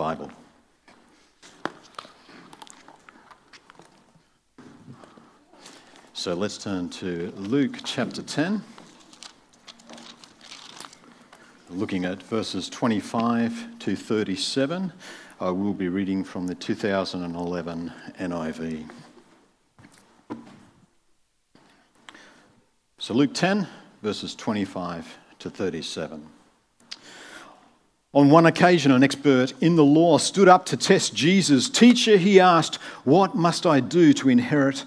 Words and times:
Bible. 0.00 0.32
So 6.14 6.32
let's 6.32 6.56
turn 6.56 6.88
to 7.00 7.30
Luke 7.36 7.80
chapter 7.84 8.22
10, 8.22 8.62
looking 11.68 12.06
at 12.06 12.22
verses 12.22 12.70
25 12.70 13.78
to 13.80 13.94
37. 13.94 14.90
I 15.38 15.50
will 15.50 15.74
be 15.74 15.90
reading 15.90 16.24
from 16.24 16.46
the 16.46 16.54
2011 16.54 17.92
NIV. 18.18 18.90
So, 22.96 23.12
Luke 23.12 23.34
10, 23.34 23.68
verses 24.02 24.34
25 24.34 25.18
to 25.40 25.50
37. 25.50 26.39
On 28.12 28.28
one 28.28 28.46
occasion, 28.46 28.90
an 28.90 29.04
expert 29.04 29.52
in 29.60 29.76
the 29.76 29.84
law 29.84 30.18
stood 30.18 30.48
up 30.48 30.66
to 30.66 30.76
test 30.76 31.14
Jesus. 31.14 31.68
Teacher, 31.70 32.16
he 32.16 32.40
asked, 32.40 32.76
What 33.04 33.36
must 33.36 33.66
I 33.66 33.78
do 33.80 34.12
to 34.14 34.28
inherit 34.28 34.84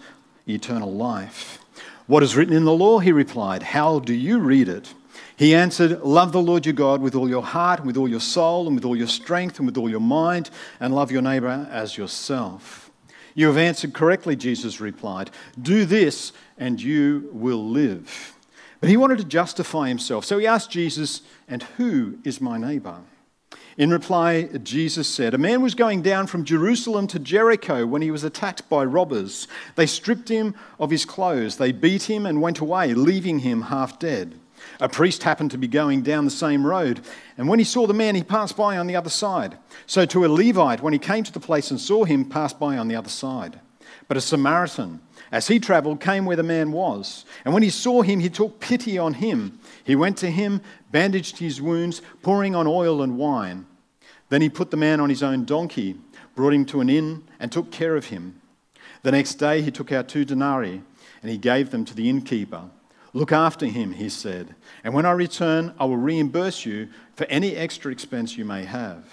eternal 0.47 0.91
life. 0.91 1.59
What 2.07 2.23
is 2.23 2.35
written 2.35 2.55
in 2.55 2.65
the 2.65 2.73
law? 2.73 2.99
He 2.99 3.11
replied. 3.11 3.63
How 3.63 3.99
do 3.99 4.13
you 4.13 4.39
read 4.39 4.67
it? 4.67 4.93
He 5.35 5.55
answered, 5.55 6.01
Love 6.01 6.31
the 6.31 6.41
Lord 6.41 6.65
your 6.65 6.73
God 6.73 7.01
with 7.01 7.15
all 7.15 7.29
your 7.29 7.43
heart, 7.43 7.85
with 7.85 7.97
all 7.97 8.07
your 8.07 8.19
soul, 8.19 8.67
and 8.67 8.75
with 8.75 8.85
all 8.85 8.95
your 8.95 9.07
strength, 9.07 9.57
and 9.57 9.65
with 9.65 9.77
all 9.77 9.89
your 9.89 9.99
mind, 9.99 10.49
and 10.79 10.93
love 10.93 11.11
your 11.11 11.21
neighbor 11.21 11.67
as 11.71 11.97
yourself. 11.97 12.91
You 13.35 13.47
have 13.47 13.57
answered 13.57 13.93
correctly, 13.93 14.35
Jesus 14.35 14.79
replied. 14.79 15.31
Do 15.59 15.85
this, 15.85 16.33
and 16.57 16.81
you 16.81 17.29
will 17.31 17.67
live. 17.67 18.35
But 18.79 18.89
he 18.89 18.97
wanted 18.97 19.17
to 19.19 19.23
justify 19.23 19.87
himself, 19.87 20.25
so 20.25 20.37
he 20.37 20.45
asked 20.45 20.69
Jesus, 20.69 21.21
And 21.47 21.63
who 21.63 22.19
is 22.23 22.41
my 22.41 22.57
neighbor? 22.57 22.99
In 23.75 23.89
reply, 23.89 24.43
Jesus 24.61 25.07
said, 25.07 25.33
A 25.33 25.39
man 25.39 25.61
was 25.61 25.73
going 25.73 26.03
down 26.03 26.27
from 26.27 26.45
Jerusalem 26.45 27.07
to 27.07 27.17
Jericho 27.19 27.87
when 27.87 28.03
he 28.03 28.11
was 28.11 28.23
attacked 28.23 28.69
by 28.69 28.85
robbers. 28.85 29.47
They 29.75 29.87
stripped 29.87 30.29
him 30.29 30.53
of 30.79 30.91
his 30.91 31.05
clothes, 31.05 31.57
they 31.57 31.71
beat 31.71 32.03
him 32.03 32.25
and 32.25 32.41
went 32.41 32.59
away, 32.59 32.93
leaving 32.93 33.39
him 33.39 33.63
half 33.63 33.97
dead. 33.97 34.39
A 34.79 34.87
priest 34.87 35.23
happened 35.23 35.51
to 35.51 35.57
be 35.57 35.67
going 35.67 36.03
down 36.03 36.25
the 36.25 36.31
same 36.31 36.65
road, 36.65 37.01
and 37.37 37.47
when 37.47 37.59
he 37.59 37.65
saw 37.65 37.87
the 37.87 37.93
man, 37.93 38.15
he 38.15 38.23
passed 38.23 38.55
by 38.55 38.77
on 38.77 38.87
the 38.87 38.95
other 38.95 39.09
side. 39.09 39.57
So, 39.87 40.05
to 40.05 40.25
a 40.25 40.27
Levite, 40.27 40.81
when 40.81 40.93
he 40.93 40.99
came 40.99 41.23
to 41.23 41.33
the 41.33 41.39
place 41.39 41.69
and 41.69 41.79
saw 41.79 42.05
him, 42.05 42.25
passed 42.25 42.59
by 42.59 42.77
on 42.77 42.87
the 42.87 42.95
other 42.95 43.09
side. 43.09 43.59
But 44.07 44.17
a 44.17 44.21
Samaritan, 44.21 44.99
as 45.31 45.47
he 45.47 45.59
traveled, 45.59 45.99
came 45.99 46.25
where 46.25 46.35
the 46.35 46.43
man 46.43 46.71
was. 46.71 47.25
And 47.45 47.53
when 47.53 47.63
he 47.63 47.69
saw 47.69 48.01
him, 48.01 48.19
he 48.19 48.29
took 48.29 48.59
pity 48.59 48.97
on 48.97 49.15
him. 49.15 49.59
He 49.83 49.95
went 49.95 50.17
to 50.17 50.29
him, 50.29 50.61
bandaged 50.91 51.37
his 51.37 51.61
wounds, 51.61 52.01
pouring 52.21 52.55
on 52.55 52.67
oil 52.67 53.01
and 53.01 53.17
wine. 53.17 53.65
Then 54.29 54.41
he 54.41 54.49
put 54.49 54.71
the 54.71 54.77
man 54.77 54.99
on 54.99 55.09
his 55.09 55.23
own 55.23 55.45
donkey, 55.45 55.95
brought 56.35 56.53
him 56.53 56.65
to 56.65 56.81
an 56.81 56.89
inn, 56.89 57.23
and 57.39 57.51
took 57.51 57.71
care 57.71 57.95
of 57.95 58.05
him. 58.05 58.41
The 59.03 59.11
next 59.11 59.35
day 59.35 59.61
he 59.61 59.71
took 59.71 59.91
out 59.91 60.07
two 60.07 60.25
denarii, 60.25 60.81
and 61.21 61.31
he 61.31 61.37
gave 61.37 61.71
them 61.71 61.85
to 61.85 61.95
the 61.95 62.09
innkeeper. 62.09 62.63
Look 63.13 63.31
after 63.31 63.67
him, 63.67 63.93
he 63.93 64.09
said, 64.09 64.55
and 64.83 64.93
when 64.93 65.05
I 65.05 65.11
return, 65.11 65.75
I 65.79 65.85
will 65.85 65.97
reimburse 65.97 66.65
you 66.65 66.89
for 67.15 67.25
any 67.25 67.55
extra 67.55 67.91
expense 67.91 68.37
you 68.37 68.45
may 68.45 68.65
have. 68.65 69.05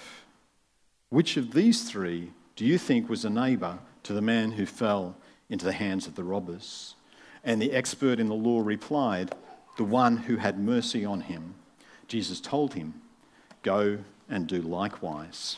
Which 1.09 1.37
of 1.37 1.53
these 1.53 1.83
three 1.83 2.31
do 2.55 2.65
you 2.65 2.79
think 2.79 3.09
was 3.09 3.25
a 3.25 3.29
neighbor 3.29 3.77
to 4.03 4.13
the 4.13 4.21
man 4.21 4.51
who 4.51 4.65
fell 4.65 5.15
into 5.49 5.65
the 5.65 5.73
hands 5.73 6.07
of 6.07 6.15
the 6.15 6.23
robbers. 6.23 6.95
And 7.43 7.61
the 7.61 7.73
expert 7.73 8.19
in 8.19 8.27
the 8.27 8.35
law 8.35 8.61
replied, 8.61 9.35
The 9.77 9.83
one 9.83 10.17
who 10.17 10.37
had 10.37 10.59
mercy 10.59 11.03
on 11.05 11.21
him. 11.21 11.55
Jesus 12.07 12.39
told 12.39 12.73
him, 12.73 13.01
Go 13.63 13.99
and 14.29 14.47
do 14.47 14.61
likewise. 14.61 15.57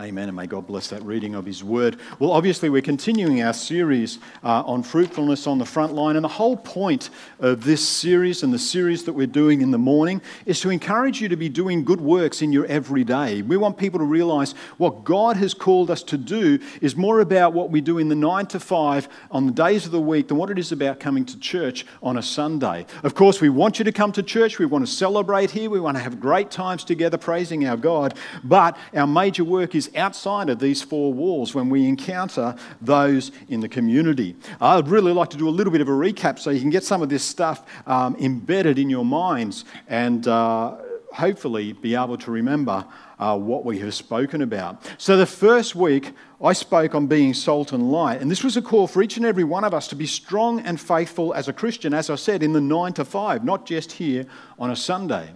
Amen. 0.00 0.26
And 0.26 0.34
may 0.34 0.48
God 0.48 0.66
bless 0.66 0.88
that 0.88 1.04
reading 1.04 1.36
of 1.36 1.46
His 1.46 1.62
Word. 1.62 2.00
Well, 2.18 2.32
obviously, 2.32 2.68
we're 2.68 2.82
continuing 2.82 3.42
our 3.42 3.52
series 3.52 4.18
uh, 4.42 4.64
on 4.66 4.82
fruitfulness 4.82 5.46
on 5.46 5.58
the 5.58 5.64
front 5.64 5.92
line. 5.92 6.16
And 6.16 6.24
the 6.24 6.28
whole 6.28 6.56
point 6.56 7.10
of 7.38 7.62
this 7.62 7.88
series 7.88 8.42
and 8.42 8.52
the 8.52 8.58
series 8.58 9.04
that 9.04 9.12
we're 9.12 9.28
doing 9.28 9.60
in 9.60 9.70
the 9.70 9.78
morning 9.78 10.20
is 10.46 10.60
to 10.62 10.70
encourage 10.70 11.20
you 11.20 11.28
to 11.28 11.36
be 11.36 11.48
doing 11.48 11.84
good 11.84 12.00
works 12.00 12.42
in 12.42 12.52
your 12.52 12.66
everyday. 12.66 13.42
We 13.42 13.56
want 13.56 13.78
people 13.78 14.00
to 14.00 14.04
realize 14.04 14.54
what 14.78 15.04
God 15.04 15.36
has 15.36 15.54
called 15.54 15.92
us 15.92 16.02
to 16.02 16.18
do 16.18 16.58
is 16.80 16.96
more 16.96 17.20
about 17.20 17.52
what 17.52 17.70
we 17.70 17.80
do 17.80 17.98
in 17.98 18.08
the 18.08 18.16
nine 18.16 18.46
to 18.46 18.58
five 18.58 19.08
on 19.30 19.46
the 19.46 19.52
days 19.52 19.86
of 19.86 19.92
the 19.92 20.00
week 20.00 20.26
than 20.26 20.38
what 20.38 20.50
it 20.50 20.58
is 20.58 20.72
about 20.72 20.98
coming 20.98 21.24
to 21.26 21.38
church 21.38 21.86
on 22.02 22.16
a 22.16 22.22
Sunday. 22.22 22.84
Of 23.04 23.14
course, 23.14 23.40
we 23.40 23.48
want 23.48 23.78
you 23.78 23.84
to 23.84 23.92
come 23.92 24.10
to 24.10 24.24
church. 24.24 24.58
We 24.58 24.66
want 24.66 24.84
to 24.84 24.92
celebrate 24.92 25.52
here. 25.52 25.70
We 25.70 25.78
want 25.78 25.96
to 25.98 26.02
have 26.02 26.18
great 26.18 26.50
times 26.50 26.82
together 26.82 27.16
praising 27.16 27.64
our 27.64 27.76
God. 27.76 28.14
But 28.42 28.76
our 28.92 29.06
major 29.06 29.44
work 29.44 29.76
is 29.76 29.83
is 29.86 29.94
outside 29.96 30.48
of 30.48 30.58
these 30.58 30.82
four 30.82 31.12
walls 31.12 31.54
when 31.54 31.68
we 31.68 31.86
encounter 31.86 32.54
those 32.80 33.32
in 33.48 33.60
the 33.60 33.68
community. 33.68 34.36
I'd 34.60 34.88
really 34.88 35.12
like 35.12 35.30
to 35.30 35.36
do 35.36 35.48
a 35.48 35.50
little 35.50 35.72
bit 35.72 35.80
of 35.80 35.88
a 35.88 35.92
recap 35.92 36.38
so 36.38 36.50
you 36.50 36.60
can 36.60 36.70
get 36.70 36.84
some 36.84 37.02
of 37.02 37.08
this 37.08 37.24
stuff 37.24 37.64
um, 37.86 38.16
embedded 38.20 38.78
in 38.78 38.90
your 38.90 39.04
minds 39.04 39.64
and 39.88 40.26
uh, 40.26 40.76
hopefully 41.12 41.72
be 41.72 41.94
able 41.94 42.18
to 42.18 42.30
remember 42.30 42.84
uh, 43.18 43.38
what 43.38 43.64
we 43.64 43.78
have 43.78 43.94
spoken 43.94 44.42
about. 44.42 44.82
So, 44.98 45.16
the 45.16 45.26
first 45.26 45.76
week, 45.76 46.12
I 46.42 46.52
spoke 46.52 46.94
on 46.96 47.06
being 47.06 47.32
salt 47.32 47.72
and 47.72 47.92
light, 47.92 48.20
and 48.20 48.28
this 48.28 48.42
was 48.42 48.56
a 48.56 48.62
call 48.62 48.88
for 48.88 49.02
each 49.02 49.16
and 49.16 49.24
every 49.24 49.44
one 49.44 49.62
of 49.62 49.72
us 49.72 49.86
to 49.88 49.96
be 49.96 50.06
strong 50.06 50.60
and 50.60 50.80
faithful 50.80 51.32
as 51.32 51.46
a 51.46 51.52
Christian, 51.52 51.94
as 51.94 52.10
I 52.10 52.16
said, 52.16 52.42
in 52.42 52.52
the 52.52 52.60
nine 52.60 52.92
to 52.94 53.04
five, 53.04 53.44
not 53.44 53.66
just 53.66 53.92
here 53.92 54.26
on 54.58 54.72
a 54.72 54.76
Sunday. 54.76 55.30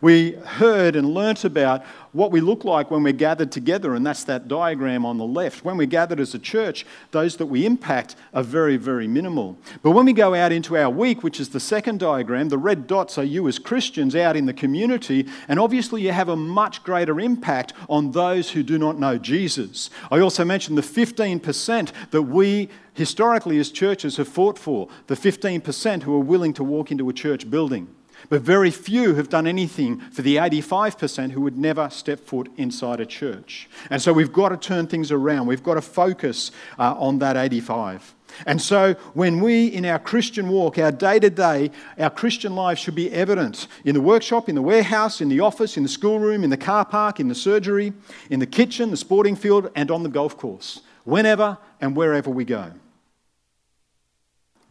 We 0.00 0.32
heard 0.32 0.96
and 0.96 1.12
learnt 1.12 1.44
about 1.44 1.84
what 2.12 2.30
we 2.30 2.40
look 2.40 2.64
like 2.64 2.90
when 2.90 3.02
we're 3.02 3.12
gathered 3.12 3.52
together, 3.52 3.94
and 3.94 4.06
that's 4.06 4.24
that 4.24 4.48
diagram 4.48 5.04
on 5.04 5.18
the 5.18 5.26
left. 5.26 5.64
When 5.64 5.76
we're 5.76 5.86
gathered 5.86 6.20
as 6.20 6.34
a 6.34 6.38
church, 6.38 6.86
those 7.10 7.36
that 7.36 7.46
we 7.46 7.66
impact 7.66 8.16
are 8.32 8.42
very, 8.42 8.76
very 8.76 9.06
minimal. 9.06 9.58
But 9.82 9.90
when 9.90 10.06
we 10.06 10.12
go 10.12 10.34
out 10.34 10.52
into 10.52 10.76
our 10.76 10.90
week, 10.90 11.22
which 11.22 11.40
is 11.40 11.50
the 11.50 11.60
second 11.60 12.00
diagram, 12.00 12.48
the 12.48 12.58
red 12.58 12.86
dots 12.86 13.18
are 13.18 13.24
you 13.24 13.46
as 13.48 13.58
Christians 13.58 14.16
out 14.16 14.36
in 14.36 14.46
the 14.46 14.52
community, 14.52 15.26
and 15.48 15.58
obviously 15.58 16.02
you 16.02 16.12
have 16.12 16.28
a 16.28 16.36
much 16.36 16.82
greater 16.82 17.20
impact 17.20 17.72
on 17.88 18.12
those 18.12 18.50
who 18.50 18.62
do 18.62 18.78
not 18.78 18.98
know 18.98 19.18
Jesus. 19.18 19.90
I 20.10 20.20
also 20.20 20.44
mentioned 20.44 20.78
the 20.78 20.82
15% 20.82 21.92
that 22.10 22.22
we 22.22 22.68
historically 22.94 23.58
as 23.58 23.70
churches 23.70 24.16
have 24.16 24.28
fought 24.28 24.58
for, 24.58 24.88
the 25.06 25.14
15% 25.14 26.02
who 26.02 26.14
are 26.14 26.20
willing 26.20 26.52
to 26.54 26.64
walk 26.64 26.90
into 26.90 27.08
a 27.08 27.12
church 27.12 27.48
building. 27.48 27.88
But 28.28 28.42
very 28.42 28.70
few 28.70 29.14
have 29.14 29.28
done 29.28 29.46
anything 29.46 30.00
for 30.00 30.22
the 30.22 30.36
85% 30.36 31.32
who 31.32 31.40
would 31.40 31.56
never 31.56 31.88
step 31.88 32.20
foot 32.20 32.50
inside 32.56 33.00
a 33.00 33.06
church. 33.06 33.68
And 33.88 34.02
so 34.02 34.12
we've 34.12 34.32
got 34.32 34.50
to 34.50 34.56
turn 34.56 34.86
things 34.86 35.10
around. 35.10 35.46
We've 35.46 35.62
got 35.62 35.74
to 35.74 35.82
focus 35.82 36.50
uh, 36.78 36.94
on 36.98 37.20
that 37.20 37.36
85. 37.36 38.14
And 38.46 38.60
so, 38.60 38.92
when 39.14 39.40
we, 39.40 39.66
in 39.66 39.86
our 39.86 39.98
Christian 39.98 40.48
walk, 40.48 40.78
our 40.78 40.92
day 40.92 41.18
to 41.18 41.30
day, 41.30 41.70
our 41.98 42.10
Christian 42.10 42.54
life 42.54 42.78
should 42.78 42.94
be 42.94 43.10
evident 43.10 43.66
in 43.86 43.94
the 43.94 44.02
workshop, 44.02 44.50
in 44.50 44.54
the 44.54 44.62
warehouse, 44.62 45.20
in 45.20 45.30
the 45.30 45.40
office, 45.40 45.76
in 45.76 45.82
the 45.82 45.88
schoolroom, 45.88 46.44
in 46.44 46.50
the 46.50 46.56
car 46.56 46.84
park, 46.84 47.20
in 47.20 47.28
the 47.28 47.34
surgery, 47.34 47.92
in 48.30 48.38
the 48.38 48.46
kitchen, 48.46 48.90
the 48.90 48.98
sporting 48.98 49.34
field, 49.34 49.70
and 49.74 49.90
on 49.90 50.02
the 50.02 50.08
golf 50.08 50.36
course, 50.36 50.82
whenever 51.04 51.56
and 51.80 51.96
wherever 51.96 52.30
we 52.30 52.44
go. 52.44 52.70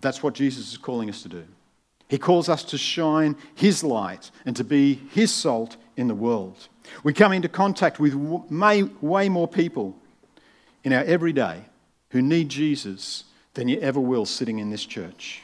That's 0.01 0.21
what 0.21 0.35
Jesus 0.35 0.71
is 0.71 0.77
calling 0.77 1.09
us 1.09 1.23
to 1.23 1.29
do. 1.29 1.43
He 2.07 2.17
calls 2.17 2.47
us 2.47 2.63
to 2.65 2.77
shine 2.77 3.35
His 3.55 3.83
light 3.83 4.31
and 4.45 4.55
to 4.55 4.63
be 4.63 4.95
His 5.11 5.33
salt 5.33 5.77
in 5.95 6.07
the 6.07 6.15
world. 6.15 6.67
We 7.03 7.13
come 7.13 7.33
into 7.33 7.49
contact 7.49 7.99
with 7.99 8.13
way 8.15 9.29
more 9.29 9.47
people 9.47 9.97
in 10.83 10.93
our 10.93 11.03
everyday 11.03 11.63
who 12.11 12.21
need 12.21 12.49
Jesus 12.49 13.25
than 13.55 13.67
you 13.67 13.79
ever 13.79 13.99
will 13.99 14.25
sitting 14.25 14.59
in 14.59 14.69
this 14.69 14.85
church. 14.85 15.41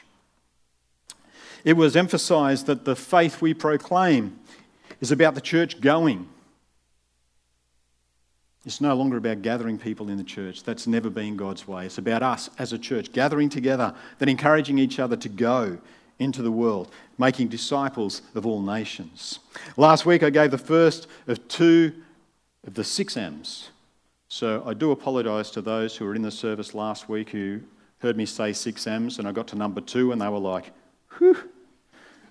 It 1.66 1.74
was 1.74 1.96
emphasized 1.96 2.66
that 2.68 2.86
the 2.86 2.96
faith 2.96 3.42
we 3.42 3.54
proclaim 3.54 4.40
is 5.02 5.12
about 5.12 5.36
the 5.36 5.42
church 5.42 5.82
going. 5.82 6.28
It's 8.66 8.80
no 8.80 8.96
longer 8.96 9.18
about 9.18 9.42
gathering 9.42 9.78
people 9.78 10.10
in 10.10 10.18
the 10.18 10.24
church. 10.24 10.64
That's 10.64 10.88
never 10.88 11.10
been 11.10 11.36
God's 11.36 11.68
way. 11.68 11.86
It's 11.86 11.98
about 11.98 12.24
us 12.24 12.50
as 12.58 12.72
a 12.72 12.78
church 12.78 13.12
gathering 13.12 13.50
together, 13.50 13.94
then 14.20 14.30
encouraging 14.30 14.78
each 14.78 15.00
other 15.00 15.18
to 15.18 15.28
go 15.28 15.80
into 16.24 16.42
the 16.42 16.52
world, 16.52 16.92
making 17.18 17.50
disciples 17.50 18.22
of 18.34 18.46
all 18.46 18.62
nations. 18.62 19.40
Last 19.78 20.06
week 20.06 20.24
I 20.24 20.30
gave 20.30 20.52
the 20.52 20.58
first 20.58 21.08
of 21.28 21.48
two 21.48 21.94
of 22.66 22.74
the 22.74 22.84
six 22.84 23.18
M's. 23.18 23.70
So 24.30 24.64
I 24.66 24.74
do 24.74 24.92
apologise 24.92 25.52
to 25.52 25.62
those 25.62 25.96
who 25.96 26.06
were 26.06 26.16
in 26.16 26.24
the 26.24 26.32
service 26.32 26.74
last 26.74 27.08
week 27.08 27.30
who 27.30 27.60
heard 28.00 28.18
me 28.18 28.26
say 28.26 28.52
six 28.54 28.88
M's 28.88 29.20
and 29.20 29.28
I 29.28 29.32
got 29.32 29.48
to 29.50 29.56
number 29.56 29.82
two 29.82 30.12
and 30.12 30.22
they 30.22 30.28
were 30.28 30.40
like, 30.40 30.72
whew, 31.18 31.38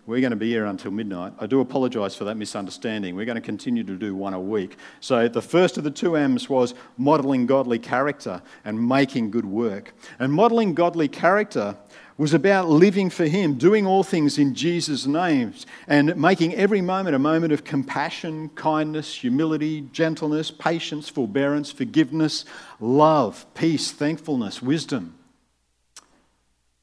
we're 0.05 0.21
going 0.21 0.33
to 0.33 0.37
be 0.37 0.49
here 0.49 0.65
until 0.65 0.91
midnight. 0.91 1.33
I 1.39 1.47
do 1.47 1.61
apologise 1.61 2.17
for 2.17 2.25
that 2.25 2.37
misunderstanding. 2.37 3.15
We're 3.15 3.25
going 3.25 3.37
to 3.37 3.41
continue 3.41 3.85
to 3.85 3.95
do 3.95 4.17
one 4.17 4.35
a 4.35 4.41
week. 4.41 4.77
So, 4.99 5.29
the 5.29 5.41
first 5.41 5.79
of 5.79 5.85
the 5.85 5.93
two 5.93 6.17
M's 6.17 6.49
was 6.49 6.75
modelling 6.97 7.47
godly 7.47 7.79
character 7.79 8.43
and 8.65 8.89
making 8.89 9.31
good 9.31 9.47
work. 9.47 9.95
And 10.19 10.33
modelling 10.33 10.75
godly 10.75 11.07
character 11.07 11.77
was 12.19 12.35
about 12.35 12.69
living 12.69 13.11
for 13.11 13.25
Him, 13.25 13.55
doing 13.55 13.87
all 13.87 14.03
things 14.03 14.39
in 14.39 14.55
Jesus' 14.55 15.07
name, 15.07 15.55
and 15.87 16.17
making 16.17 16.55
every 16.55 16.81
moment 16.81 17.17
a 17.17 17.19
moment 17.19 17.53
of 17.53 17.65
compassion, 17.65 18.51
kindness, 18.51 19.15
humility, 19.15 19.83
gentleness, 19.93 20.51
patience, 20.51 21.09
forbearance, 21.09 21.73
forgiveness, 21.73 22.45
love, 22.81 23.47
peace, 23.55 23.91
thankfulness, 23.93 24.61
wisdom. 24.61 25.15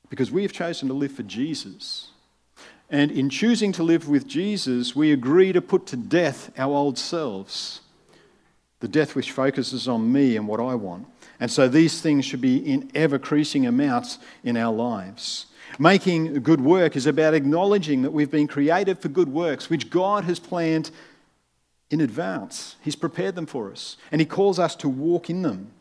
Because 0.10 0.31
we 0.31 0.42
have 0.42 0.54
chosen 0.54 0.88
to 0.88 0.94
live 0.94 1.12
for 1.12 1.24
Jesus. 1.24 2.10
And 2.90 3.12
in 3.12 3.30
choosing 3.30 3.72
to 3.74 3.84
live 3.84 4.10
with 4.10 4.28
Jesus, 4.28 4.96
we 4.96 5.12
agree 5.12 5.54
to 5.54 5.62
put 5.62 5.86
to 5.88 5.96
death 5.96 6.52
our 6.58 6.74
old 6.74 6.98
selves, 6.98 7.82
the 8.80 8.88
death 8.88 9.16
which 9.16 9.31
focuses 9.31 9.88
on 9.88 10.12
me 10.12 10.38
and 10.38 10.48
what 10.48 10.60
I 10.60 10.76
want. 10.76 11.08
And 11.40 11.52
so 11.52 11.68
these 11.68 12.02
things 12.02 12.26
should 12.26 12.42
be 12.42 12.58
in 12.58 12.90
ever 12.96 13.16
increasing 13.16 13.66
amounts 13.66 14.20
in 14.44 14.58
our 14.58 14.74
lives. 14.74 15.48
Making 15.78 16.42
good 16.42 16.62
work 16.62 16.96
is 16.96 17.06
about 17.06 17.34
acknowledging 17.34 18.02
that 18.02 18.12
we've 18.12 18.31
been 18.31 18.48
created 18.48 19.00
for 19.00 19.08
good 19.08 19.30
works, 19.30 19.70
which 19.70 19.90
God 19.90 20.24
has 20.24 20.40
planned 20.40 20.92
in 21.92 22.02
advance. 22.02 22.76
He's 22.81 22.96
prepared 22.96 23.36
them 23.36 23.46
for 23.46 23.72
us, 23.72 23.98
and 24.12 24.20
He 24.20 24.26
calls 24.26 24.60
us 24.60 24.76
to 24.78 24.90
walk 24.90 25.30
in 25.30 25.42
them. 25.42 25.72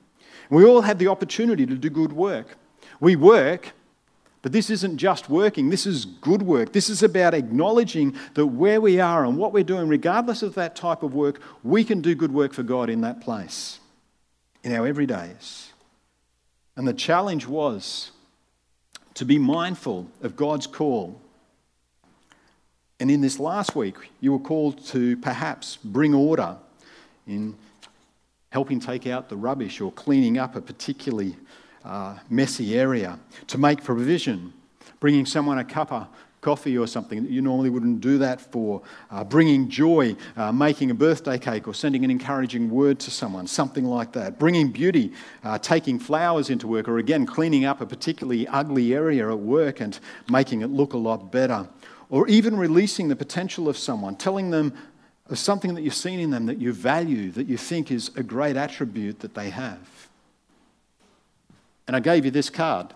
We 0.51 0.65
all 0.65 0.83
have 0.83 0.99
the 0.99 1.09
opportunity 1.09 1.67
to 1.67 1.75
do 1.75 1.91
good 1.91 2.13
work. 2.13 2.57
We 3.01 3.17
work, 3.17 3.73
but 4.43 4.53
this 4.53 4.71
isn't 4.71 4.99
just 4.99 5.29
working, 5.29 5.71
this 5.71 5.87
is 5.87 6.05
good 6.05 6.43
work. 6.43 6.73
This 6.73 6.89
is 6.89 7.03
about 7.03 7.35
acknowledging 7.35 8.17
that 8.35 8.47
where 8.47 8.81
we 8.81 9.01
are 9.01 9.25
and 9.25 9.37
what 9.37 9.53
we're 9.53 9.65
doing, 9.65 9.89
regardless 9.89 10.43
of 10.43 10.55
that 10.55 10.77
type 10.77 11.03
of 11.03 11.15
work, 11.15 11.41
we 11.65 11.83
can 11.83 12.01
do 12.01 12.15
good 12.15 12.33
work 12.33 12.53
for 12.53 12.63
God 12.63 12.89
in 12.89 13.01
that 13.01 13.21
place 13.21 13.81
in 14.63 14.73
our 14.73 14.91
everydays. 14.93 15.69
And 16.77 16.87
the 16.87 16.93
challenge 16.93 17.47
was 17.47 18.13
to 19.15 19.25
be 19.25 19.39
mindful 19.39 20.07
of 20.23 20.37
God's 20.37 20.69
call. 20.69 21.21
And 23.01 23.11
in 23.11 23.21
this 23.21 23.41
last 23.41 23.75
week, 23.75 23.97
you 24.21 24.33
were 24.33 24.39
called 24.39 24.85
to 24.87 25.17
perhaps 25.17 25.77
bring 25.83 26.15
order 26.15 26.57
in 27.27 27.57
helping 28.51 28.79
take 28.79 29.07
out 29.07 29.29
the 29.29 29.37
rubbish 29.37 29.81
or 29.81 29.91
cleaning 29.93 30.39
up 30.39 30.55
a 30.55 30.61
particularly 30.61 31.37
uh, 31.89 32.19
messy 32.29 32.79
area, 32.79 33.19
to 33.47 33.59
make 33.59 33.83
provision, 33.83 34.53
bringing 35.01 35.27
someone 35.27 35.59
a 35.59 35.65
cup 35.65 35.91
of 35.91 36.07
coffee 36.41 36.79
or 36.79 36.87
something 36.87 37.23
that 37.23 37.31
you 37.31 37.43
normally 37.43 37.71
wouldn't 37.71 38.01
do 38.01 38.19
that 38.19 38.41
for, 38.41 38.81
uh, 39.11 39.25
bringing 39.25 39.69
joy, 39.69 40.15
uh, 40.37 40.53
making 40.53 40.91
a 40.91 40.95
birthday 40.95 41.39
cake 41.39 41.67
or 41.67 41.75
sending 41.75 42.05
an 42.05 42.11
encouraging 42.11 42.71
word 42.71 42.99
to 43.01 43.11
someone, 43.11 43.47
something 43.47 43.85
like 43.85 44.13
that, 44.13 44.39
bringing 44.39 44.71
beauty, 44.71 45.13
uh, 45.43 45.59
taking 45.59 45.99
flowers 45.99 46.49
into 46.49 46.69
work, 46.69 46.89
or 46.89 46.99
again, 46.99 47.27
cleaning 47.27 47.65
up 47.65 47.81
a 47.81 47.87
particularly 47.87 48.47
ugly 48.49 48.95
area 48.95 49.29
at 49.29 49.39
work 49.39 49.81
and 49.81 49.99
making 50.31 50.63
it 50.63 50.69
look 50.69 50.93
a 50.93 50.99
lot 50.99 51.33
better, 51.33 51.69
or 52.09 52.29
even 52.29 52.57
releasing 52.57 53.09
the 53.09 53.17
potential 53.17 53.69
of 53.69 53.77
someone, 53.77 54.15
telling 54.15 54.51
them 54.51 54.73
of 55.29 55.39
something 55.39 55.75
that 55.75 55.83
you've 55.83 55.95
seen 55.95 56.21
in 56.21 56.31
them 56.31 56.47
that 56.47 56.59
you 56.59 56.73
value, 56.73 57.31
that 57.33 57.49
you 57.49 57.57
think 57.57 57.91
is 57.91 58.11
a 58.17 58.23
great 58.23 58.57
attribute 58.57 59.21
that 59.21 59.35
they 59.35 59.51
have. 59.51 60.08
And 61.89 61.97
I 61.97 62.01
gave 62.01 62.25
you 62.25 62.31
this 62.31 62.51
card. 62.51 62.95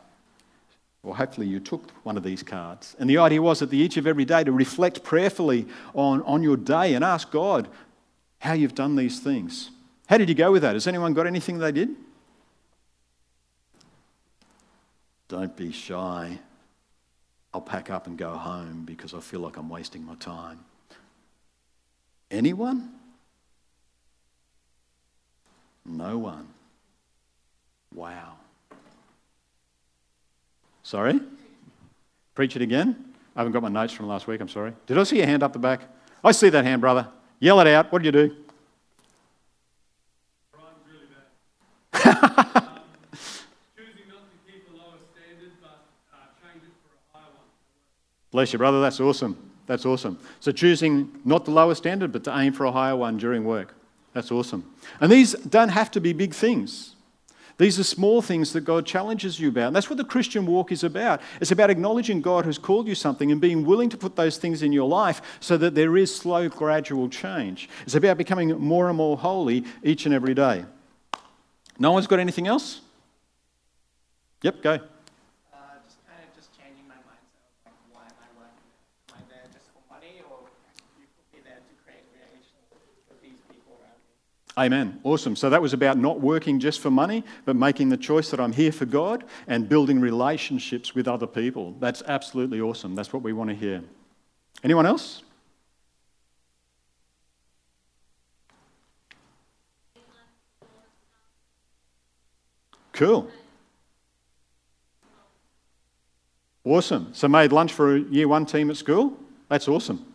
Well, 1.03 1.15
hopefully 1.15 1.49
you 1.49 1.59
took 1.59 1.91
one 2.05 2.17
of 2.17 2.23
these 2.23 2.45
cards. 2.45 2.95
And 2.99 3.11
the 3.11 3.19
idea 3.19 3.43
was 3.43 3.61
at 3.61 3.71
the 3.71 3.79
each 3.79 3.97
of 3.97 4.07
every 4.07 4.25
day 4.25 4.45
to 4.45 4.53
reflect 4.53 5.03
prayerfully 5.03 5.67
on, 5.95 6.23
on 6.23 6.45
your 6.45 6.57
day 6.57 6.95
and 6.95 7.03
ask 7.03 7.31
God 7.31 7.69
how 8.39 8.53
you've 8.53 8.75
done 8.75 8.95
these 8.95 9.19
things. 9.19 9.71
How 10.07 10.19
did 10.19 10.29
you 10.29 10.35
go 10.35 10.53
with 10.53 10.63
that? 10.63 10.75
Has 10.75 10.87
anyone 10.87 11.15
got 11.15 11.27
anything 11.27 11.59
they 11.59 11.73
did? 11.73 11.89
Don't 15.27 15.57
be 15.57 15.73
shy. 15.73 16.39
I'll 17.55 17.61
pack 17.61 17.91
up 17.91 18.07
and 18.07 18.17
go 18.17 18.31
home 18.31 18.85
because 18.85 19.15
I 19.15 19.21
feel 19.21 19.41
like 19.41 19.57
I'm 19.57 19.69
wasting 19.69 20.05
my 20.05 20.15
time. 20.17 20.61
Anyone? 22.31 22.91
No 25.85 26.19
one. 26.19 26.49
Wow. 27.95 28.37
Sorry? 30.83 31.21
Preach 32.35 32.57
it 32.57 32.63
again? 32.63 33.15
I 33.37 33.41
haven't 33.41 33.53
got 33.53 33.63
my 33.63 33.69
notes 33.69 33.93
from 33.93 34.09
last 34.09 34.27
week, 34.27 34.41
I'm 34.41 34.49
sorry. 34.49 34.73
Did 34.87 34.99
I 34.99 35.05
see 35.05 35.17
your 35.19 35.27
hand 35.27 35.43
up 35.43 35.53
the 35.53 35.59
back? 35.59 35.83
I 36.23 36.33
see 36.33 36.49
that 36.51 36.65
hand, 36.65 36.81
brother. 36.81 37.09
Yell 37.41 37.61
it 37.61 37.67
out. 37.69 37.91
What 37.93 38.03
did 38.03 38.15
you 38.15 38.29
do? 38.29 38.37
Bless 48.33 48.51
you, 48.53 48.59
brother. 48.59 48.81
That's 48.81 48.99
awesome. 48.99 49.37
That's 49.67 49.85
awesome. 49.87 50.19
So 50.41 50.51
choosing 50.51 51.21
not 51.25 51.45
the 51.45 51.51
lowest 51.51 51.83
standard, 51.83 52.13
but 52.13 52.25
to 52.25 52.37
aim 52.37 52.55
for 52.55 52.65
a 52.65 52.73
higher 52.73 52.97
one 52.97 53.19
during 53.19 53.45
work. 53.45 53.75
That's 54.15 54.33
awesome. 54.33 54.65
And 55.01 55.13
these 55.13 55.35
don't 55.35 55.69
have 55.69 55.91
to 55.93 56.01
be 56.01 56.13
big 56.13 56.35
things. 56.35 56.97
These 57.59 57.79
are 57.79 57.85
small 57.85 58.23
things 58.23 58.53
that 58.53 58.63
God 58.63 58.87
challenges 58.87 59.39
you 59.39 59.49
about. 59.49 59.69
And 59.69 59.77
that's 59.77 59.91
what 59.91 59.97
the 59.97 60.05
Christian 60.05 60.47
walk 60.47 60.73
is 60.73 60.85
about. 60.85 61.21
It's 61.41 61.51
about 61.51 61.71
acknowledging 61.71 62.21
God 62.21 62.45
has 62.47 62.59
called 62.59 62.87
you 62.89 62.95
something 62.95 63.31
and 63.31 63.41
being 63.41 63.65
willing 63.65 63.89
to 63.91 63.97
put 63.97 64.17
those 64.17 64.39
things 64.39 64.63
in 64.63 64.73
your 64.73 64.89
life 64.89 65.23
so 65.41 65.57
that 65.59 65.75
there 65.75 65.97
is 65.97 66.15
slow, 66.15 66.49
gradual 66.49 67.09
change. 67.09 67.69
It's 67.85 67.95
about 67.95 68.19
becoming 68.19 68.59
more 68.59 68.89
and 68.89 68.97
more 68.97 69.17
holy 69.17 69.65
each 69.83 70.07
and 70.07 70.15
every 70.15 70.35
day. 70.35 70.65
No 71.79 71.93
one's 71.93 72.07
got 72.07 72.19
anything 72.19 72.47
else? 72.47 72.81
Yep, 74.43 74.63
go. 74.63 74.81
Amen. 84.59 85.01
Awesome. 85.03 85.35
So 85.35 85.49
that 85.49 85.63
was 85.63 85.73
about 85.73 85.97
not 85.97 86.21
working 86.21 86.61
just 86.61 86.81
for 86.81 86.91
money, 86.91 87.25
but 87.47 87.57
making 87.57 87.89
the 87.89 87.97
choice 87.97 88.31
that 88.31 88.39
I'm 88.39 88.53
here 88.53 88.73
for 88.73 88.85
God 88.85 89.25
and 89.47 89.67
building 89.67 89.99
relationships 89.99 90.95
with 90.95 91.09
other 91.09 91.27
people. 91.27 91.75
That's 91.81 92.03
absolutely 92.07 92.61
awesome. 92.61 92.95
That's 92.95 93.13
what 93.13 93.23
we 93.23 93.33
want 93.33 93.49
to 93.49 93.57
hear. 93.57 93.83
Anyone 94.63 94.85
else? 94.85 95.23
Cool. 102.93 103.31
Awesome. 106.65 107.15
So 107.15 107.27
made 107.27 107.53
lunch 107.53 107.73
for 107.73 107.97
a 107.97 108.01
year 108.01 108.29
one 108.29 108.45
team 108.45 108.71
at 108.71 108.77
school? 108.77 109.17
That's 109.49 109.67
awesome. 109.67 110.12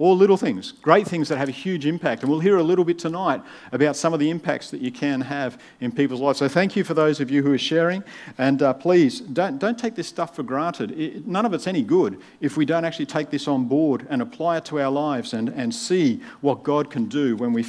All 0.00 0.16
little 0.16 0.36
things, 0.36 0.70
great 0.80 1.08
things 1.08 1.28
that 1.28 1.38
have 1.38 1.48
a 1.48 1.52
huge 1.52 1.84
impact. 1.84 2.22
And 2.22 2.30
we'll 2.30 2.38
hear 2.38 2.58
a 2.58 2.62
little 2.62 2.84
bit 2.84 3.00
tonight 3.00 3.42
about 3.72 3.96
some 3.96 4.14
of 4.14 4.20
the 4.20 4.30
impacts 4.30 4.70
that 4.70 4.80
you 4.80 4.92
can 4.92 5.20
have 5.20 5.60
in 5.80 5.90
people's 5.90 6.20
lives. 6.20 6.38
So 6.38 6.46
thank 6.46 6.76
you 6.76 6.84
for 6.84 6.94
those 6.94 7.18
of 7.18 7.32
you 7.32 7.42
who 7.42 7.52
are 7.52 7.58
sharing. 7.58 8.04
And 8.38 8.62
uh, 8.62 8.74
please, 8.74 9.18
don't, 9.18 9.58
don't 9.58 9.76
take 9.76 9.96
this 9.96 10.06
stuff 10.06 10.36
for 10.36 10.44
granted. 10.44 10.92
It, 10.92 11.26
none 11.26 11.44
of 11.44 11.52
it's 11.52 11.66
any 11.66 11.82
good 11.82 12.20
if 12.40 12.56
we 12.56 12.64
don't 12.64 12.84
actually 12.84 13.06
take 13.06 13.30
this 13.30 13.48
on 13.48 13.64
board 13.64 14.06
and 14.08 14.22
apply 14.22 14.58
it 14.58 14.64
to 14.66 14.80
our 14.80 14.90
lives 14.90 15.32
and, 15.32 15.48
and 15.48 15.74
see 15.74 16.22
what 16.42 16.62
God 16.62 16.90
can 16.90 17.06
do 17.06 17.34
when 17.34 17.52
we 17.52 17.64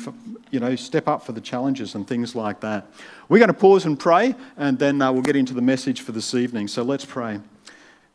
you 0.52 0.60
know, 0.60 0.76
step 0.76 1.08
up 1.08 1.24
for 1.24 1.32
the 1.32 1.42
challenges 1.42 1.96
and 1.96 2.08
things 2.08 2.36
like 2.36 2.60
that. 2.60 2.86
We're 3.28 3.40
going 3.40 3.48
to 3.48 3.54
pause 3.54 3.86
and 3.86 4.00
pray, 4.00 4.36
and 4.56 4.78
then 4.78 5.02
uh, 5.02 5.12
we'll 5.12 5.22
get 5.24 5.36
into 5.36 5.56
the 5.56 5.62
message 5.62 6.02
for 6.02 6.12
this 6.12 6.36
evening. 6.36 6.68
So 6.68 6.84
let's 6.84 7.06
pray. 7.06 7.40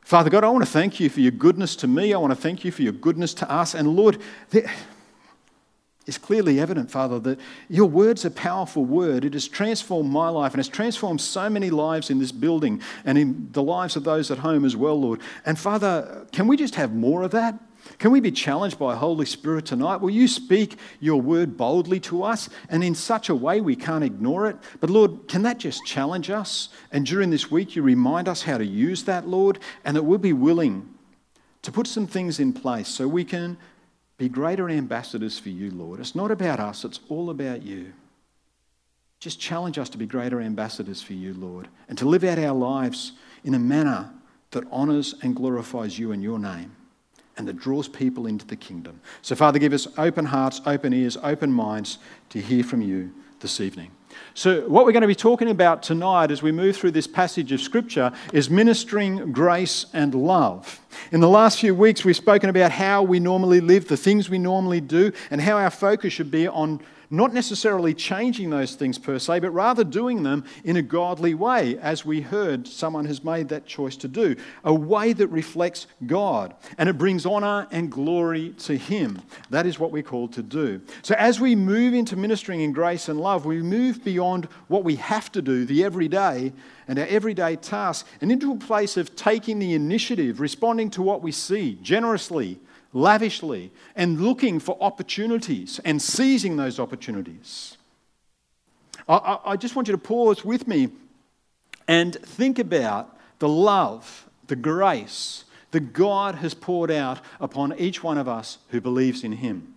Father 0.05 0.29
God, 0.29 0.45
I 0.45 0.51
want 0.51 0.63
to 0.63 0.71
thank 0.71 1.01
you 1.01 1.09
for 1.09 1.21
your 1.21 1.33
goodness 1.33 1.75
to 1.77 1.89
me. 1.89 2.13
I 2.13 2.19
want 2.19 2.31
to 2.31 2.39
thank 2.39 2.63
you 2.63 2.71
for 2.71 2.83
your 2.83 2.93
goodness 2.93 3.33
to 3.35 3.51
us. 3.51 3.75
And 3.75 3.97
Lord, 3.97 4.19
it's 6.07 6.19
clearly 6.19 6.61
evident, 6.61 6.91
Father, 6.91 7.19
that 7.21 7.41
your 7.71 7.89
word's 7.89 8.27
a 8.27 8.31
powerful 8.31 8.85
word. 8.85 9.25
It 9.25 9.33
has 9.33 9.49
transformed 9.49 10.11
my 10.11 10.29
life 10.29 10.53
and 10.53 10.59
has 10.59 10.69
transformed 10.69 11.23
so 11.23 11.49
many 11.49 11.71
lives 11.71 12.11
in 12.11 12.19
this 12.19 12.33
building 12.33 12.83
and 13.07 13.17
in 13.17 13.49
the 13.53 13.63
lives 13.63 13.97
of 13.97 14.05
those 14.05 14.31
at 14.31 14.39
home 14.39 14.67
as 14.67 14.77
well, 14.77 15.01
Lord. 15.01 15.21
And 15.47 15.59
Father, 15.59 16.27
can 16.33 16.49
we 16.49 16.59
just 16.59 16.75
have 16.75 16.95
more 16.95 17.23
of 17.23 17.31
that? 17.31 17.59
Can 17.99 18.11
we 18.11 18.21
be 18.21 18.33
challenged 18.33 18.79
by 18.79 18.95
Holy 18.95 19.27
Spirit 19.27 19.67
tonight? 19.67 20.01
Will 20.01 20.11
you 20.11 20.27
speak 20.27 20.79
your 21.01 21.21
word 21.21 21.57
boldly 21.57 22.01
to 22.01 22.23
us 22.23 22.49
and 22.69 22.83
in 22.83 22.95
such 22.95 23.29
a 23.29 23.35
way 23.35 23.61
we 23.61 23.77
can't 23.77 24.05
ignore 24.05 24.49
it? 24.49 24.57
But 24.81 24.91
Lord, 24.91 25.29
can 25.29 25.43
that 25.43 25.59
just 25.59 25.85
challenge 25.85 26.31
us? 26.31 26.71
And 26.93 27.07
during 27.07 27.31
this 27.31 27.51
week, 27.51 27.77
you 27.77 27.83
remind 27.83 28.29
us 28.29 28.43
how 28.43 28.59
to 28.59 28.65
use 28.65 29.05
that, 29.05 29.29
Lord, 29.29 29.59
and 29.85 29.97
that 29.97 30.03
we'll 30.03 30.19
be 30.19 30.33
willing 30.33 30.89
to 31.63 31.73
put 31.73 31.87
some 31.87 32.07
things 32.07 32.41
in 32.41 32.53
place 32.53 32.89
so 32.89 33.07
we 33.07 33.25
can 33.25 33.57
be 34.17 34.29
greater 34.29 34.69
ambassadors 34.69 35.39
for 35.39 35.51
you, 35.51 35.71
Lord. 35.71 36.01
It's 36.01 36.15
not 36.15 36.31
about 36.31 36.61
us, 36.61 36.85
it's 36.85 37.01
all 37.09 37.31
about 37.31 37.63
you. 37.63 37.93
Just 39.21 39.41
challenge 39.41 39.79
us 39.79 39.89
to 39.91 39.99
be 39.99 40.07
greater 40.07 40.41
ambassadors 40.41 41.03
for 41.03 41.15
you, 41.15 41.33
Lord, 41.35 41.69
and 41.89 41.97
to 41.99 42.09
live 42.09 42.25
out 42.25 42.39
our 42.39 42.55
lives 42.55 43.13
in 43.43 43.55
a 43.55 43.59
manner 43.59 44.13
that 44.51 44.71
honours 44.71 45.15
and 45.23 45.35
glorifies 45.35 45.99
you 45.99 46.13
and 46.13 46.23
your 46.23 46.39
name 46.39 46.74
and 47.37 47.49
that 47.49 47.59
draws 47.59 47.89
people 47.89 48.27
into 48.27 48.47
the 48.47 48.57
kingdom. 48.57 49.01
So, 49.23 49.35
Father, 49.35 49.59
give 49.59 49.73
us 49.73 49.89
open 49.99 50.27
hearts, 50.27 50.61
open 50.67 50.93
ears, 50.93 51.17
open 51.23 51.53
minds 51.53 51.99
to 52.31 52.41
hear 52.41 52.65
from 52.65 52.83
you 52.83 53.13
this 53.41 53.61
evening. 53.61 53.91
So, 54.35 54.69
what 54.69 54.85
we're 54.85 54.93
going 54.93 55.03
to 55.03 55.09
be 55.09 55.15
talking 55.15 55.51
about 55.51 55.83
tonight 55.83 56.31
as 56.31 56.43
we 56.43 56.53
move 56.53 56.77
through 56.77 56.93
this 56.93 57.07
passage 57.07 57.53
of 57.53 57.61
Scripture 57.61 58.13
is 58.33 58.49
ministering 58.49 59.33
grace 59.33 59.87
and 59.93 60.15
love. 60.15 60.81
In 61.13 61.21
the 61.21 61.29
last 61.29 61.61
few 61.61 61.75
weeks, 61.75 62.05
we've 62.05 62.17
spoken 62.17 62.51
about 62.51 62.71
how 62.71 63.03
we 63.03 63.21
normally 63.21 63.61
live, 63.61 63.89
the 63.89 63.97
things 63.97 64.31
we 64.31 64.39
normally 64.39 64.81
do, 64.81 65.13
and 65.31 65.41
how 65.41 65.57
our 65.57 65.71
focus 65.71 66.13
should 66.13 66.31
be 66.31 66.47
on 66.47 66.81
not 67.11 67.33
necessarily 67.33 67.95
changing 67.95 68.51
those 68.51 68.75
things 68.75 68.99
per 68.99 69.19
se, 69.19 69.41
but 69.41 69.51
rather 69.51 69.85
doing 69.85 70.23
them 70.23 70.45
in 70.65 70.77
a 70.77 70.83
godly 70.83 71.35
way, 71.35 71.79
as 71.79 72.05
we 72.05 72.21
heard 72.21 72.67
someone 72.67 73.05
has 73.05 73.25
made 73.25 73.49
that 73.49 73.67
choice 73.67 73.97
to 73.97 74.09
do. 74.09 74.37
A 74.65 74.75
way 74.75 75.13
that 75.13 75.29
reflects 75.29 75.87
God 76.07 76.55
and 76.79 76.89
it 76.89 76.99
brings 76.99 77.27
honor 77.27 77.67
and 77.71 77.91
glory 77.91 78.51
to 78.61 78.77
Him. 78.77 79.21
That 79.51 79.67
is 79.67 79.79
what 79.79 79.91
we're 79.91 80.03
called 80.03 80.33
to 80.35 80.43
do. 80.43 80.81
So, 81.03 81.15
as 81.19 81.41
we 81.41 81.55
move 81.55 81.95
into 81.95 82.17
ministering 82.17 82.61
in 82.61 82.73
grace 82.73 83.09
and 83.09 83.21
love, 83.21 83.45
we 83.45 83.63
move 83.63 84.05
beyond 84.05 84.47
what 84.69 84.85
we 84.85 84.97
have 84.97 85.31
to 85.33 85.43
do, 85.43 85.65
the 85.65 85.85
everyday, 85.85 86.53
and 86.89 86.99
our 86.99 87.07
everyday 87.07 87.57
tasks, 87.57 88.09
and 88.21 88.31
into 88.31 88.53
a 88.53 88.57
place 88.57 88.97
of 88.97 89.17
taking 89.17 89.59
the 89.59 89.75
initiative, 89.75 90.41
responding 90.41 90.91
to 90.91 91.03
what 91.03 91.23
we 91.23 91.33
see 91.33 91.79
generously 91.83 92.59
lavishly 92.95 93.71
and 93.95 94.21
looking 94.21 94.59
for 94.59 94.79
opportunities 94.81 95.81
and 95.85 96.01
seizing 96.01 96.57
those 96.57 96.81
opportunities. 96.81 97.77
I, 99.07 99.39
I, 99.45 99.57
just 99.57 99.77
want 99.77 99.89
you 99.89 99.93
to 99.93 99.99
pause 99.99 100.45
with 100.45 100.67
me 100.67 100.89
and 101.87 102.15
think 102.15 102.59
about 102.59 103.19
the 103.41 103.49
love, 103.49 104.31
the 104.47 104.57
grace 104.57 105.45
that 105.73 105.93
God 105.93 106.37
has 106.37 106.55
poured 106.55 106.91
out 106.91 107.21
upon 107.41 107.79
each 107.79 108.03
one 108.03 108.17
of 108.17 108.29
us 108.29 108.59
who 108.69 108.81
believes 108.81 109.25
in 109.25 109.33
Him. 109.33 109.75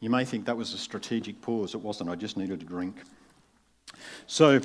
You 0.00 0.08
may 0.08 0.24
think 0.24 0.46
that 0.46 0.56
was 0.56 0.72
a 0.72 0.78
strategic 0.78 1.42
pause. 1.42 1.74
It 1.74 1.82
wasn't. 1.82 2.08
I 2.08 2.14
just 2.14 2.38
needed 2.38 2.62
a 2.62 2.64
drink. 2.64 2.96
So, 4.26 4.60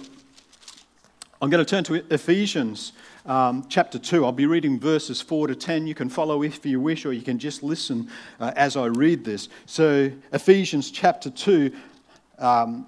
I'm 1.45 1.51
going 1.51 1.63
to 1.63 1.69
turn 1.69 1.83
to 1.83 2.03
Ephesians 2.11 2.93
um, 3.27 3.67
chapter 3.69 3.99
2. 3.99 4.25
I'll 4.25 4.31
be 4.31 4.47
reading 4.47 4.79
verses 4.79 5.21
4 5.21 5.45
to 5.49 5.55
10. 5.55 5.85
You 5.85 5.93
can 5.93 6.09
follow 6.09 6.41
if 6.41 6.65
you 6.65 6.79
wish, 6.79 7.05
or 7.05 7.13
you 7.13 7.21
can 7.21 7.37
just 7.37 7.61
listen 7.61 8.09
uh, 8.39 8.51
as 8.55 8.75
I 8.75 8.85
read 8.87 9.23
this. 9.23 9.47
So, 9.67 10.11
Ephesians 10.33 10.89
chapter 10.89 11.29
2, 11.29 11.71
um, 12.39 12.87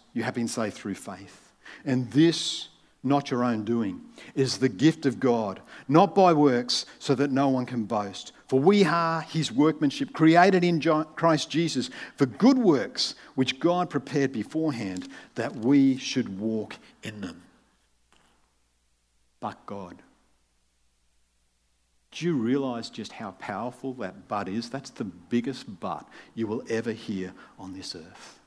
you 0.13 0.23
have 0.23 0.33
been 0.33 0.47
saved 0.47 0.75
through 0.75 0.95
faith. 0.95 1.53
And 1.85 2.11
this, 2.11 2.69
not 3.03 3.31
your 3.31 3.43
own 3.43 3.63
doing, 3.63 4.01
is 4.35 4.57
the 4.57 4.69
gift 4.69 5.05
of 5.05 5.19
God, 5.19 5.61
not 5.87 6.13
by 6.13 6.33
works, 6.33 6.85
so 6.99 7.15
that 7.15 7.31
no 7.31 7.49
one 7.49 7.65
can 7.65 7.85
boast. 7.85 8.33
For 8.47 8.59
we 8.59 8.83
are 8.83 9.21
his 9.21 9.51
workmanship, 9.51 10.13
created 10.13 10.63
in 10.63 10.81
Christ 11.15 11.49
Jesus 11.49 11.89
for 12.17 12.25
good 12.25 12.57
works, 12.57 13.15
which 13.35 13.59
God 13.59 13.89
prepared 13.89 14.33
beforehand 14.33 15.07
that 15.35 15.55
we 15.55 15.97
should 15.97 16.39
walk 16.39 16.75
in 17.03 17.21
them. 17.21 17.43
But 19.39 19.65
God. 19.65 20.01
Do 22.11 22.25
you 22.25 22.35
realize 22.35 22.89
just 22.89 23.13
how 23.13 23.31
powerful 23.31 23.93
that 23.93 24.27
but 24.27 24.49
is? 24.49 24.69
That's 24.69 24.89
the 24.89 25.05
biggest 25.05 25.79
but 25.79 26.05
you 26.35 26.45
will 26.45 26.61
ever 26.69 26.91
hear 26.91 27.33
on 27.57 27.73
this 27.73 27.95
earth. 27.95 28.40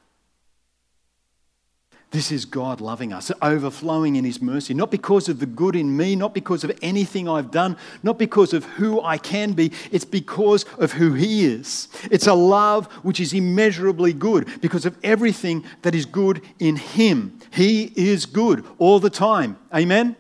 This 2.14 2.30
is 2.30 2.44
God 2.44 2.80
loving 2.80 3.12
us, 3.12 3.32
overflowing 3.42 4.14
in 4.14 4.24
His 4.24 4.40
mercy, 4.40 4.72
not 4.72 4.92
because 4.92 5.28
of 5.28 5.40
the 5.40 5.46
good 5.46 5.74
in 5.74 5.96
me, 5.96 6.14
not 6.14 6.32
because 6.32 6.62
of 6.62 6.70
anything 6.80 7.28
I've 7.28 7.50
done, 7.50 7.76
not 8.04 8.18
because 8.18 8.52
of 8.52 8.64
who 8.64 9.00
I 9.00 9.18
can 9.18 9.50
be, 9.50 9.72
it's 9.90 10.04
because 10.04 10.64
of 10.78 10.92
who 10.92 11.14
He 11.14 11.44
is. 11.44 11.88
It's 12.12 12.28
a 12.28 12.34
love 12.34 12.86
which 13.02 13.18
is 13.18 13.32
immeasurably 13.32 14.12
good 14.12 14.60
because 14.60 14.86
of 14.86 14.96
everything 15.02 15.64
that 15.82 15.92
is 15.92 16.06
good 16.06 16.40
in 16.60 16.76
Him. 16.76 17.36
He 17.50 17.92
is 17.96 18.26
good 18.26 18.64
all 18.78 19.00
the 19.00 19.10
time. 19.10 19.58
Amen? 19.74 20.14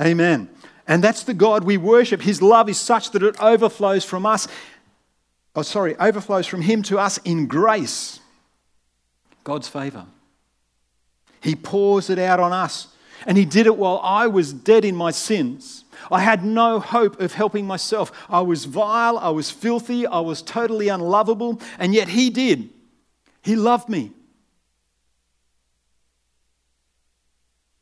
Amen. 0.00 0.50
And 0.88 1.04
that's 1.04 1.22
the 1.22 1.34
God 1.34 1.62
we 1.62 1.76
worship. 1.76 2.22
His 2.22 2.42
love 2.42 2.68
is 2.68 2.80
such 2.80 3.12
that 3.12 3.22
it 3.22 3.40
overflows 3.40 4.04
from 4.04 4.26
us, 4.26 4.48
oh, 5.54 5.62
sorry, 5.62 5.94
overflows 5.98 6.48
from 6.48 6.62
Him 6.62 6.82
to 6.82 6.98
us 6.98 7.18
in 7.18 7.46
grace. 7.46 8.18
God's 9.44 9.68
favor. 9.68 10.06
He 11.42 11.54
pours 11.56 12.08
it 12.08 12.18
out 12.18 12.40
on 12.40 12.52
us. 12.52 12.88
And 13.26 13.36
He 13.36 13.44
did 13.44 13.66
it 13.66 13.76
while 13.76 14.00
I 14.02 14.28
was 14.28 14.52
dead 14.52 14.84
in 14.84 14.96
my 14.96 15.10
sins. 15.10 15.84
I 16.10 16.20
had 16.20 16.44
no 16.44 16.80
hope 16.80 17.20
of 17.20 17.34
helping 17.34 17.66
myself. 17.66 18.10
I 18.28 18.40
was 18.40 18.64
vile, 18.64 19.18
I 19.18 19.28
was 19.30 19.50
filthy, 19.50 20.06
I 20.06 20.20
was 20.20 20.42
totally 20.42 20.88
unlovable, 20.88 21.60
and 21.78 21.94
yet 21.94 22.08
He 22.08 22.30
did. 22.30 22.70
He 23.42 23.56
loved 23.56 23.88
me. 23.88 24.12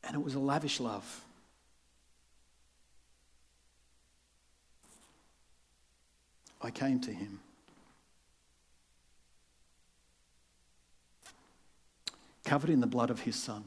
And 0.03 0.15
it 0.15 0.23
was 0.23 0.35
a 0.35 0.39
lavish 0.39 0.79
love. 0.79 1.23
I 6.61 6.69
came 6.69 6.99
to 7.01 7.11
Him. 7.11 7.39
Covered 12.43 12.69
in 12.69 12.79
the 12.79 12.87
blood 12.87 13.09
of 13.09 13.21
his 13.21 13.35
son 13.35 13.63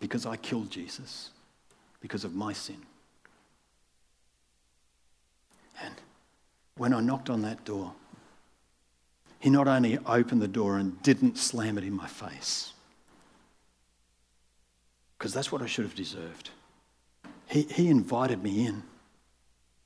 because 0.00 0.26
I 0.26 0.36
killed 0.36 0.70
Jesus 0.70 1.30
because 2.00 2.24
of 2.24 2.34
my 2.34 2.52
sin. 2.52 2.78
And 5.82 5.94
when 6.76 6.92
I 6.92 7.00
knocked 7.00 7.30
on 7.30 7.42
that 7.42 7.64
door, 7.64 7.92
he 9.38 9.50
not 9.50 9.66
only 9.66 9.98
opened 10.06 10.42
the 10.42 10.48
door 10.48 10.78
and 10.78 11.02
didn't 11.02 11.38
slam 11.38 11.78
it 11.78 11.84
in 11.84 11.92
my 11.92 12.06
face, 12.06 12.72
because 15.18 15.32
that's 15.32 15.50
what 15.50 15.62
I 15.62 15.66
should 15.66 15.84
have 15.84 15.94
deserved. 15.94 16.50
He, 17.46 17.62
he 17.62 17.88
invited 17.88 18.42
me 18.42 18.66
in. 18.66 18.82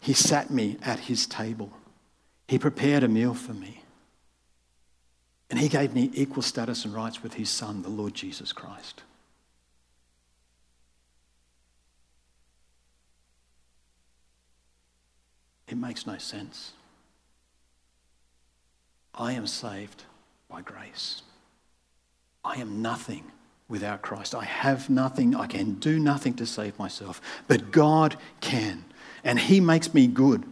He 0.01 0.13
sat 0.13 0.51
me 0.51 0.79
at 0.83 1.01
his 1.01 1.27
table. 1.27 1.73
He 2.49 2.59
prepared 2.59 3.03
a 3.03 3.09
meal 3.09 3.35
for 3.35 3.53
me. 3.53 3.83
And 5.49 5.59
he 5.59 5.69
gave 5.69 5.95
me 5.95 6.11
equal 6.15 6.43
status 6.43 6.85
and 6.85 6.93
rights 6.95 7.23
with 7.23 7.35
his 7.35 7.49
son, 7.49 7.83
the 7.83 7.89
Lord 7.89 8.15
Jesus 8.15 8.53
Christ. 8.53 9.03
It 15.69 15.77
makes 15.77 16.07
no 16.07 16.19
sense. 16.19 16.73
I 19.15 19.33
am 19.33 19.47
saved 19.47 20.05
by 20.49 20.63
grace. 20.63 21.23
I 22.45 22.57
am 22.57 22.83
nothing 22.83 23.25
without 23.69 24.03
Christ. 24.03 24.35
I 24.35 24.45
have 24.45 24.89
nothing. 24.89 25.35
I 25.35 25.47
can 25.47 25.75
do 25.75 25.99
nothing 25.99 26.35
to 26.35 26.47
save 26.47 26.79
myself. 26.79 27.21
But 27.49 27.73
God 27.73 28.17
can. 28.41 28.85
And 29.25 29.39
He 29.39 29.61
makes 29.61 29.93
me 29.93 30.07
good. 30.07 30.45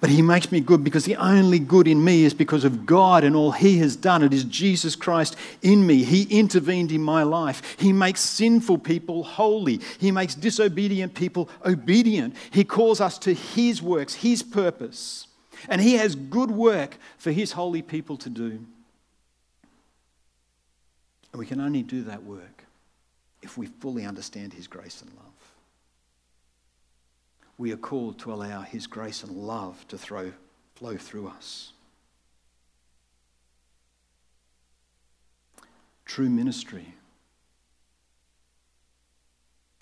But 0.00 0.10
he 0.10 0.22
makes 0.22 0.50
me 0.50 0.60
good 0.60 0.82
because 0.82 1.04
the 1.04 1.16
only 1.16 1.58
good 1.58 1.86
in 1.86 2.02
me 2.02 2.24
is 2.24 2.34
because 2.34 2.64
of 2.64 2.86
God 2.86 3.24
and 3.24 3.36
all 3.36 3.52
he 3.52 3.78
has 3.78 3.96
done. 3.96 4.22
It 4.22 4.32
is 4.32 4.44
Jesus 4.44 4.96
Christ 4.96 5.36
in 5.62 5.86
me. 5.86 6.04
He 6.04 6.24
intervened 6.24 6.92
in 6.92 7.02
my 7.02 7.22
life. 7.22 7.76
He 7.78 7.92
makes 7.92 8.20
sinful 8.20 8.78
people 8.78 9.22
holy. 9.22 9.80
He 9.98 10.10
makes 10.10 10.34
disobedient 10.34 11.14
people 11.14 11.48
obedient. 11.64 12.34
He 12.50 12.64
calls 12.64 13.00
us 13.00 13.18
to 13.20 13.34
his 13.34 13.80
works, 13.82 14.14
his 14.14 14.42
purpose. 14.42 15.26
And 15.68 15.80
he 15.80 15.94
has 15.94 16.14
good 16.14 16.50
work 16.50 16.96
for 17.18 17.30
his 17.30 17.52
holy 17.52 17.82
people 17.82 18.16
to 18.18 18.30
do. 18.30 18.64
And 21.32 21.38
we 21.38 21.46
can 21.46 21.60
only 21.60 21.82
do 21.82 22.02
that 22.04 22.22
work 22.24 22.64
if 23.42 23.56
we 23.56 23.66
fully 23.66 24.04
understand 24.04 24.52
his 24.52 24.66
grace 24.66 25.02
and 25.02 25.10
love 25.14 25.31
we 27.58 27.72
are 27.72 27.76
called 27.76 28.18
to 28.20 28.32
allow 28.32 28.62
His 28.62 28.86
grace 28.86 29.22
and 29.22 29.36
love 29.36 29.86
to 29.88 29.98
throw, 29.98 30.32
flow 30.74 30.96
through 30.96 31.28
us. 31.28 31.72
True 36.04 36.28
ministry 36.28 36.94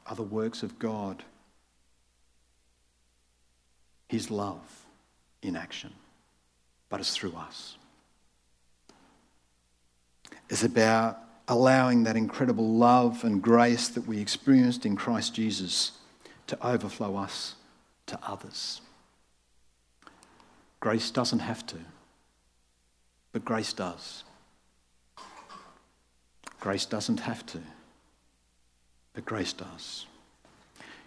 are 0.06 0.16
the 0.16 0.22
works 0.22 0.62
of 0.62 0.78
God, 0.78 1.24
His 4.08 4.30
love 4.30 4.86
in 5.42 5.56
action. 5.56 5.92
but 6.88 6.98
it's 6.98 7.16
through 7.16 7.34
us. 7.34 7.76
It's 10.48 10.64
about 10.64 11.18
allowing 11.46 12.02
that 12.02 12.16
incredible 12.16 12.68
love 12.68 13.22
and 13.24 13.40
grace 13.40 13.88
that 13.88 14.06
we 14.06 14.20
experienced 14.20 14.84
in 14.84 14.96
Christ 14.96 15.34
Jesus 15.34 15.92
to 16.48 16.66
overflow 16.66 17.16
us 17.16 17.54
to 18.10 18.18
others. 18.22 18.80
Grace 20.80 21.10
doesn't 21.10 21.40
have 21.40 21.66
to, 21.66 21.76
but 23.32 23.44
grace 23.44 23.72
does. 23.72 24.24
Grace 26.60 26.86
doesn't 26.86 27.20
have 27.20 27.44
to, 27.46 27.58
but 29.14 29.24
grace 29.24 29.52
does. 29.52 30.06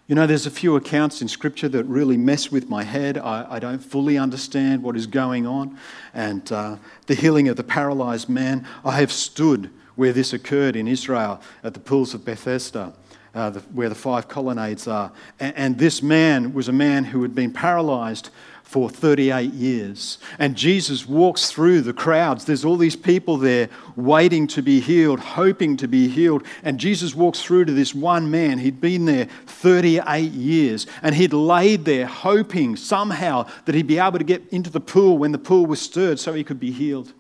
You 0.08 0.16
know, 0.16 0.28
there's 0.28 0.46
a 0.46 0.52
few 0.52 0.76
accounts 0.76 1.22
in 1.22 1.28
Scripture 1.28 1.70
that 1.70 1.86
really 1.86 2.18
mess 2.18 2.52
with 2.52 2.70
my 2.70 2.84
head. 2.84 3.18
I, 3.18 3.48
I 3.50 3.60
don't 3.60 3.80
fully 3.80 4.18
understand 4.18 4.84
what 4.84 4.98
is 4.98 5.08
going 5.08 5.48
on. 5.48 5.78
And 6.14 6.52
uh, 6.52 6.76
the 7.08 7.16
healing 7.16 7.48
of 7.48 7.56
the 7.56 7.64
paralyzed 7.64 8.28
man, 8.28 8.68
I 8.84 9.00
have 9.00 9.12
stood 9.14 9.70
where 9.96 10.12
this 10.12 10.34
occurred 10.34 10.76
in 10.76 10.88
Israel 10.88 11.40
at 11.64 11.74
the 11.74 11.80
pools 11.80 12.14
of 12.14 12.26
Bethesda. 12.26 12.94
Uh, 13.36 13.50
the, 13.50 13.60
where 13.62 13.90
the 13.90 13.96
five 13.96 14.28
colonnades 14.28 14.88
are. 14.88 15.12
And, 15.40 15.58
and 15.58 15.78
this 15.80 16.04
man 16.04 16.54
was 16.54 16.68
a 16.68 16.72
man 16.72 17.04
who 17.04 17.24
had 17.24 17.34
been 17.34 17.52
paralyzed 17.52 18.30
for 18.74 18.90
38 18.90 19.54
years. 19.54 20.18
And 20.40 20.56
Jesus 20.56 21.08
walks 21.08 21.52
through 21.52 21.82
the 21.82 21.94
crowds. 21.94 22.46
There's 22.46 22.66
all 22.66 22.76
these 22.76 22.96
people 22.96 23.38
there 23.38 23.70
waiting 23.96 24.48
to 24.48 24.64
be 24.64 24.80
healed, 24.80 25.20
hoping 25.20 25.78
to 25.78 25.88
be 25.88 26.08
healed. 26.08 26.44
And 26.64 26.80
Jesus 26.80 27.14
walks 27.14 27.44
through 27.44 27.66
to 27.66 27.72
this 27.72 27.94
one 27.94 28.32
man. 28.32 28.58
He'd 28.58 28.82
been 28.82 29.06
there 29.06 29.26
38 29.46 30.32
years 30.32 30.88
and 31.04 31.14
he'd 31.14 31.34
laid 31.34 31.86
there 31.86 32.08
hoping 32.08 32.76
somehow 32.76 33.46
that 33.66 33.76
he'd 33.76 33.86
be 33.86 34.00
able 34.00 34.18
to 34.18 34.24
get 34.24 34.42
into 34.50 34.72
the 34.72 34.82
pool 34.82 35.20
when 35.20 35.32
the 35.32 35.38
pool 35.38 35.68
was 35.68 35.80
stirred 35.80 36.20
so 36.20 36.34
he 36.34 36.44
could 36.44 36.60
be 36.60 36.72
healed. 36.72 37.14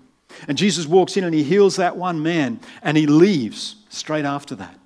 And 0.48 0.58
Jesus 0.58 0.88
walks 0.88 1.18
in 1.18 1.24
and 1.24 1.36
he 1.36 1.44
heals 1.44 1.76
that 1.76 1.96
one 1.96 2.24
man 2.24 2.60
and 2.82 2.98
he 2.98 3.06
leaves 3.06 3.76
straight 3.90 4.26
after 4.26 4.56
that. 4.56 4.80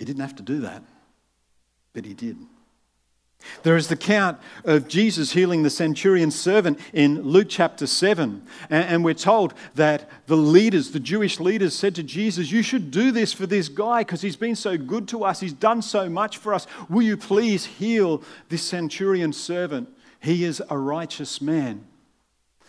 He 0.00 0.04
didn't 0.04 0.22
have 0.22 0.34
to 0.36 0.42
do 0.42 0.62
that 0.62 0.82
but 1.92 2.04
he 2.04 2.14
did. 2.14 2.36
There 3.62 3.76
is 3.76 3.88
the 3.88 3.96
count 3.96 4.38
of 4.64 4.86
Jesus 4.86 5.32
healing 5.32 5.62
the 5.62 5.70
centurion's 5.70 6.38
servant 6.38 6.78
in 6.92 7.22
Luke 7.22 7.46
chapter 7.48 7.86
7. 7.86 8.42
And 8.68 9.02
we're 9.02 9.14
told 9.14 9.54
that 9.76 10.10
the 10.26 10.36
leaders, 10.36 10.90
the 10.90 11.00
Jewish 11.00 11.40
leaders, 11.40 11.74
said 11.74 11.94
to 11.94 12.02
Jesus, 12.02 12.52
You 12.52 12.62
should 12.62 12.90
do 12.90 13.10
this 13.10 13.32
for 13.32 13.46
this 13.46 13.70
guy 13.70 14.00
because 14.00 14.20
he's 14.20 14.36
been 14.36 14.56
so 14.56 14.76
good 14.76 15.08
to 15.08 15.24
us. 15.24 15.40
He's 15.40 15.54
done 15.54 15.80
so 15.80 16.10
much 16.10 16.36
for 16.36 16.52
us. 16.52 16.66
Will 16.90 17.00
you 17.00 17.16
please 17.16 17.64
heal 17.64 18.22
this 18.50 18.62
centurion's 18.62 19.40
servant? 19.40 19.88
He 20.20 20.44
is 20.44 20.62
a 20.68 20.76
righteous 20.76 21.40
man. 21.40 21.86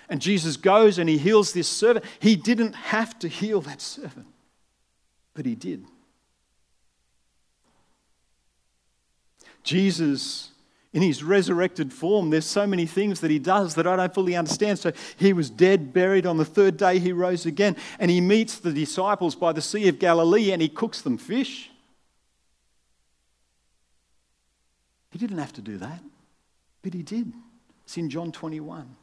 And 0.07 0.21
Jesus 0.21 0.55
goes 0.55 0.97
and 0.97 1.09
he 1.09 1.17
heals 1.17 1.51
this 1.51 1.67
servant. 1.67 2.05
He 2.19 2.37
didn't 2.37 2.75
have 2.75 3.19
to 3.19 3.27
heal 3.27 3.59
that 3.61 3.81
servant, 3.81 4.27
but 5.33 5.45
he 5.45 5.55
did. 5.55 5.85
Jesus, 9.63 10.51
in 10.93 11.01
his 11.01 11.23
resurrected 11.23 11.93
form, 11.93 12.29
there's 12.29 12.45
so 12.45 12.67
many 12.67 12.85
things 12.85 13.21
that 13.21 13.31
he 13.31 13.39
does 13.39 13.75
that 13.75 13.87
I 13.87 13.95
don't 13.95 14.13
fully 14.13 14.35
understand. 14.35 14.79
So 14.79 14.91
he 15.17 15.33
was 15.33 15.49
dead, 15.49 15.93
buried. 15.93 16.25
On 16.25 16.37
the 16.37 16.45
third 16.45 16.77
day, 16.77 16.99
he 16.99 17.11
rose 17.11 17.45
again. 17.45 17.75
And 17.99 18.11
he 18.11 18.21
meets 18.21 18.57
the 18.57 18.73
disciples 18.73 19.35
by 19.35 19.53
the 19.53 19.61
Sea 19.61 19.87
of 19.87 19.99
Galilee 19.99 20.51
and 20.51 20.61
he 20.61 20.69
cooks 20.69 21.01
them 21.01 21.17
fish. 21.17 21.69
He 25.11 25.19
didn't 25.19 25.39
have 25.39 25.53
to 25.53 25.61
do 25.61 25.77
that, 25.77 26.01
but 26.81 26.93
he 26.93 27.03
did. 27.03 27.33
It's 27.83 27.97
in 27.97 28.09
John 28.09 28.31
21. 28.31 28.95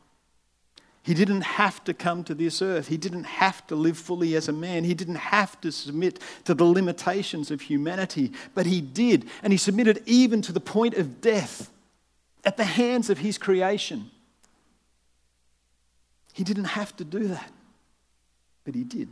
He 1.09 1.15
didn't 1.15 1.41
have 1.41 1.83
to 1.85 1.95
come 1.95 2.23
to 2.25 2.35
this 2.35 2.61
earth. 2.61 2.89
He 2.89 2.99
didn't 2.99 3.25
have 3.25 3.67
to 3.69 3.75
live 3.75 3.97
fully 3.97 4.37
as 4.37 4.47
a 4.47 4.53
man. 4.53 4.85
He 4.85 4.93
didn't 4.93 5.15
have 5.15 5.59
to 5.63 5.73
submit 5.73 6.19
to 6.45 6.53
the 6.53 6.67
limitations 6.67 7.51
of 7.51 7.63
humanity, 7.63 8.31
but 8.55 8.67
he 8.67 8.83
did. 8.83 9.27
And 9.43 9.51
he 9.51 9.57
submitted 9.57 10.03
even 10.05 10.43
to 10.43 10.53
the 10.53 10.61
point 10.61 10.99
of 10.99 11.23
death 11.23 11.71
at 12.45 12.59
the 12.59 12.65
hands 12.65 13.09
of 13.09 13.17
his 13.17 13.39
creation. 13.39 14.11
He 16.35 16.45
didn't 16.45 16.65
have 16.65 16.95
to 16.99 17.05
do 17.05 17.29
that, 17.29 17.53
but 18.67 18.75
he 18.75 18.85
did. 18.85 19.09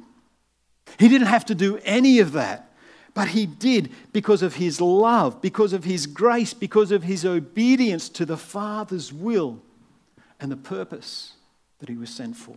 He 0.99 1.09
didn't 1.09 1.29
have 1.29 1.47
to 1.47 1.55
do 1.55 1.79
any 1.83 2.19
of 2.19 2.33
that, 2.33 2.75
but 3.15 3.29
he 3.29 3.47
did 3.47 3.91
because 4.13 4.43
of 4.43 4.57
his 4.57 4.83
love, 4.83 5.41
because 5.41 5.73
of 5.73 5.85
his 5.85 6.07
grace, 6.07 6.53
because 6.53 6.93
of 6.93 7.05
his 7.05 7.25
obedience 7.25 8.11
to 8.11 8.27
the 8.27 8.37
Father's 8.37 9.15
will 9.15 9.63
and 10.39 10.53
the 10.53 10.59
purpose 10.59 11.36
that 11.79 11.89
he 11.89 11.97
was 11.97 12.11
sent 12.11 12.37
for. 12.37 12.57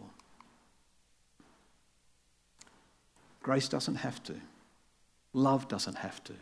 Grace 3.41 3.67
doesn't 3.67 3.95
have 3.95 4.21
to, 4.23 4.35
love 5.33 5.67
doesn't 5.67 5.97
have 5.97 6.23
to, 6.25 6.33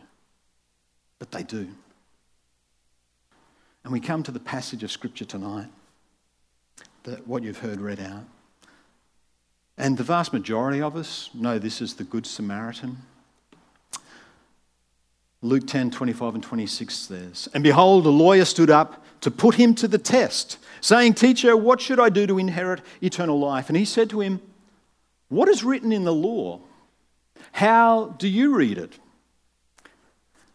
but 1.19 1.31
they 1.31 1.43
do. 1.43 1.67
And 3.83 3.93
we 3.93 3.99
come 3.99 4.23
to 4.23 4.31
the 4.31 4.39
passage 4.39 4.83
of 4.83 4.91
Scripture 4.91 5.25
tonight, 5.25 5.67
that 7.03 7.25
what 7.27 7.43
you've 7.43 7.59
heard 7.59 7.79
read 7.79 8.01
out. 8.01 8.25
And 9.77 9.97
the 9.97 10.03
vast 10.03 10.33
majority 10.33 10.81
of 10.81 10.95
us 10.95 11.29
know 11.33 11.59
this 11.59 11.81
is 11.81 11.93
the 11.93 12.03
Good 12.03 12.25
Samaritan. 12.25 12.97
Luke 15.47 15.65
10 15.65 15.91
25 15.91 16.35
and 16.35 16.43
26 16.43 16.93
says, 16.93 17.49
And 17.53 17.63
behold, 17.63 18.05
a 18.05 18.09
lawyer 18.09 18.45
stood 18.45 18.69
up 18.69 19.03
to 19.21 19.31
put 19.31 19.55
him 19.55 19.73
to 19.75 19.87
the 19.87 19.97
test, 19.97 20.57
saying, 20.81 21.13
Teacher, 21.13 21.55
what 21.55 21.81
should 21.81 21.99
I 21.99 22.09
do 22.09 22.27
to 22.27 22.37
inherit 22.37 22.81
eternal 23.01 23.39
life? 23.39 23.69
And 23.69 23.77
he 23.77 23.85
said 23.85 24.09
to 24.11 24.19
him, 24.19 24.41
What 25.29 25.49
is 25.49 25.63
written 25.63 25.91
in 25.91 26.03
the 26.03 26.13
law? 26.13 26.59
How 27.53 28.15
do 28.19 28.27
you 28.27 28.55
read 28.55 28.77
it? 28.77 28.99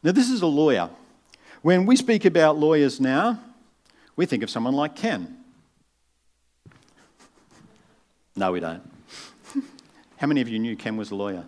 Now, 0.02 0.12
this 0.12 0.30
is 0.30 0.42
a 0.42 0.46
lawyer. 0.46 0.90
When 1.62 1.86
we 1.86 1.96
speak 1.96 2.24
about 2.24 2.58
lawyers 2.58 3.00
now, 3.00 3.40
we 4.16 4.26
think 4.26 4.42
of 4.42 4.50
someone 4.50 4.74
like 4.74 4.96
Ken. 4.96 5.38
No, 8.34 8.52
we 8.52 8.60
don't. 8.60 8.82
How 10.16 10.26
many 10.26 10.40
of 10.40 10.48
you 10.48 10.58
knew 10.58 10.76
Ken 10.76 10.96
was 10.96 11.10
a 11.10 11.14
lawyer? 11.14 11.44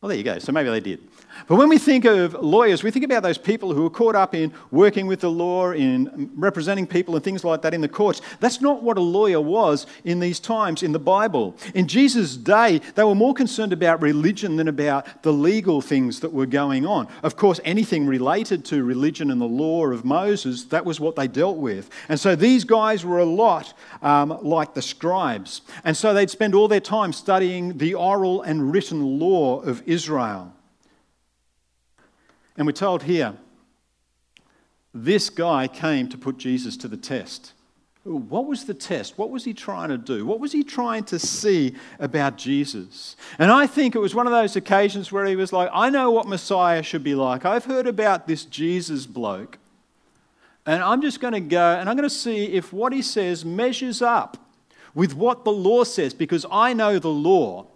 Well, 0.00 0.08
there 0.08 0.18
you 0.18 0.24
go. 0.24 0.38
So 0.38 0.52
maybe 0.52 0.70
they 0.70 0.80
did. 0.80 1.00
But 1.46 1.56
when 1.56 1.68
we 1.68 1.78
think 1.78 2.04
of 2.04 2.34
lawyers, 2.34 2.82
we 2.82 2.90
think 2.90 3.04
about 3.04 3.22
those 3.22 3.38
people 3.38 3.74
who 3.74 3.86
are 3.86 3.90
caught 3.90 4.14
up 4.14 4.34
in 4.34 4.52
working 4.70 5.06
with 5.06 5.20
the 5.20 5.30
law, 5.30 5.70
in 5.72 6.30
representing 6.34 6.86
people 6.86 7.14
and 7.14 7.22
things 7.22 7.44
like 7.44 7.62
that 7.62 7.74
in 7.74 7.80
the 7.80 7.88
courts. 7.88 8.20
That's 8.40 8.60
not 8.60 8.82
what 8.82 8.98
a 8.98 9.00
lawyer 9.00 9.40
was 9.40 9.86
in 10.04 10.20
these 10.20 10.40
times 10.40 10.82
in 10.82 10.92
the 10.92 10.98
Bible. 10.98 11.56
In 11.74 11.86
Jesus' 11.86 12.36
day, 12.36 12.80
they 12.94 13.04
were 13.04 13.14
more 13.14 13.34
concerned 13.34 13.72
about 13.72 14.02
religion 14.02 14.56
than 14.56 14.68
about 14.68 15.22
the 15.22 15.32
legal 15.32 15.80
things 15.80 16.20
that 16.20 16.32
were 16.32 16.46
going 16.46 16.86
on. 16.86 17.08
Of 17.22 17.36
course, 17.36 17.60
anything 17.64 18.06
related 18.06 18.64
to 18.66 18.82
religion 18.82 19.30
and 19.30 19.40
the 19.40 19.46
law 19.46 19.86
of 19.86 20.04
Moses, 20.04 20.64
that 20.64 20.84
was 20.84 21.00
what 21.00 21.16
they 21.16 21.28
dealt 21.28 21.58
with. 21.58 21.90
And 22.08 22.18
so 22.18 22.34
these 22.34 22.64
guys 22.64 23.04
were 23.04 23.18
a 23.18 23.24
lot 23.24 23.74
um, 24.02 24.38
like 24.42 24.74
the 24.74 24.82
scribes. 24.82 25.62
And 25.84 25.96
so 25.96 26.14
they'd 26.14 26.30
spend 26.30 26.54
all 26.54 26.68
their 26.68 26.80
time 26.80 27.12
studying 27.12 27.78
the 27.78 27.94
oral 27.94 28.42
and 28.42 28.72
written 28.72 29.18
law 29.18 29.60
of 29.60 29.82
Israel. 29.86 30.55
And 32.56 32.66
we're 32.66 32.72
told 32.72 33.02
here 33.02 33.34
this 34.94 35.28
guy 35.28 35.68
came 35.68 36.08
to 36.08 36.18
put 36.18 36.38
Jesus 36.38 36.76
to 36.78 36.88
the 36.88 36.96
test. 36.96 37.52
What 38.04 38.46
was 38.46 38.64
the 38.64 38.74
test? 38.74 39.18
What 39.18 39.30
was 39.30 39.44
he 39.44 39.52
trying 39.52 39.88
to 39.88 39.98
do? 39.98 40.24
What 40.24 40.38
was 40.38 40.52
he 40.52 40.62
trying 40.62 41.04
to 41.04 41.18
see 41.18 41.74
about 41.98 42.38
Jesus? 42.38 43.16
And 43.38 43.50
I 43.50 43.66
think 43.66 43.96
it 43.96 43.98
was 43.98 44.14
one 44.14 44.26
of 44.26 44.32
those 44.32 44.54
occasions 44.54 45.10
where 45.10 45.26
he 45.26 45.34
was 45.34 45.52
like, 45.52 45.68
I 45.72 45.90
know 45.90 46.12
what 46.12 46.28
Messiah 46.28 46.84
should 46.84 47.02
be 47.02 47.16
like. 47.16 47.44
I've 47.44 47.64
heard 47.64 47.88
about 47.88 48.28
this 48.28 48.44
Jesus 48.44 49.06
bloke. 49.06 49.58
And 50.64 50.82
I'm 50.82 51.02
just 51.02 51.20
going 51.20 51.34
to 51.34 51.40
go 51.40 51.76
and 51.78 51.88
I'm 51.88 51.96
going 51.96 52.08
to 52.08 52.14
see 52.14 52.46
if 52.46 52.72
what 52.72 52.92
he 52.92 53.02
says 53.02 53.44
measures 53.44 54.00
up 54.00 54.36
with 54.94 55.14
what 55.14 55.44
the 55.44 55.52
law 55.52 55.84
says 55.84 56.14
because 56.14 56.46
I 56.50 56.72
know 56.72 56.98
the 56.98 57.08
law. 57.08 57.66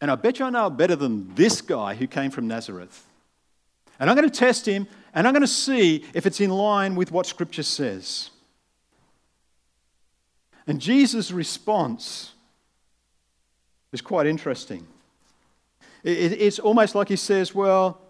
And 0.00 0.10
I 0.10 0.14
bet 0.14 0.38
you 0.38 0.46
I 0.46 0.50
know 0.50 0.70
better 0.70 0.96
than 0.96 1.34
this 1.34 1.60
guy 1.60 1.94
who 1.94 2.06
came 2.06 2.30
from 2.30 2.46
Nazareth. 2.46 3.06
And 4.02 4.10
I'm 4.10 4.16
going 4.16 4.28
to 4.28 4.36
test 4.36 4.66
him 4.66 4.88
and 5.14 5.28
I'm 5.28 5.32
going 5.32 5.42
to 5.42 5.46
see 5.46 6.04
if 6.12 6.26
it's 6.26 6.40
in 6.40 6.50
line 6.50 6.96
with 6.96 7.12
what 7.12 7.24
Scripture 7.24 7.62
says. 7.62 8.30
And 10.66 10.80
Jesus' 10.80 11.30
response 11.30 12.32
is 13.92 14.00
quite 14.00 14.26
interesting. 14.26 14.88
It's 16.02 16.58
almost 16.58 16.96
like 16.96 17.10
he 17.10 17.16
says, 17.16 17.54
Well, 17.54 18.00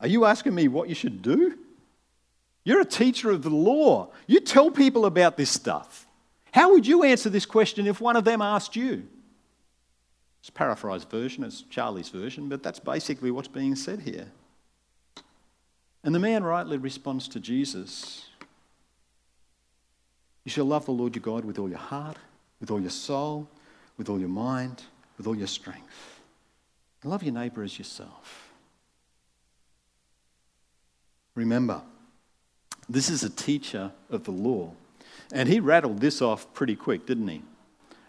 are 0.00 0.08
you 0.08 0.24
asking 0.24 0.52
me 0.52 0.66
what 0.66 0.88
you 0.88 0.96
should 0.96 1.22
do? 1.22 1.58
You're 2.64 2.80
a 2.80 2.84
teacher 2.84 3.30
of 3.30 3.44
the 3.44 3.50
law. 3.50 4.10
You 4.26 4.40
tell 4.40 4.68
people 4.68 5.06
about 5.06 5.36
this 5.36 5.50
stuff. 5.50 6.08
How 6.50 6.72
would 6.72 6.88
you 6.88 7.04
answer 7.04 7.30
this 7.30 7.46
question 7.46 7.86
if 7.86 8.00
one 8.00 8.16
of 8.16 8.24
them 8.24 8.42
asked 8.42 8.74
you? 8.74 9.06
It's 10.40 10.48
a 10.48 10.52
paraphrased 10.52 11.08
version, 11.08 11.44
it's 11.44 11.62
Charlie's 11.70 12.08
version, 12.08 12.48
but 12.48 12.64
that's 12.64 12.80
basically 12.80 13.30
what's 13.30 13.46
being 13.46 13.76
said 13.76 14.00
here. 14.00 14.26
And 16.04 16.14
the 16.14 16.18
man 16.18 16.44
rightly 16.44 16.76
responds 16.76 17.26
to 17.28 17.40
Jesus 17.40 18.26
You 20.44 20.50
shall 20.50 20.66
love 20.66 20.84
the 20.84 20.92
Lord 20.92 21.16
your 21.16 21.22
God 21.22 21.44
with 21.44 21.58
all 21.58 21.68
your 21.68 21.78
heart, 21.78 22.18
with 22.60 22.70
all 22.70 22.80
your 22.80 22.90
soul, 22.90 23.48
with 23.96 24.10
all 24.10 24.20
your 24.20 24.28
mind, 24.28 24.82
with 25.16 25.26
all 25.26 25.34
your 25.34 25.46
strength. 25.46 26.20
And 27.02 27.10
love 27.10 27.22
your 27.22 27.32
neighbour 27.32 27.62
as 27.62 27.78
yourself. 27.78 28.52
Remember, 31.34 31.80
this 32.88 33.08
is 33.08 33.24
a 33.24 33.30
teacher 33.30 33.90
of 34.10 34.24
the 34.24 34.30
law. 34.30 34.72
And 35.32 35.48
he 35.48 35.58
rattled 35.58 36.00
this 36.00 36.20
off 36.20 36.52
pretty 36.52 36.76
quick, 36.76 37.06
didn't 37.06 37.28
he? 37.28 37.42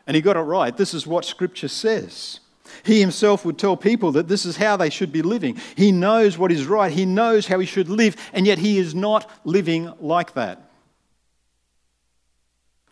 And 0.06 0.16
he 0.16 0.22
got 0.22 0.36
it 0.36 0.42
right. 0.42 0.76
This 0.76 0.94
is 0.94 1.08
what 1.08 1.26
Scripture 1.26 1.70
says. 1.70 2.42
He 2.84 3.00
himself 3.00 3.46
would 3.46 3.58
tell 3.58 3.78
people 3.78 4.12
that 4.14 4.28
this 4.28 4.46
is 4.46 4.58
how 4.58 4.78
they 4.78 4.90
should 4.90 5.12
be 5.12 5.22
living. 5.22 5.58
He 5.76 5.92
knows 5.92 6.38
what 6.38 6.52
is 6.52 6.66
right, 6.66 6.92
he 6.92 7.06
knows 7.06 7.48
how 7.48 7.60
he 7.60 7.66
should 7.66 7.90
live, 7.90 8.16
and 8.34 8.46
yet 8.46 8.58
he 8.58 8.78
is 8.78 8.96
not 8.96 9.30
living 9.44 9.92
like 10.00 10.34
that. 10.34 10.62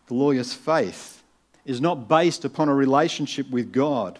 The 0.06 0.14
lawyer's 0.14 0.52
faith 0.52 1.22
is 1.64 1.80
not 1.80 2.08
based 2.08 2.44
upon 2.44 2.68
a 2.68 2.74
relationship 2.74 3.50
with 3.50 3.72
God 3.72 4.18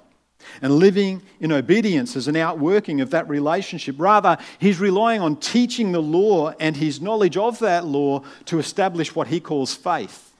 and 0.62 0.74
living 0.74 1.22
in 1.40 1.52
obedience 1.52 2.16
as 2.16 2.28
an 2.28 2.36
outworking 2.36 3.00
of 3.00 3.10
that 3.10 3.28
relationship. 3.28 3.96
Rather, 3.98 4.36
he's 4.58 4.78
relying 4.78 5.20
on 5.20 5.36
teaching 5.36 5.92
the 5.92 6.02
law 6.02 6.52
and 6.60 6.76
his 6.76 7.00
knowledge 7.00 7.36
of 7.36 7.58
that 7.60 7.84
law 7.84 8.22
to 8.46 8.58
establish 8.58 9.14
what 9.14 9.28
he 9.28 9.40
calls 9.40 9.74
faith. 9.74 10.33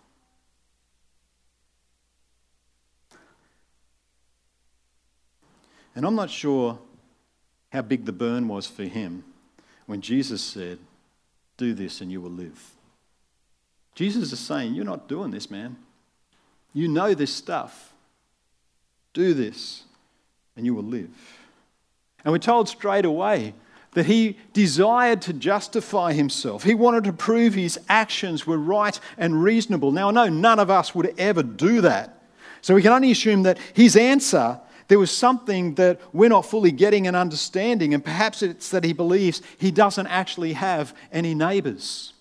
And 5.95 6.05
I'm 6.05 6.15
not 6.15 6.31
sure 6.31 6.79
how 7.73 7.83
big 7.83 8.05
the 8.05 8.13
burn 8.13 8.49
was 8.49 8.67
for 8.67 8.85
him 8.85 9.25
when 9.87 10.01
Jesus 10.01 10.43
said, 10.43 10.79
Do 11.57 11.75
this 11.75 12.01
and 12.01 12.11
you 12.11 12.21
will 12.21 12.31
live. 12.31 12.71
Jesus 13.95 14.33
is 14.33 14.41
saying, 14.41 14.75
You're 14.75 14.85
not 14.85 15.09
doing 15.09 15.31
this, 15.31 15.51
man. 15.51 15.77
You 16.73 16.89
know 16.89 17.15
this 17.15 17.33
stuff. 17.33 17.93
Do 19.13 19.35
this 19.35 19.85
and 20.57 20.67
you 20.67 20.75
will 20.75 20.83
live. 20.83 21.11
And 22.25 22.33
we're 22.33 22.39
told 22.39 22.69
straight 22.69 23.05
away 23.05 23.55
that 23.93 24.07
he 24.07 24.37
desired 24.53 25.23
to 25.23 25.33
justify 25.33 26.13
himself. 26.13 26.65
He 26.65 26.75
wanted 26.75 27.05
to 27.05 27.13
prove 27.13 27.55
his 27.55 27.79
actions 27.89 28.47
were 28.47 28.59
right 28.59 28.99
and 29.17 29.43
reasonable. 29.43 29.93
Now, 29.93 30.09
I 30.09 30.13
know 30.13 30.29
none 30.29 30.59
of 30.59 30.69
us 30.69 30.95
would 30.95 31.15
ever 31.17 31.45
do 31.45 31.81
that. 31.83 32.23
So 32.61 32.75
we 32.75 32.83
can 32.83 32.93
only 32.93 33.13
assume 33.13 33.45
that 33.45 33.59
his 33.73 33.95
answer 33.95 34.59
there 34.89 34.99
was 34.99 35.11
something 35.11 35.75
that 35.77 36.01
we're 36.13 36.29
not 36.29 36.47
fully 36.47 36.71
getting 36.71 37.07
and 37.07 37.17
understanding, 37.17 37.95
and 37.95 38.05
perhaps 38.05 38.43
it's 38.43 38.71
that 38.71 38.85
he 38.85 38.93
believes 38.93 39.41
he 39.59 39.71
doesn't 39.71 40.07
actually 40.07 40.53
have 40.55 40.95
any 41.13 41.35
neighbors. 41.35 42.13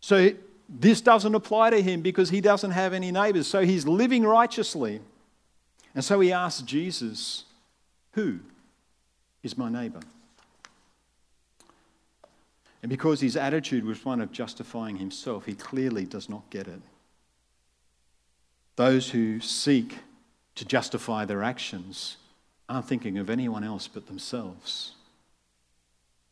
So 0.00 0.30
this 0.68 1.00
doesn't 1.00 1.34
apply 1.34 1.70
to 1.70 1.82
him 1.82 2.00
because 2.00 2.30
he 2.30 2.40
doesn't 2.40 2.70
have 2.70 2.92
any 2.92 3.12
neighbors. 3.12 3.46
So 3.46 3.64
he's 3.64 3.86
living 3.86 4.24
righteously. 4.24 5.00
And 5.94 6.04
so 6.04 6.20
he 6.20 6.32
asks 6.32 6.62
Jesus, 6.62 7.44
Who 8.12 8.40
is 9.42 9.58
my 9.58 9.68
neighbor? 9.68 10.00
And 12.82 12.90
because 12.90 13.20
his 13.20 13.36
attitude 13.36 13.84
was 13.84 14.04
one 14.04 14.20
of 14.20 14.32
justifying 14.32 14.96
himself, 14.96 15.46
he 15.46 15.54
clearly 15.54 16.04
does 16.04 16.28
not 16.28 16.48
get 16.50 16.66
it. 16.66 16.80
Those 18.74 19.10
who 19.10 19.38
seek 19.38 19.98
to 20.54 20.64
justify 20.64 21.24
their 21.24 21.42
actions 21.42 22.16
aren't 22.68 22.88
thinking 22.88 23.18
of 23.18 23.28
anyone 23.28 23.64
else 23.64 23.88
but 23.88 24.06
themselves. 24.06 24.92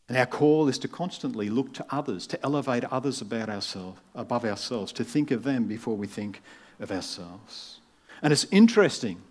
And 0.09 0.18
our 0.18 0.26
call 0.26 0.68
is 0.68 0.78
to 0.78 0.88
constantly 0.88 1.48
look 1.48 1.72
to 1.74 1.87
others, 1.90 2.26
to 2.28 2.42
elevate 2.44 2.85
others 2.85 3.20
about 3.20 3.48
ourselves, 3.48 4.00
above 4.14 4.44
ourselves, 4.44 4.92
to 4.94 5.04
think 5.04 5.30
of 5.30 5.44
them 5.44 5.64
before 5.64 5.96
we 5.96 6.06
think 6.06 6.42
of 6.80 6.90
ourselves. 6.90 7.78
And 8.22 8.33
it's 8.33 8.46
interesting 8.50 9.22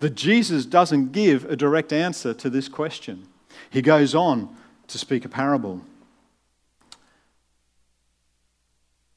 that 0.00 0.14
Jesus 0.14 0.64
doesn't 0.64 1.12
give 1.12 1.44
a 1.44 1.56
direct 1.56 1.92
answer 1.92 2.32
to 2.34 2.48
this 2.48 2.68
question. 2.68 3.26
He 3.70 3.82
goes 3.82 4.14
on 4.14 4.56
to 4.88 4.98
speak 4.98 5.24
a 5.24 5.28
parable. 5.28 5.82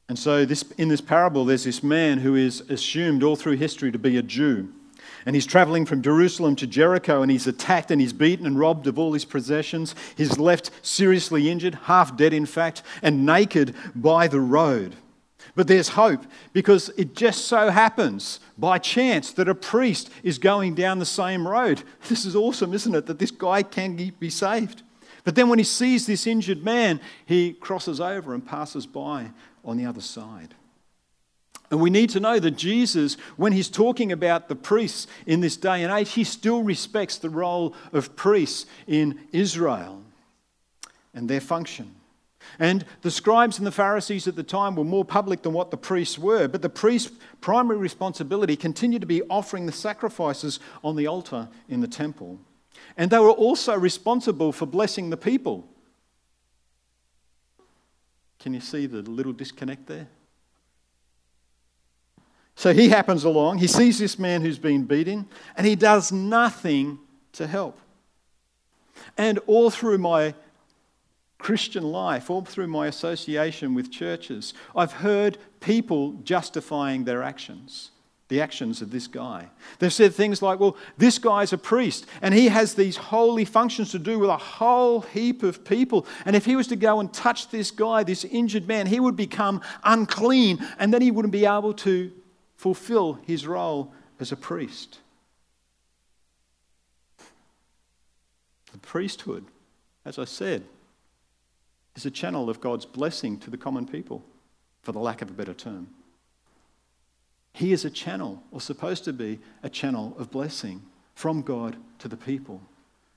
And 0.08 0.20
so, 0.20 0.46
this, 0.46 0.64
in 0.78 0.90
this 0.90 1.02
parable, 1.02 1.46
there's 1.46 1.64
this 1.64 1.82
man 1.82 2.20
who 2.20 2.36
is 2.36 2.62
assumed 2.70 3.24
all 3.24 3.36
through 3.36 3.56
history 3.56 3.92
to 3.92 3.98
be 3.98 4.18
a 4.18 4.22
Jew. 4.22 4.70
And 5.26 5.36
he's 5.36 5.46
traveling 5.46 5.86
from 5.86 6.04
Jerusalem 6.04 6.56
to 6.58 6.68
Jericho 6.68 7.22
and 7.22 7.32
he's 7.32 7.48
attacked 7.48 7.90
and 7.90 8.00
he's 8.00 8.14
beaten 8.14 8.46
and 8.46 8.60
robbed 8.60 8.86
of 8.86 9.00
all 9.00 9.14
his 9.14 9.26
possessions. 9.26 9.96
He's 10.16 10.38
left 10.38 10.70
seriously 10.86 11.50
injured, 11.50 11.76
half 11.84 12.16
dead 12.16 12.34
in 12.34 12.46
fact, 12.46 12.84
and 13.02 13.26
naked 13.26 13.74
by 13.96 14.28
the 14.28 14.40
road. 14.40 14.96
But 15.56 15.68
there's 15.68 15.90
hope 15.90 16.24
because 16.54 16.90
it 16.98 17.16
just 17.16 17.46
so 17.46 17.70
happens 17.70 18.40
by 18.58 18.78
chance 18.78 19.32
that 19.34 19.50
a 19.50 19.56
priest 19.56 20.10
is 20.22 20.38
going 20.38 20.76
down 20.76 21.00
the 21.00 21.06
same 21.06 21.48
road. 21.48 21.84
This 22.10 22.26
is 22.26 22.36
awesome, 22.36 22.74
isn't 22.74 22.94
it? 22.94 23.06
That 23.08 23.20
this 23.20 23.32
guy 23.32 23.64
can 23.64 23.96
be 23.96 24.30
saved. 24.30 24.84
But 25.24 25.34
then 25.36 25.50
when 25.50 25.58
he 25.58 25.66
sees 25.66 26.06
this 26.06 26.28
injured 26.28 26.64
man, 26.64 27.02
he 27.26 27.54
crosses 27.54 28.00
over 28.00 28.34
and 28.34 28.46
passes 28.46 28.86
by 28.86 29.32
on 29.64 29.78
the 29.78 29.86
other 29.86 30.02
side. 30.02 30.54
And 31.72 31.80
we 31.80 31.90
need 31.90 32.12
to 32.12 32.20
know 32.20 32.40
that 32.40 32.52
Jesus, 32.52 33.18
when 33.38 33.52
he's 33.52 33.70
talking 33.70 34.12
about 34.12 34.50
the 34.50 34.56
priests 34.56 35.08
in 35.26 35.42
this 35.42 35.58
day 35.58 35.84
and 35.84 35.92
age, 35.92 36.12
he 36.12 36.24
still 36.24 36.62
respects 36.62 37.18
the 37.18 37.30
role 37.30 37.74
of 37.92 38.16
priests 38.16 38.66
in 38.88 39.20
Israel 39.32 40.04
and 41.14 41.28
their 41.28 41.42
function. 41.42 41.96
And 42.60 42.86
the 43.02 43.12
scribes 43.12 43.58
and 43.58 43.66
the 43.66 43.72
Pharisees 43.72 44.28
at 44.28 44.36
the 44.36 44.44
time 44.44 44.76
were 44.76 44.84
more 44.84 45.06
public 45.06 45.42
than 45.42 45.54
what 45.54 45.72
the 45.72 45.78
priests 45.78 46.20
were, 46.20 46.48
but 46.48 46.62
the 46.62 46.70
priest's 46.70 47.12
primary 47.42 47.78
responsibility 47.78 48.56
continued 48.56 49.02
to 49.02 49.08
be 49.08 49.24
offering 49.24 49.66
the 49.66 49.72
sacrifices 49.72 50.60
on 50.84 50.96
the 50.96 51.08
altar 51.08 51.50
in 51.68 51.82
the 51.82 51.88
temple. 51.88 52.40
And 52.98 53.10
they 53.10 53.20
were 53.20 53.32
also 53.32 53.78
responsible 53.78 54.52
for 54.52 54.66
blessing 54.66 55.10
the 55.10 55.18
people. 55.18 55.68
Can 58.40 58.54
you 58.54 58.62
see 58.62 58.86
the 58.86 59.02
little 59.02 59.34
disconnect 59.34 59.88
there? 59.88 60.08
So 62.56 62.74
he 62.74 62.90
happens 62.90 63.26
along, 63.26 63.58
he 63.58 63.68
sees 63.68 64.00
this 64.00 64.18
man 64.18 64.42
who's 64.42 64.60
been 64.60 64.84
beaten, 64.84 65.28
and 65.58 65.68
he 65.68 65.76
does 65.76 66.12
nothing 66.12 67.00
to 67.34 67.48
help. 67.48 67.78
And 69.18 69.40
all 69.46 69.70
through 69.70 69.98
my 69.98 70.34
Christian 71.38 71.84
life, 71.84 72.30
all 72.30 72.44
through 72.44 72.68
my 72.68 72.88
association 72.88 73.74
with 73.74 73.92
churches, 73.92 74.54
I've 74.76 74.94
heard 74.94 75.38
people 75.60 76.14
justifying 76.24 77.04
their 77.04 77.22
actions, 77.22 77.92
the 78.30 78.42
actions 78.42 78.82
of 78.82 78.90
this 78.90 79.06
guy. 79.06 79.50
They've 79.80 79.94
said 79.94 80.14
things 80.14 80.42
like, 80.42 80.60
well, 80.60 80.78
this 80.98 81.20
guy's 81.20 81.52
a 81.52 81.58
priest 81.58 82.08
and 82.22 82.34
he 82.34 82.48
has 82.48 82.74
these 82.74 82.96
holy 82.96 83.46
functions 83.46 83.92
to 83.92 84.00
do 84.00 84.18
with 84.18 84.30
a 84.30 84.38
whole 84.38 85.02
heap 85.02 85.44
of 85.44 85.66
people. 85.66 86.08
And 86.26 86.36
if 86.36 86.46
he 86.46 86.56
was 86.56 86.68
to 86.68 86.76
go 86.76 87.00
and 87.02 87.14
touch 87.14 87.50
this 87.50 87.70
guy, 87.70 88.04
this 88.04 88.24
injured 88.24 88.68
man, 88.68 88.88
he 88.88 89.00
would 89.00 89.18
become 89.18 89.62
unclean 89.84 90.66
and 90.80 90.94
then 90.94 91.02
he 91.02 91.12
wouldn't 91.12 91.34
be 91.34 91.46
able 91.46 91.74
to 91.74 92.12
fulfill 92.66 93.20
his 93.28 93.46
role 93.46 93.94
as 94.20 94.32
a 94.32 94.36
priest. 94.36 94.98
The 98.72 98.80
priesthood, 98.80 99.46
as 100.04 100.18
I 100.18 100.26
said, 100.26 100.64
is 101.96 102.08
a 102.08 102.10
channel 102.10 102.50
of 102.50 102.62
God's 102.62 102.88
blessing 102.88 103.38
to 103.42 103.52
the 103.52 103.58
common 103.58 103.86
people, 103.86 104.24
for 104.82 104.94
the 104.94 105.00
lack 105.00 105.22
of 105.22 105.30
a 105.30 105.34
better 105.34 105.54
term. 105.54 105.90
He 107.54 107.72
is 107.72 107.86
a 107.86 107.92
channel, 107.92 108.42
or 108.52 108.60
supposed 108.60 109.04
to 109.04 109.14
be 109.14 109.38
a 109.62 109.70
channel 109.70 110.16
of 110.18 110.32
blessing 110.32 110.82
from 111.14 111.44
God 111.44 111.76
to 112.00 112.08
the 112.08 112.18
people. 112.18 112.64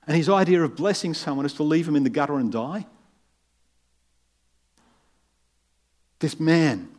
And 0.05 0.15
his 0.15 0.29
idea 0.29 0.61
of 0.61 0.75
blessing 0.75 1.15
someone 1.15 1.47
is 1.47 1.53
to 1.53 1.63
leave 1.63 1.87
him 1.87 1.95
in 1.95 2.03
the 2.03 2.11
gutter 2.11 2.37
and 2.37 2.51
die. 2.51 2.85
This 6.19 6.39
man 6.39 6.89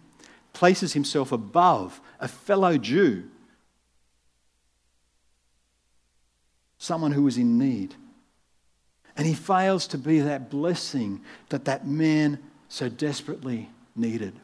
places 0.53 0.95
himself 0.95 1.31
above 1.31 2.01
a 2.21 2.29
fellow 2.29 2.79
Jew, 2.79 3.25
someone 6.79 7.13
who 7.13 7.23
was 7.23 7.37
in 7.37 7.59
need. 7.59 7.95
And 9.17 9.27
he 9.27 9.35
fails 9.35 9.87
to 9.89 9.99
be 9.99 10.21
that 10.21 10.51
blessing 10.51 11.21
that 11.49 11.65
that 11.65 11.87
man 11.87 12.39
so 12.69 12.89
desperately 12.89 13.69
needed. 13.97 14.35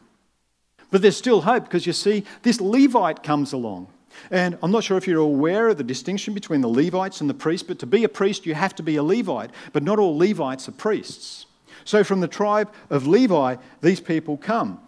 But 0.90 1.02
there's 1.02 1.16
still 1.16 1.42
hope 1.42 1.64
because 1.64 1.86
you 1.86 1.92
see, 1.92 2.24
this 2.42 2.60
Levite 2.60 3.22
comes 3.22 3.52
along. 3.52 3.88
And 4.30 4.56
I'm 4.62 4.70
not 4.70 4.84
sure 4.84 4.96
if 4.96 5.06
you're 5.06 5.20
aware 5.20 5.68
of 5.68 5.76
the 5.76 5.84
distinction 5.84 6.34
between 6.34 6.60
the 6.60 6.68
Levites 6.68 7.20
and 7.20 7.28
the 7.28 7.34
priests, 7.34 7.66
but 7.66 7.78
to 7.80 7.86
be 7.86 8.04
a 8.04 8.08
priest, 8.08 8.46
you 8.46 8.54
have 8.54 8.74
to 8.76 8.82
be 8.82 8.96
a 8.96 9.02
Levite. 9.02 9.50
But 9.72 9.82
not 9.82 9.98
all 9.98 10.16
Levites 10.16 10.68
are 10.68 10.72
priests. 10.72 11.46
So 11.84 12.02
from 12.02 12.20
the 12.20 12.28
tribe 12.28 12.72
of 12.90 13.06
Levi, 13.06 13.56
these 13.80 14.00
people 14.00 14.36
come. 14.36 14.80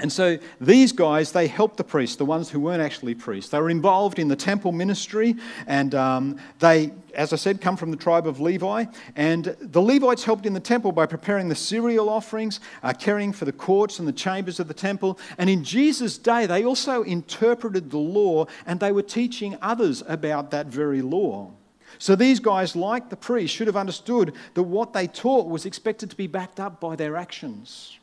And 0.00 0.12
so 0.12 0.38
these 0.60 0.92
guys, 0.92 1.32
they 1.32 1.48
helped 1.48 1.76
the 1.76 1.82
priests, 1.82 2.14
the 2.14 2.24
ones 2.24 2.48
who 2.48 2.60
weren't 2.60 2.80
actually 2.80 3.16
priests. 3.16 3.50
They 3.50 3.58
were 3.58 3.68
involved 3.68 4.20
in 4.20 4.28
the 4.28 4.36
temple 4.36 4.70
ministry, 4.70 5.34
and 5.66 5.92
um, 5.92 6.38
they, 6.60 6.92
as 7.14 7.32
I 7.32 7.36
said, 7.36 7.60
come 7.60 7.76
from 7.76 7.90
the 7.90 7.96
tribe 7.96 8.28
of 8.28 8.38
Levi. 8.38 8.84
And 9.16 9.56
the 9.60 9.82
Levites 9.82 10.22
helped 10.22 10.46
in 10.46 10.52
the 10.52 10.60
temple 10.60 10.92
by 10.92 11.06
preparing 11.06 11.48
the 11.48 11.56
cereal 11.56 12.08
offerings, 12.08 12.60
uh, 12.84 12.92
caring 12.92 13.32
for 13.32 13.44
the 13.44 13.52
courts 13.52 13.98
and 13.98 14.06
the 14.06 14.12
chambers 14.12 14.60
of 14.60 14.68
the 14.68 14.74
temple. 14.74 15.18
And 15.36 15.50
in 15.50 15.64
Jesus' 15.64 16.16
day, 16.16 16.46
they 16.46 16.64
also 16.64 17.02
interpreted 17.02 17.90
the 17.90 17.98
law 17.98 18.46
and 18.66 18.78
they 18.78 18.92
were 18.92 19.02
teaching 19.02 19.58
others 19.60 20.04
about 20.06 20.52
that 20.52 20.66
very 20.68 21.02
law. 21.02 21.50
So 21.98 22.14
these 22.14 22.38
guys, 22.38 22.76
like 22.76 23.10
the 23.10 23.16
priests, 23.16 23.56
should 23.56 23.66
have 23.66 23.76
understood 23.76 24.32
that 24.54 24.62
what 24.62 24.92
they 24.92 25.08
taught 25.08 25.48
was 25.48 25.66
expected 25.66 26.08
to 26.10 26.16
be 26.16 26.28
backed 26.28 26.60
up 26.60 26.80
by 26.80 26.94
their 26.94 27.16
actions. 27.16 27.98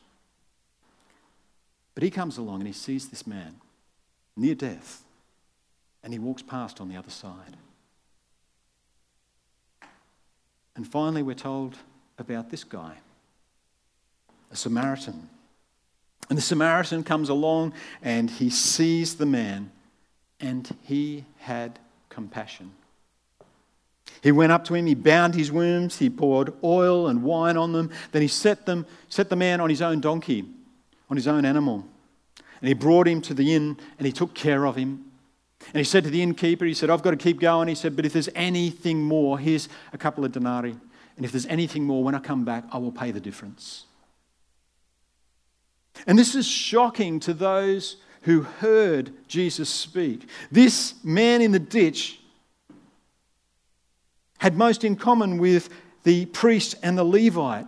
But 1.96 2.04
he 2.04 2.12
comes 2.12 2.38
along 2.38 2.60
and 2.60 2.68
he 2.68 2.74
sees 2.74 3.08
this 3.08 3.26
man 3.26 3.56
near 4.36 4.54
death 4.54 5.04
and 6.04 6.14
he 6.14 6.20
walks 6.20 6.42
past 6.42 6.80
on 6.80 6.90
the 6.90 6.98
other 6.98 7.10
side. 7.10 7.58
And 10.76 10.86
finally, 10.86 11.24
we're 11.24 11.36
told 11.36 11.78
about 12.20 12.50
this 12.50 12.66
guy, 12.66 12.98
a 14.52 14.58
Samaritan. 14.58 15.30
And 16.30 16.38
the 16.38 16.42
Samaritan 16.42 17.04
comes 17.04 17.30
along 17.30 17.74
and 18.02 18.30
he 18.30 18.50
sees 18.50 19.16
the 19.16 19.26
man 19.26 19.72
and 20.42 20.70
he 20.84 21.24
had 21.38 21.80
compassion. 22.10 22.72
He 24.22 24.34
went 24.34 24.52
up 24.52 24.66
to 24.66 24.74
him, 24.74 24.86
he 24.86 24.96
bound 24.96 25.36
his 25.36 25.52
wounds, 25.52 26.00
he 26.00 26.10
poured 26.10 26.54
oil 26.64 27.08
and 27.08 27.24
wine 27.24 27.58
on 27.58 27.74
them, 27.74 27.92
then 28.12 28.22
he 28.22 28.28
set 28.28 28.66
them, 28.66 28.86
set 29.08 29.30
the 29.30 29.36
man 29.36 29.62
on 29.62 29.70
his 29.70 29.82
own 29.82 30.02
donkey 30.02 30.46
on 31.10 31.18
his 31.18 31.28
own 31.28 31.46
animal. 31.46 31.86
And 32.62 32.68
he 32.68 32.74
brought 32.74 33.08
him 33.08 33.22
to 33.22 33.34
the 33.34 33.54
inn 33.54 33.78
and 33.98 34.06
he 34.06 34.12
took 34.12 34.34
care 34.34 34.66
of 34.66 34.76
him. 34.76 35.06
And 35.68 35.78
he 35.78 35.84
said 35.84 36.04
to 36.04 36.10
the 36.10 36.22
innkeeper, 36.22 36.66
he 36.66 36.74
said, 36.74 36.90
I've 36.90 37.02
got 37.02 37.12
to 37.12 37.18
keep 37.18 37.40
going. 37.40 37.68
He 37.68 37.76
said, 37.76 37.96
but 37.96 38.06
if 38.06 38.14
there's 38.14 38.30
anything 38.36 39.02
more, 39.02 39.40
here's 39.40 39.68
a 39.94 39.98
couple 39.98 40.24
of 40.24 40.32
denarii. 40.32 40.76
And 41.16 41.26
if 41.26 41.32
there's 41.32 41.46
anything 41.48 41.84
more, 41.84 42.04
when 42.04 42.14
I 42.14 42.20
come 42.20 42.44
back, 42.44 42.66
I 42.72 42.78
will 42.78 42.92
pay 42.92 43.12
the 43.12 43.20
difference. 43.20 43.86
And 46.06 46.20
this 46.20 46.36
is 46.36 46.46
shocking 46.46 47.20
to 47.22 47.34
those 47.34 47.98
who 48.24 48.42
heard 48.42 49.12
Jesus 49.28 49.70
speak. 49.70 50.28
This 50.52 50.96
man 51.04 51.42
in 51.42 51.52
the 51.52 51.60
ditch 51.60 52.20
had 54.40 54.58
most 54.58 54.84
in 54.84 54.96
common 54.96 55.38
with 55.38 55.70
the 56.04 56.26
priest 56.28 56.76
and 56.84 56.98
the 56.98 57.04
Levite. 57.04 57.68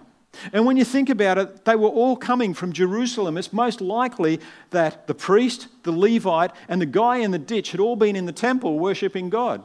And 0.54 0.66
when 0.66 0.78
you 0.78 0.86
think 0.86 1.10
about 1.10 1.38
it, 1.38 1.66
they 1.66 1.76
were 1.76 1.90
all 1.90 2.16
coming 2.16 2.54
from 2.54 2.74
Jerusalem. 2.74 3.38
It's 3.38 3.54
most 3.54 3.82
likely 3.82 4.40
that 4.72 5.08
the 5.08 5.16
priest, 5.16 5.68
the 5.84 5.92
Levite, 5.92 6.52
and 6.68 6.82
the 6.82 6.86
guy 6.86 7.18
in 7.18 7.32
the 7.32 7.40
ditch 7.40 7.72
had 7.72 7.80
all 7.80 7.96
been 7.96 8.16
in 8.16 8.26
the 8.26 8.32
temple 8.32 8.80
worshipping 8.80 9.30
God. 9.30 9.64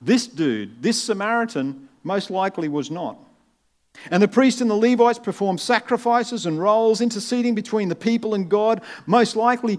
This 0.00 0.26
dude, 0.26 0.82
this 0.82 1.02
Samaritan, 1.02 1.88
most 2.02 2.30
likely 2.30 2.68
was 2.68 2.90
not. 2.90 3.18
And 4.10 4.22
the 4.22 4.28
priest 4.28 4.60
and 4.60 4.70
the 4.70 4.74
Levites 4.74 5.18
performed 5.18 5.60
sacrifices 5.60 6.46
and 6.46 6.60
roles, 6.60 7.00
interceding 7.00 7.54
between 7.54 7.88
the 7.88 7.94
people 7.94 8.34
and 8.34 8.48
God. 8.48 8.82
Most 9.06 9.36
likely, 9.36 9.78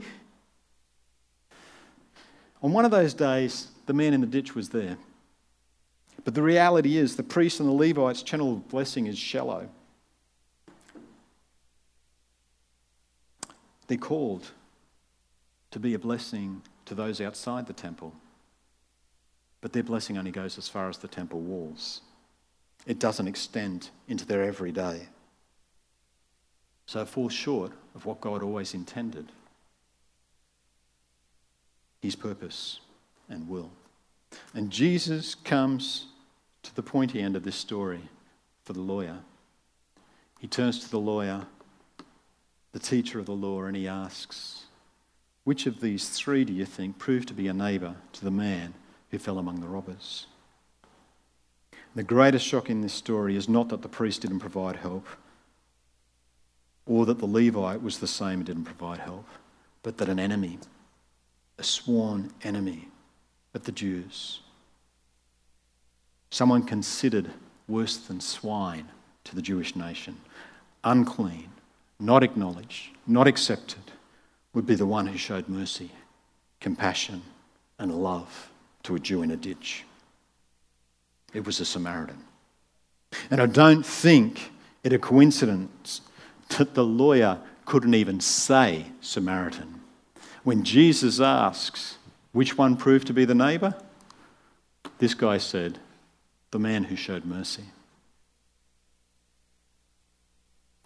on 2.62 2.74
one 2.74 2.86
of 2.86 2.92
those 2.92 3.14
days, 3.14 3.68
the 3.86 3.94
man 3.94 4.14
in 4.14 4.22
the 4.22 4.28
ditch 4.28 4.54
was 4.54 4.70
there. 4.70 4.98
But 6.24 6.36
the 6.36 6.44
reality 6.44 6.98
is, 6.98 7.16
the 7.16 7.24
priest 7.24 7.60
and 7.60 7.68
the 7.68 7.74
Levites' 7.74 8.22
channel 8.22 8.54
of 8.54 8.68
blessing 8.70 9.08
is 9.08 9.18
shallow. 9.18 9.70
They're 13.88 13.98
called 13.98 14.52
to 15.72 15.80
be 15.80 15.94
a 15.94 16.00
blessing 16.00 16.62
to 16.86 16.96
those 16.96 17.20
outside 17.20 17.68
the 17.68 17.74
temple, 17.74 18.14
but 19.62 19.74
their 19.74 19.84
blessing 19.84 20.18
only 20.18 20.32
goes 20.32 20.58
as 20.58 20.70
far 20.70 20.90
as 20.90 20.98
the 20.98 21.08
temple 21.08 21.40
walls. 21.40 22.02
It 22.86 23.00
doesn't 23.00 23.28
extend 23.28 23.90
into 24.08 24.26
their 24.26 24.44
everyday. 24.44 25.08
So 26.86 27.02
it 27.02 27.08
falls 27.08 27.34
short 27.34 27.72
of 27.96 28.06
what 28.06 28.22
God 28.22 28.44
always 28.44 28.74
intended 28.74 29.32
His 32.02 32.16
purpose 32.16 32.80
and 33.30 33.48
will. 33.48 33.72
And 34.54 34.70
Jesus 34.70 35.36
comes 35.36 36.08
to 36.64 36.76
the 36.76 36.84
pointy 36.84 37.22
end 37.22 37.36
of 37.36 37.44
this 37.44 37.56
story 37.56 38.02
for 38.64 38.74
the 38.74 38.82
lawyer. 38.82 39.20
He 40.40 40.48
turns 40.48 40.80
to 40.80 40.90
the 40.90 41.00
lawyer, 41.00 41.46
the 42.72 42.80
teacher 42.80 43.20
of 43.20 43.26
the 43.26 43.34
law, 43.34 43.64
and 43.64 43.76
he 43.76 43.88
asks, 43.88 44.66
Which 45.44 45.66
of 45.66 45.82
these 45.82 46.10
three 46.10 46.44
do 46.46 46.54
you 46.54 46.66
think 46.66 46.98
proved 46.98 47.28
to 47.30 47.34
be 47.34 47.48
a 47.48 47.54
neighbour 47.54 47.96
to 48.14 48.24
the 48.24 48.32
man 48.32 48.74
who 49.10 49.20
fell 49.20 49.38
among 49.38 49.60
the 49.62 49.68
robbers? 49.68 50.28
The 51.94 52.04
greatest 52.04 52.46
shock 52.46 52.70
in 52.70 52.82
this 52.82 52.94
story 52.94 53.36
is 53.36 53.50
not 53.50 53.70
that 53.70 53.82
the 53.82 53.90
priest 53.90 54.22
didn't 54.22 54.40
provide 54.40 54.78
help 54.78 55.06
or 56.86 57.06
that 57.06 57.20
the 57.20 57.28
Levite 57.28 57.82
was 57.82 58.00
the 58.00 58.08
same 58.08 58.40
and 58.40 58.46
didn't 58.46 58.64
provide 58.64 59.00
help, 59.00 59.28
but 59.84 59.98
that 59.98 60.10
an 60.10 60.20
enemy, 60.20 60.58
a 61.58 61.64
sworn 61.64 62.34
enemy 62.44 62.88
of 63.54 63.64
the 63.64 63.72
Jews, 63.72 64.42
someone 66.32 66.64
considered 66.64 67.30
worse 67.68 67.98
than 67.98 68.20
swine 68.20 68.90
to 69.26 69.36
the 69.36 69.42
Jewish 69.42 69.76
nation, 69.76 70.18
unclean, 70.84 71.50
not 72.00 72.24
acknowledged, 72.24 72.90
not 73.06 73.28
accepted, 73.28 73.92
would 74.54 74.66
be 74.66 74.76
the 74.76 74.86
one 74.86 75.06
who 75.06 75.18
showed 75.18 75.48
mercy, 75.48 75.92
compassion, 76.60 77.22
and 77.78 77.94
love 77.94 78.50
to 78.84 78.96
a 78.96 79.00
Jew 79.00 79.22
in 79.22 79.32
a 79.32 79.38
ditch. 79.38 79.84
It 81.34 81.46
was 81.46 81.60
a 81.60 81.66
Samaritan. 81.66 82.24
And 83.30 83.42
I 83.42 83.46
don't 83.46 83.86
think 83.86 84.52
it 84.84 84.94
a 84.94 85.00
coincidence 85.00 86.02
that 86.58 86.74
the 86.74 86.84
lawyer 86.84 87.40
couldn't 87.66 87.94
even 87.94 88.20
say 88.20 88.86
Samaritan. 89.02 89.82
When 90.44 90.64
Jesus 90.64 91.20
asks, 91.20 91.98
which 92.32 92.58
one 92.58 92.76
proved 92.76 93.08
to 93.08 93.14
be 93.14 93.26
the 93.26 93.36
neighbour? 93.36 93.76
This 94.98 95.14
guy 95.14 95.38
said, 95.38 95.80
the 96.52 96.60
man 96.60 96.84
who 96.84 96.96
showed 96.96 97.26
mercy. 97.26 97.64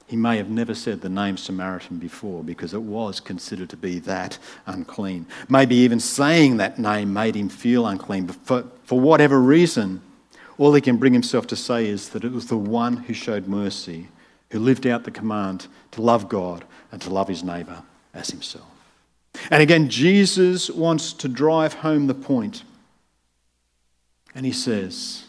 He 0.07 0.15
may 0.15 0.37
have 0.37 0.49
never 0.49 0.75
said 0.75 1.01
the 1.01 1.09
name 1.09 1.35
Samaritan 1.35 1.97
before 1.97 2.43
because 2.43 2.75
it 2.75 2.81
was 2.81 3.19
considered 3.19 3.69
to 3.71 3.77
be 3.77 3.97
that 3.99 4.37
unclean. 4.67 5.25
Maybe 5.49 5.75
even 5.77 5.99
saying 5.99 6.57
that 6.57 6.77
name 6.77 7.11
made 7.11 7.35
him 7.35 7.49
feel 7.49 7.87
unclean, 7.87 8.27
but 8.27 8.35
for, 8.35 8.63
for 8.83 8.99
whatever 8.99 9.41
reason, 9.41 10.01
all 10.59 10.73
he 10.73 10.81
can 10.81 10.97
bring 10.97 11.13
himself 11.13 11.47
to 11.47 11.55
say 11.55 11.87
is 11.87 12.09
that 12.09 12.23
it 12.23 12.31
was 12.31 12.47
the 12.47 12.57
one 12.57 12.97
who 12.97 13.13
showed 13.13 13.47
mercy, 13.47 14.09
who 14.51 14.59
lived 14.59 14.85
out 14.85 15.03
the 15.03 15.11
command 15.11 15.67
to 15.91 16.01
love 16.01 16.29
God 16.29 16.65
and 16.91 17.01
to 17.01 17.09
love 17.09 17.27
his 17.27 17.43
neighbour 17.43 17.81
as 18.13 18.29
himself. 18.29 18.67
And 19.49 19.61
again, 19.61 19.89
Jesus 19.89 20.69
wants 20.69 21.13
to 21.13 21.27
drive 21.27 21.73
home 21.73 22.07
the 22.07 22.13
point. 22.13 22.63
And 24.33 24.45
he 24.45 24.51
says, 24.51 25.24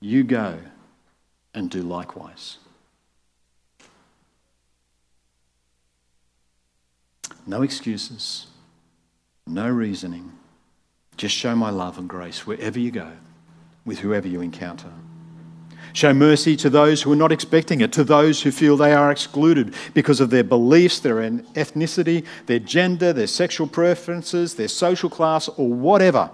you 0.00 0.24
go 0.24 0.58
and 1.54 1.70
do 1.70 1.82
likewise. 1.82 2.58
No 7.46 7.62
excuses, 7.62 8.48
no 9.46 9.68
reasoning. 9.68 10.32
Just 11.16 11.34
show 11.34 11.54
my 11.56 11.70
love 11.70 11.96
and 11.96 12.08
grace 12.08 12.46
wherever 12.46 12.78
you 12.78 12.90
go, 12.90 13.12
with 13.84 14.00
whoever 14.00 14.28
you 14.28 14.40
encounter. 14.40 14.92
Show 15.92 16.12
mercy 16.12 16.56
to 16.56 16.68
those 16.68 17.00
who 17.00 17.12
are 17.12 17.16
not 17.16 17.32
expecting 17.32 17.80
it, 17.80 17.92
to 17.92 18.04
those 18.04 18.42
who 18.42 18.50
feel 18.50 18.76
they 18.76 18.92
are 18.92 19.10
excluded 19.10 19.74
because 19.94 20.20
of 20.20 20.28
their 20.28 20.44
beliefs, 20.44 20.98
their 20.98 21.16
ethnicity, 21.16 22.26
their 22.44 22.58
gender, 22.58 23.14
their 23.14 23.26
sexual 23.26 23.66
preferences, 23.66 24.56
their 24.56 24.68
social 24.68 25.08
class, 25.08 25.48
or 25.48 25.72
whatever. 25.72 26.30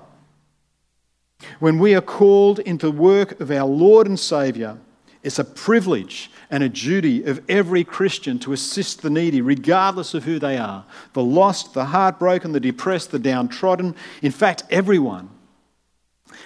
When 1.59 1.79
we 1.79 1.95
are 1.95 2.01
called 2.01 2.59
into 2.61 2.87
the 2.87 2.93
work 2.93 3.41
of 3.41 3.51
our 3.51 3.67
Lord 3.67 4.07
and 4.07 4.19
Saviour, 4.19 4.79
it's 5.23 5.39
a 5.39 5.45
privilege 5.45 6.31
and 6.51 6.63
a 6.63 6.69
duty 6.69 7.23
of 7.25 7.41
every 7.49 7.85
Christian 7.85 8.39
to 8.41 8.53
assist 8.53 9.03
the 9.03 9.11
needy, 9.11 9.41
regardless 9.41 10.15
of 10.15 10.25
who 10.25 10.39
they 10.39 10.57
are 10.57 10.85
the 11.13 11.23
lost, 11.23 11.75
the 11.75 11.87
heartbroken, 11.87 12.53
the 12.53 12.61
depressed, 12.61 13.11
the 13.11 13.19
downtrodden, 13.19 13.95
in 14.21 14.33
fact, 14.33 14.65
everyone. 14.71 15.31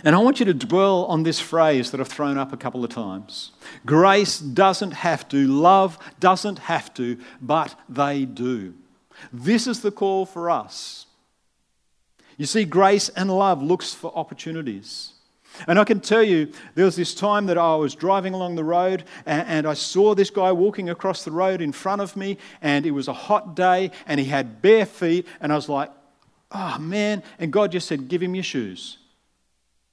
And 0.05 0.15
I 0.15 0.19
want 0.19 0.41
you 0.41 0.47
to 0.47 0.55
dwell 0.55 1.07
on 1.07 1.23
this 1.23 1.41
phrase 1.41 1.91
that 1.91 2.01
I've 2.01 2.09
thrown 2.09 2.37
up 2.37 2.53
a 2.53 2.57
couple 2.57 2.85
of 2.85 2.91
times. 2.91 3.53
Grace 3.87 4.39
doesn't 4.39 4.93
have 4.93 5.29
to, 5.29 5.47
love 5.47 5.99
doesn't 6.21 6.59
have 6.61 6.93
to, 6.95 7.19
but 7.41 7.75
they 7.89 8.25
do. 8.25 8.75
This 9.33 9.67
is 9.67 9.81
the 9.81 9.91
call 9.91 10.27
for 10.27 10.51
us. 10.51 11.06
You 12.37 12.47
see, 12.47 12.65
grace 12.65 13.09
and 13.11 13.31
love 13.31 13.63
looks 13.63 13.95
for 13.95 14.13
opportunities. 14.17 15.13
And 15.67 15.79
I 15.79 15.85
can 15.85 16.01
tell 16.01 16.23
you, 16.23 16.53
there 16.75 16.85
was 16.85 16.97
this 16.97 17.15
time 17.15 17.47
that 17.47 17.57
I 17.57 17.75
was 17.77 17.95
driving 17.95 18.35
along 18.35 18.57
the 18.57 18.65
road 18.65 19.05
and, 19.25 19.49
and, 19.49 19.67
I 19.67 19.75
saw 19.75 20.15
this 20.15 20.29
guy 20.29 20.53
walking 20.53 20.91
across 20.91 21.25
the 21.25 21.31
road 21.31 21.63
in 21.63 21.73
front 21.73 22.03
of 22.03 22.15
me, 22.15 22.37
and 22.61 22.85
it 22.85 22.91
was 22.91 23.09
a 23.09 23.13
hot 23.13 23.57
day, 23.57 23.91
and 24.07 24.21
he 24.21 24.27
had 24.27 24.61
bare 24.61 24.85
feet, 24.85 25.27
and 25.41 25.51
I 25.51 25.57
was 25.57 25.69
like, 25.69 25.91
oh 26.53 26.79
man. 26.79 27.23
And 27.39 27.53
God 27.53 27.73
just 27.73 27.89
said, 27.89 28.09
give 28.09 28.23
him 28.23 28.35
your 28.35 28.45
shoes. 28.45 28.99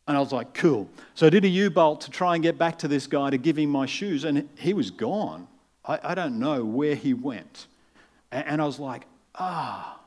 And 0.07 0.17
I 0.17 0.19
was 0.19 0.33
like, 0.33 0.53
cool. 0.53 0.89
So 1.15 1.27
I 1.27 1.29
did 1.29 1.45
a 1.45 1.47
U 1.47 1.69
bolt 1.69 2.01
to 2.01 2.11
try 2.11 2.33
and 2.33 2.43
get 2.43 2.57
back 2.57 2.77
to 2.79 2.89
this 2.89 3.07
guy 3.07 3.29
to 3.29 3.37
give 3.37 3.57
him 3.57 3.69
my 3.69 3.85
shoes, 3.85 4.25
and 4.25 4.49
he 4.57 4.73
was 4.73 4.91
gone. 4.91 5.47
I, 5.85 5.99
I 6.03 6.15
don't 6.15 6.39
know 6.39 6.65
where 6.65 6.95
he 6.95 7.13
went. 7.13 7.67
And, 8.31 8.45
and 8.47 8.61
I 8.61 8.65
was 8.65 8.79
like, 8.79 9.05
ah. 9.35 9.99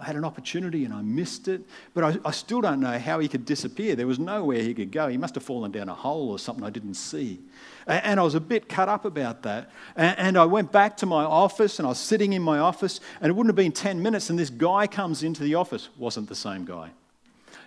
I 0.00 0.04
had 0.04 0.16
an 0.16 0.24
opportunity 0.24 0.84
and 0.84 0.94
I 0.94 1.02
missed 1.02 1.48
it, 1.48 1.62
but 1.94 2.04
I, 2.04 2.16
I, 2.24 2.30
still 2.30 2.60
don't 2.60 2.80
know 2.80 2.98
how 2.98 3.18
he 3.18 3.28
could 3.28 3.44
disappear. 3.44 3.96
There 3.96 4.06
was 4.06 4.18
nowhere 4.18 4.62
he 4.62 4.74
could 4.74 4.92
go. 4.92 5.08
He 5.08 5.16
must 5.16 5.34
have 5.34 5.42
fallen 5.42 5.70
down 5.70 5.88
a 5.88 5.94
hole 5.94 6.30
or 6.30 6.38
something 6.38 6.64
I 6.64 6.70
didn't 6.70 6.94
see. 6.94 7.40
And, 7.86 8.04
and 8.04 8.20
I 8.20 8.22
was 8.22 8.34
a 8.34 8.40
bit 8.40 8.68
cut 8.68 8.88
up 8.88 9.04
about 9.04 9.42
that. 9.42 9.70
And, 9.96 10.18
and, 10.18 10.38
I 10.38 10.44
went 10.44 10.70
back 10.70 10.96
to 10.98 11.06
my 11.06 11.24
office 11.24 11.78
and 11.78 11.86
I 11.86 11.90
was 11.90 11.98
sitting 11.98 12.32
in 12.32 12.42
my 12.42 12.58
office, 12.58 13.00
and 13.20 13.30
it 13.30 13.32
wouldn't 13.32 13.50
have 13.50 13.56
been 13.56 13.72
10 13.72 14.00
minutes, 14.00 14.30
and 14.30 14.38
this 14.38 14.50
guy 14.50 14.86
comes 14.86 15.22
into 15.22 15.42
the 15.42 15.56
office. 15.56 15.88
Wasn't 15.98 16.28
the 16.28 16.36
same 16.36 16.64
guy. 16.64 16.90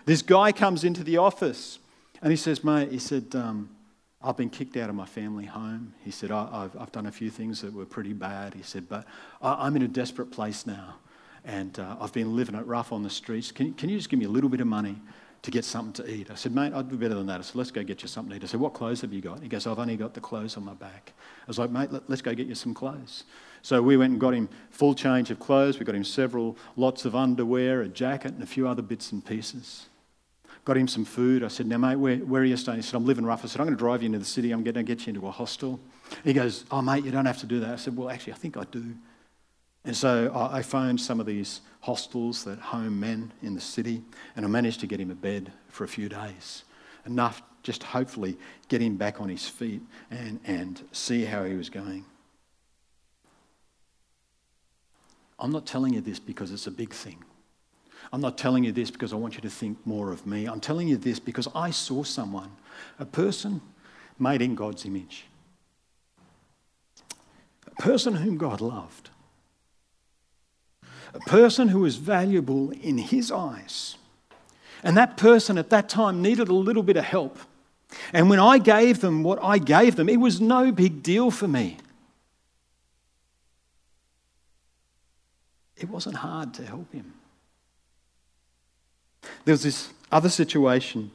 This 0.05 0.21
guy 0.21 0.51
comes 0.51 0.83
into 0.83 1.03
the 1.03 1.17
office 1.17 1.79
and 2.21 2.31
he 2.31 2.37
says, 2.37 2.63
Mate, 2.63 2.91
he 2.91 2.99
said, 2.99 3.35
um, 3.35 3.69
I've 4.23 4.37
been 4.37 4.49
kicked 4.49 4.77
out 4.77 4.89
of 4.89 4.95
my 4.95 5.05
family 5.05 5.45
home. 5.45 5.93
He 6.03 6.11
said, 6.11 6.31
I, 6.31 6.69
have 6.77 6.91
done 6.91 7.07
a 7.07 7.11
few 7.11 7.29
things 7.29 7.61
that 7.61 7.73
were 7.73 7.85
pretty 7.85 8.13
bad. 8.13 8.53
He 8.53 8.61
said, 8.63 8.87
but 8.87 9.05
I, 9.41 9.65
I'm 9.65 9.75
in 9.75 9.81
a 9.81 9.87
desperate 9.87 10.31
place 10.31 10.65
now 10.67 10.95
and 11.45 11.77
uh, 11.79 11.97
I've 11.99 12.13
been 12.13 12.35
living 12.35 12.55
it 12.55 12.65
rough 12.65 12.91
on 12.91 13.03
the 13.03 13.09
streets. 13.09 13.51
Can, 13.51 13.73
can 13.73 13.89
you 13.89 13.97
just 13.97 14.09
give 14.09 14.19
me 14.19 14.25
a 14.25 14.29
little 14.29 14.49
bit 14.49 14.61
of 14.61 14.67
money 14.67 14.95
to 15.41 15.51
get 15.51 15.65
something 15.65 15.93
to 16.05 16.11
eat? 16.11 16.29
I 16.29 16.35
said, 16.35 16.53
mate, 16.53 16.73
I'd 16.73 16.89
do 16.89 16.97
better 16.97 17.15
than 17.15 17.27
that. 17.27 17.39
I 17.39 17.43
said, 17.43 17.55
let's 17.55 17.71
go 17.71 17.83
get 17.83 18.01
you 18.01 18.07
something 18.07 18.29
to 18.31 18.35
eat. 18.37 18.43
I 18.43 18.47
said, 18.47 18.59
what 18.59 18.73
clothes 18.73 19.01
have 19.01 19.11
you 19.11 19.21
got? 19.21 19.41
He 19.41 19.47
goes, 19.47 19.65
I've 19.65 19.79
only 19.79 19.97
got 19.97 20.13
the 20.13 20.21
clothes 20.21 20.57
on 20.57 20.65
my 20.65 20.73
back. 20.73 21.13
I 21.17 21.47
was 21.47 21.57
like, 21.57 21.71
mate, 21.71 21.91
let, 21.91 22.09
let's 22.09 22.21
go 22.21 22.33
get 22.33 22.47
you 22.47 22.55
some 22.55 22.73
clothes. 22.73 23.23
So 23.63 23.81
we 23.81 23.97
went 23.97 24.11
and 24.11 24.21
got 24.21 24.33
him 24.33 24.49
full 24.69 24.93
change 24.93 25.31
of 25.31 25.39
clothes. 25.39 25.79
We 25.79 25.85
got 25.85 25.95
him 25.95 26.03
several 26.03 26.57
lots 26.75 27.05
of 27.05 27.15
underwear, 27.15 27.81
a 27.81 27.87
jacket, 27.87 28.33
and 28.33 28.43
a 28.43 28.47
few 28.47 28.67
other 28.67 28.81
bits 28.81 29.11
and 29.11 29.23
pieces. 29.23 29.87
Got 30.63 30.77
him 30.77 30.87
some 30.87 31.05
food. 31.05 31.43
I 31.43 31.47
said, 31.47 31.65
Now, 31.67 31.77
mate, 31.77 31.95
where, 31.95 32.17
where 32.17 32.41
are 32.43 32.45
you 32.45 32.57
staying? 32.57 32.77
He 32.77 32.81
said, 32.83 32.95
I'm 32.95 33.05
living 33.05 33.25
rough. 33.25 33.43
I 33.43 33.47
said, 33.47 33.61
I'm 33.61 33.67
going 33.67 33.77
to 33.77 33.79
drive 33.79 34.03
you 34.03 34.07
into 34.07 34.19
the 34.19 34.25
city. 34.25 34.51
I'm 34.51 34.63
going 34.63 34.75
to 34.75 34.83
get 34.83 35.07
you 35.07 35.13
into 35.13 35.27
a 35.27 35.31
hostel. 35.31 35.79
He 36.23 36.33
goes, 36.33 36.65
Oh, 36.69 36.81
mate, 36.81 37.03
you 37.03 37.11
don't 37.11 37.25
have 37.25 37.39
to 37.39 37.47
do 37.47 37.59
that. 37.61 37.69
I 37.69 37.75
said, 37.77 37.97
Well, 37.97 38.09
actually, 38.09 38.33
I 38.33 38.35
think 38.37 38.57
I 38.57 38.63
do. 38.65 38.93
And 39.83 39.95
so 39.95 40.31
I 40.35 40.61
phoned 40.61 41.01
some 41.01 41.19
of 41.19 41.25
these 41.25 41.61
hostels 41.81 42.43
that 42.43 42.59
home 42.59 42.99
men 42.99 43.33
in 43.41 43.55
the 43.55 43.61
city, 43.61 44.03
and 44.35 44.45
I 44.45 44.47
managed 44.47 44.79
to 44.81 44.87
get 44.87 44.99
him 44.99 45.09
a 45.09 45.15
bed 45.15 45.51
for 45.69 45.83
a 45.83 45.87
few 45.87 46.07
days. 46.07 46.63
Enough 47.05 47.41
just 47.63 47.83
hopefully 47.83 48.37
get 48.67 48.81
him 48.81 48.97
back 48.97 49.19
on 49.19 49.29
his 49.29 49.47
feet 49.47 49.81
and, 50.11 50.39
and 50.45 50.83
see 50.91 51.25
how 51.25 51.43
he 51.43 51.55
was 51.55 51.69
going. 51.69 52.05
I'm 55.39 55.51
not 55.51 55.65
telling 55.65 55.93
you 55.93 56.01
this 56.01 56.19
because 56.19 56.51
it's 56.51 56.67
a 56.67 56.71
big 56.71 56.93
thing. 56.93 57.23
I'm 58.13 58.21
not 58.21 58.37
telling 58.37 58.63
you 58.63 58.71
this 58.71 58.91
because 58.91 59.13
I 59.13 59.15
want 59.15 59.35
you 59.35 59.41
to 59.41 59.49
think 59.49 59.77
more 59.85 60.11
of 60.11 60.27
me. 60.27 60.45
I'm 60.45 60.59
telling 60.59 60.87
you 60.87 60.97
this 60.97 61.19
because 61.19 61.47
I 61.55 61.71
saw 61.71 62.03
someone, 62.03 62.51
a 62.99 63.05
person 63.05 63.61
made 64.19 64.43
in 64.43 64.53
God's 64.53 64.85
image, 64.85 65.25
a 67.65 67.81
person 67.81 68.15
whom 68.15 68.37
God 68.37 68.61
loved 68.61 69.09
a 71.13 71.19
person 71.19 71.69
who 71.69 71.81
was 71.81 71.97
valuable 71.97 72.71
in 72.71 72.97
his 72.97 73.31
eyes. 73.31 73.97
And 74.83 74.97
that 74.97 75.17
person 75.17 75.57
at 75.57 75.69
that 75.69 75.89
time 75.89 76.21
needed 76.21 76.47
a 76.47 76.53
little 76.53 76.83
bit 76.83 76.97
of 76.97 77.03
help. 77.03 77.37
And 78.13 78.29
when 78.29 78.39
I 78.39 78.57
gave 78.57 79.01
them 79.01 79.23
what 79.23 79.39
I 79.43 79.57
gave 79.57 79.95
them, 79.95 80.09
it 80.09 80.19
was 80.19 80.39
no 80.39 80.71
big 80.71 81.03
deal 81.03 81.29
for 81.29 81.47
me. 81.47 81.77
It 85.75 85.89
wasn't 85.89 86.15
hard 86.15 86.53
to 86.55 86.65
help 86.65 86.91
him. 86.93 87.13
There 89.45 89.53
was 89.53 89.63
this 89.63 89.89
other 90.11 90.29
situation. 90.29 91.11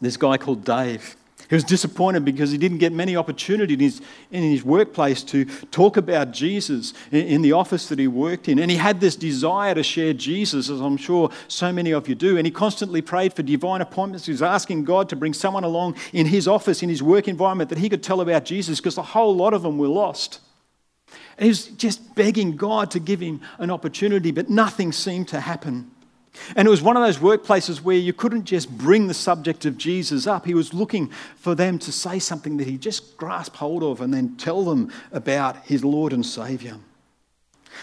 This 0.00 0.16
guy 0.16 0.36
called 0.36 0.64
Dave. 0.64 1.16
He 1.50 1.56
was 1.56 1.64
disappointed 1.64 2.24
because 2.24 2.52
he 2.52 2.58
didn't 2.58 2.78
get 2.78 2.92
many 2.92 3.16
opportunities 3.16 3.74
in 3.74 3.80
his, 3.80 4.00
in 4.30 4.42
his 4.44 4.64
workplace 4.64 5.24
to 5.24 5.46
talk 5.72 5.96
about 5.96 6.30
Jesus 6.30 6.94
in, 7.10 7.26
in 7.26 7.42
the 7.42 7.50
office 7.50 7.88
that 7.88 7.98
he 7.98 8.06
worked 8.06 8.48
in. 8.48 8.60
And 8.60 8.70
he 8.70 8.76
had 8.76 9.00
this 9.00 9.16
desire 9.16 9.74
to 9.74 9.82
share 9.82 10.12
Jesus, 10.12 10.70
as 10.70 10.80
I'm 10.80 10.96
sure 10.96 11.28
so 11.48 11.72
many 11.72 11.90
of 11.90 12.08
you 12.08 12.14
do. 12.14 12.38
And 12.38 12.46
he 12.46 12.52
constantly 12.52 13.02
prayed 13.02 13.34
for 13.34 13.42
divine 13.42 13.80
appointments. 13.80 14.26
He 14.26 14.32
was 14.32 14.42
asking 14.42 14.84
God 14.84 15.08
to 15.08 15.16
bring 15.16 15.34
someone 15.34 15.64
along 15.64 15.96
in 16.12 16.26
his 16.26 16.46
office, 16.46 16.84
in 16.84 16.88
his 16.88 17.02
work 17.02 17.26
environment, 17.26 17.68
that 17.70 17.78
he 17.78 17.88
could 17.88 18.04
tell 18.04 18.20
about 18.20 18.44
Jesus 18.44 18.78
because 18.78 18.96
a 18.96 19.02
whole 19.02 19.34
lot 19.34 19.52
of 19.52 19.62
them 19.62 19.76
were 19.76 19.88
lost. 19.88 20.38
And 21.36 21.46
he 21.46 21.48
was 21.48 21.66
just 21.66 22.14
begging 22.14 22.54
God 22.56 22.92
to 22.92 23.00
give 23.00 23.18
him 23.18 23.40
an 23.58 23.72
opportunity, 23.72 24.30
but 24.30 24.48
nothing 24.48 24.92
seemed 24.92 25.26
to 25.28 25.40
happen. 25.40 25.90
And 26.56 26.66
it 26.66 26.70
was 26.70 26.82
one 26.82 26.96
of 26.96 27.02
those 27.02 27.18
workplaces 27.18 27.82
where 27.82 27.96
you 27.96 28.12
couldn't 28.12 28.44
just 28.44 28.70
bring 28.76 29.08
the 29.08 29.14
subject 29.14 29.64
of 29.66 29.76
Jesus 29.76 30.26
up. 30.26 30.46
He 30.46 30.54
was 30.54 30.72
looking 30.72 31.10
for 31.36 31.54
them 31.54 31.78
to 31.80 31.92
say 31.92 32.18
something 32.18 32.56
that 32.58 32.66
he 32.66 32.78
just 32.78 33.16
grasped 33.16 33.56
hold 33.56 33.82
of 33.82 34.00
and 34.00 34.14
then 34.14 34.36
tell 34.36 34.64
them 34.64 34.92
about 35.12 35.64
his 35.64 35.84
Lord 35.84 36.12
and 36.12 36.24
Saviour. 36.24 36.78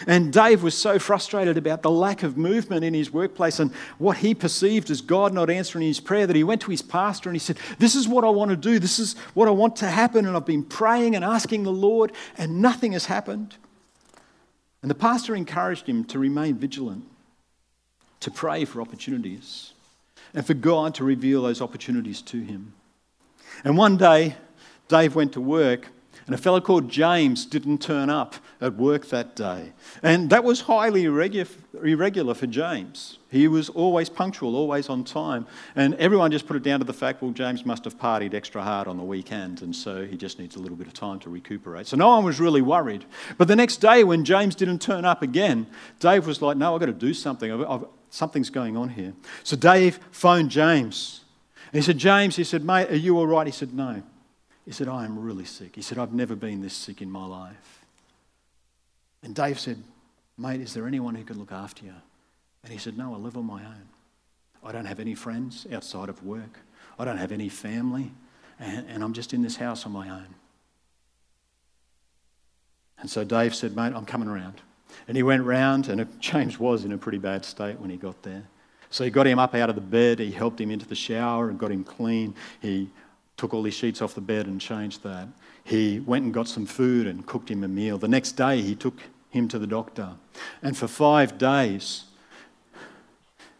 And 0.06 0.32
Dave 0.32 0.62
was 0.62 0.76
so 0.76 0.98
frustrated 0.98 1.56
about 1.56 1.82
the 1.82 1.90
lack 1.90 2.22
of 2.22 2.36
movement 2.36 2.84
in 2.84 2.94
his 2.94 3.10
workplace 3.10 3.58
and 3.58 3.72
what 3.96 4.18
he 4.18 4.34
perceived 4.34 4.90
as 4.90 5.00
God 5.00 5.32
not 5.32 5.50
answering 5.50 5.86
his 5.86 5.98
prayer 5.98 6.26
that 6.26 6.36
he 6.36 6.44
went 6.44 6.60
to 6.62 6.70
his 6.70 6.82
pastor 6.82 7.28
and 7.28 7.34
he 7.34 7.40
said, 7.40 7.58
This 7.78 7.94
is 7.94 8.06
what 8.06 8.24
I 8.24 8.28
want 8.28 8.50
to 8.50 8.56
do. 8.56 8.78
This 8.78 8.98
is 8.98 9.14
what 9.34 9.48
I 9.48 9.50
want 9.50 9.76
to 9.76 9.86
happen. 9.86 10.26
And 10.26 10.36
I've 10.36 10.46
been 10.46 10.62
praying 10.64 11.16
and 11.16 11.24
asking 11.24 11.64
the 11.64 11.72
Lord, 11.72 12.12
and 12.36 12.62
nothing 12.62 12.92
has 12.92 13.06
happened. 13.06 13.56
And 14.82 14.90
the 14.90 14.94
pastor 14.94 15.34
encouraged 15.34 15.88
him 15.88 16.04
to 16.04 16.18
remain 16.18 16.56
vigilant 16.56 17.04
to 18.20 18.30
pray 18.30 18.64
for 18.64 18.80
opportunities 18.80 19.72
and 20.34 20.46
for 20.46 20.54
God 20.54 20.94
to 20.96 21.04
reveal 21.04 21.42
those 21.42 21.60
opportunities 21.60 22.20
to 22.22 22.40
him. 22.40 22.74
And 23.64 23.76
one 23.76 23.96
day, 23.96 24.36
Dave 24.88 25.14
went 25.14 25.32
to 25.32 25.40
work, 25.40 25.88
and 26.26 26.34
a 26.34 26.38
fellow 26.38 26.60
called 26.60 26.90
James 26.90 27.46
didn't 27.46 27.78
turn 27.78 28.10
up 28.10 28.34
at 28.60 28.74
work 28.74 29.08
that 29.08 29.34
day. 29.34 29.72
And 30.02 30.28
that 30.30 30.44
was 30.44 30.62
highly 30.62 31.04
irregular 31.04 32.34
for 32.34 32.46
James. 32.46 33.18
He 33.30 33.48
was 33.48 33.70
always 33.70 34.10
punctual, 34.10 34.54
always 34.54 34.88
on 34.90 35.04
time. 35.04 35.46
And 35.74 35.94
everyone 35.94 36.30
just 36.30 36.46
put 36.46 36.56
it 36.56 36.62
down 36.62 36.80
to 36.80 36.84
the 36.84 36.92
fact, 36.92 37.22
well, 37.22 37.30
James 37.30 37.64
must 37.64 37.84
have 37.84 37.98
partied 37.98 38.34
extra 38.34 38.62
hard 38.62 38.88
on 38.88 38.98
the 38.98 39.02
weekend, 39.02 39.62
and 39.62 39.74
so 39.74 40.04
he 40.04 40.16
just 40.18 40.38
needs 40.38 40.56
a 40.56 40.58
little 40.58 40.76
bit 40.76 40.86
of 40.86 40.92
time 40.92 41.18
to 41.20 41.30
recuperate. 41.30 41.86
So 41.86 41.96
no 41.96 42.08
one 42.08 42.24
was 42.24 42.38
really 42.40 42.62
worried. 42.62 43.06
But 43.38 43.48
the 43.48 43.56
next 43.56 43.78
day, 43.78 44.04
when 44.04 44.24
James 44.24 44.54
didn't 44.54 44.80
turn 44.80 45.06
up 45.06 45.22
again, 45.22 45.66
Dave 45.98 46.26
was 46.26 46.42
like, 46.42 46.58
no, 46.58 46.74
I've 46.74 46.80
got 46.80 46.86
to 46.86 46.92
do 46.92 47.14
something. 47.14 47.50
I've, 47.50 47.62
I've, 47.62 47.84
something's 48.10 48.50
going 48.50 48.76
on 48.76 48.88
here. 48.88 49.14
So 49.42 49.56
Dave 49.56 49.98
phoned 50.10 50.50
James. 50.50 51.24
And 51.72 51.82
he 51.82 51.84
said, 51.84 51.98
James, 51.98 52.36
he 52.36 52.44
said, 52.44 52.64
mate, 52.64 52.90
are 52.90 52.96
you 52.96 53.18
all 53.18 53.26
right? 53.26 53.46
He 53.46 53.52
said, 53.52 53.74
no. 53.74 54.02
He 54.64 54.72
said, 54.72 54.88
I 54.88 55.04
am 55.04 55.18
really 55.18 55.44
sick. 55.44 55.74
He 55.74 55.82
said, 55.82 55.98
I've 55.98 56.12
never 56.12 56.34
been 56.34 56.60
this 56.60 56.74
sick 56.74 57.00
in 57.02 57.10
my 57.10 57.26
life. 57.26 57.84
And 59.22 59.34
Dave 59.34 59.58
said, 59.58 59.82
mate, 60.36 60.60
is 60.60 60.74
there 60.74 60.86
anyone 60.86 61.14
who 61.14 61.24
can 61.24 61.38
look 61.38 61.52
after 61.52 61.84
you? 61.84 61.94
And 62.62 62.72
he 62.72 62.78
said, 62.78 62.96
no, 62.96 63.14
I 63.14 63.16
live 63.16 63.36
on 63.36 63.44
my 63.44 63.64
own. 63.64 63.88
I 64.62 64.72
don't 64.72 64.84
have 64.84 65.00
any 65.00 65.14
friends 65.14 65.66
outside 65.72 66.08
of 66.08 66.22
work. 66.24 66.58
I 66.98 67.04
don't 67.04 67.18
have 67.18 67.32
any 67.32 67.48
family. 67.48 68.12
And, 68.58 68.86
and 68.88 69.04
I'm 69.04 69.12
just 69.12 69.32
in 69.32 69.42
this 69.42 69.56
house 69.56 69.86
on 69.86 69.92
my 69.92 70.08
own. 70.08 70.34
And 72.98 73.08
so 73.08 73.24
Dave 73.24 73.54
said, 73.54 73.76
mate, 73.76 73.92
I'm 73.94 74.04
coming 74.04 74.28
around. 74.28 74.60
And 75.06 75.16
he 75.16 75.22
went 75.22 75.44
round, 75.44 75.88
and 75.88 76.06
James 76.20 76.58
was 76.58 76.84
in 76.84 76.92
a 76.92 76.98
pretty 76.98 77.18
bad 77.18 77.44
state 77.44 77.78
when 77.80 77.90
he 77.90 77.96
got 77.96 78.22
there. 78.22 78.44
So 78.90 79.04
he 79.04 79.10
got 79.10 79.26
him 79.26 79.38
up 79.38 79.54
out 79.54 79.68
of 79.68 79.74
the 79.74 79.82
bed, 79.82 80.18
he 80.18 80.30
helped 80.30 80.60
him 80.60 80.70
into 80.70 80.86
the 80.86 80.94
shower 80.94 81.50
and 81.50 81.58
got 81.58 81.70
him 81.70 81.84
clean. 81.84 82.34
He 82.60 82.88
took 83.36 83.52
all 83.54 83.62
his 83.64 83.74
sheets 83.74 84.00
off 84.00 84.14
the 84.14 84.20
bed 84.20 84.46
and 84.46 84.60
changed 84.60 85.02
that. 85.02 85.28
He 85.62 86.00
went 86.00 86.24
and 86.24 86.32
got 86.32 86.48
some 86.48 86.66
food 86.66 87.06
and 87.06 87.26
cooked 87.26 87.50
him 87.50 87.62
a 87.62 87.68
meal. 87.68 87.98
The 87.98 88.08
next 88.08 88.32
day, 88.32 88.62
he 88.62 88.74
took 88.74 89.02
him 89.30 89.48
to 89.48 89.58
the 89.58 89.66
doctor. 89.66 90.12
And 90.62 90.76
for 90.76 90.88
five 90.88 91.36
days, 91.36 92.04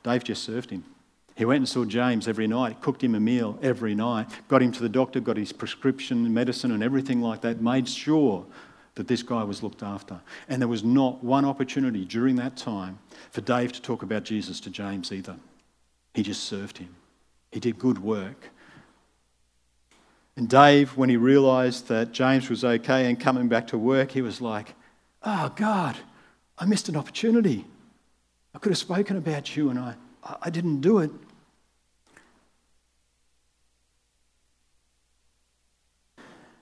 Dave 0.03 0.25
just 0.25 0.43
served 0.43 0.71
him. 0.71 0.85
He 1.35 1.45
went 1.45 1.59
and 1.59 1.69
saw 1.69 1.85
James 1.85 2.27
every 2.27 2.49
night, 2.49 2.81
cooked 2.81 3.05
him 3.05 3.15
a 3.15 3.21
meal 3.21 3.59
every 3.63 3.95
night, 3.95 4.27
got 4.49 4.61
him 4.61 4.73
to 4.73 4.83
the 4.83 4.89
doctor, 4.89 5.21
got 5.21 5.37
his 5.37 5.53
prescription 5.53 6.35
medicine 6.35 6.73
and 6.73 6.83
everything 6.83 7.21
like 7.21 7.43
that, 7.43 7.61
made 7.61 7.89
sure 7.89 8.45
that 8.99 9.07
this 9.07 9.23
guy 9.23 9.45
was 9.45 9.63
looked 9.63 9.85
after. 9.85 10.21
And 10.49 10.61
there 10.61 10.69
was 10.69 10.83
not 10.83 11.23
one 11.23 11.45
opportunity 11.45 12.05
during 12.05 12.35
that 12.37 12.57
time 12.57 12.99
for 13.31 13.41
Dave 13.41 13.73
to 13.73 13.81
talk 13.81 14.03
about 14.03 14.25
Jesus 14.25 14.59
to 14.61 14.71
James 14.71 15.13
either. 15.13 15.37
He 16.15 16.25
just 16.25 16.43
served 16.43 16.79
him, 16.79 16.95
he 17.53 17.61
did 17.61 17.79
good 17.79 17.99
work. 18.03 18.51
And 20.37 20.49
Dave, 20.49 20.97
when 20.97 21.09
he 21.09 21.17
realized 21.17 21.89
that 21.89 22.13
James 22.13 22.51
was 22.51 22.65
okay 22.65 23.07
and 23.07 23.19
coming 23.19 23.49
back 23.49 23.69
to 23.69 23.79
work, 23.79 24.11
he 24.11 24.23
was 24.23 24.41
like, 24.41 24.75
Oh, 25.23 25.53
God, 25.57 25.97
I 26.59 26.65
missed 26.65 26.89
an 26.89 26.97
opportunity. 26.97 27.65
I 28.55 28.59
could 28.59 28.71
have 28.71 28.79
spoken 28.79 29.17
about 29.17 29.57
you 29.57 29.71
and 29.71 29.79
I, 29.79 29.95
I 30.43 30.51
didn't 30.51 30.81
do 30.81 30.99
it. 30.99 31.11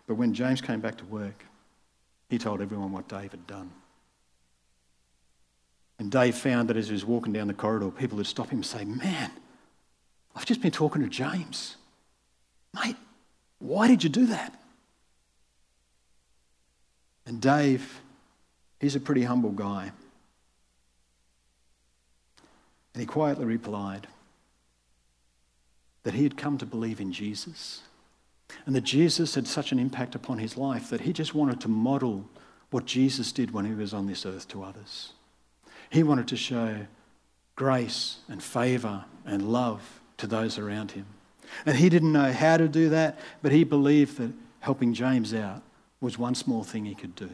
But 0.07 0.15
when 0.17 0.35
James 0.35 0.61
came 0.61 0.81
back 0.81 0.97
to 0.99 1.05
work, 1.07 1.45
he 2.29 2.39
told 2.39 2.61
everyone 2.61 2.93
what 2.93 3.09
Dave 3.09 3.31
had 3.31 3.47
done. 3.47 3.71
And 5.99 6.11
Dave 6.11 6.37
found 6.37 6.69
that 6.69 6.77
as 6.77 6.89
he 6.89 6.93
was 6.93 7.05
walking 7.05 7.33
down 7.33 7.47
the 7.47 7.55
corridor, 7.55 7.91
people 7.91 8.19
would 8.19 8.27
stop 8.27 8.51
him 8.51 8.59
and 8.59 8.67
say, 8.67 8.85
Man, 8.85 9.31
I've 10.35 10.45
just 10.45 10.61
been 10.61 10.71
talking 10.71 11.03
to 11.03 11.09
James. 11.09 11.77
Mate, 12.75 12.97
why 13.59 13.89
did 13.89 14.05
you 14.05 14.11
do 14.11 14.27
that? 14.27 14.61
And 17.25 17.41
Dave, 17.41 18.01
he's 18.79 18.95
a 18.95 19.01
pretty 19.01 19.23
humble 19.23 19.51
guy. 19.51 19.91
And 22.93 23.01
he 23.01 23.07
quietly 23.07 23.45
replied 23.45 24.07
that 26.03 26.15
he 26.15 26.23
had 26.23 26.37
come 26.37 26.59
to 26.59 26.67
believe 26.67 27.01
in 27.01 27.13
Jesus 27.13 27.83
and 28.65 28.75
that 28.75 28.85
Jesus 28.85 29.35
had 29.35 29.47
such 29.47 29.73
an 29.73 29.79
impact 29.79 30.15
upon 30.15 30.39
his 30.39 30.57
life 30.57 30.91
that 30.91 31.03
he 31.03 31.13
just 31.13 31.35
wanted 31.35 31.61
to 31.61 31.69
model 31.69 32.29
what 32.71 32.87
Jesus 32.87 33.33
did 33.33 33.53
when 33.53 33.65
he 33.65 33.75
was 33.75 33.95
on 33.95 34.07
this 34.07 34.27
earth 34.27 34.49
to 34.49 34.63
others. 34.63 35.13
He 35.91 36.03
wanted 36.03 36.29
to 36.29 36.37
show 36.37 36.87
grace 37.55 38.19
and 38.29 38.43
favour 38.43 39.05
and 39.25 39.53
love 39.53 40.01
to 40.19 40.27
those 40.27 40.59
around 40.59 40.93
him. 40.93 41.07
And 41.65 41.77
he 41.77 41.89
didn't 41.89 42.13
know 42.13 42.33
how 42.33 42.57
to 42.57 42.69
do 42.69 42.89
that, 42.91 43.19
but 43.43 43.53
he 43.53 43.65
believed 43.65 44.19
that 44.19 44.33
helping 44.61 44.95
James 44.95 45.33
out 45.33 45.63
was 46.01 46.19
one 46.19 46.35
small 46.35 46.65
thing 46.65 46.85
he 46.85 46.95
could 46.95 47.15
do. 47.15 47.31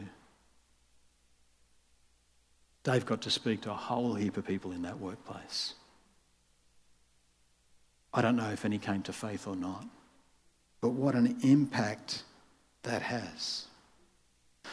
Dave 2.83 3.05
got 3.05 3.21
to 3.21 3.31
speak 3.31 3.61
to 3.61 3.71
a 3.71 3.75
whole 3.75 4.13
heap 4.13 4.37
of 4.37 4.45
people 4.45 4.71
in 4.71 4.81
that 4.83 4.99
workplace. 4.99 5.73
I 8.13 8.21
don't 8.21 8.35
know 8.35 8.49
if 8.51 8.65
any 8.65 8.77
came 8.77 9.01
to 9.03 9.13
faith 9.13 9.47
or 9.47 9.55
not, 9.55 9.85
but 10.83 10.89
what 10.89 11.15
an 11.15 11.37
impact 11.43 12.23
that 12.81 13.01
has. 13.01 13.67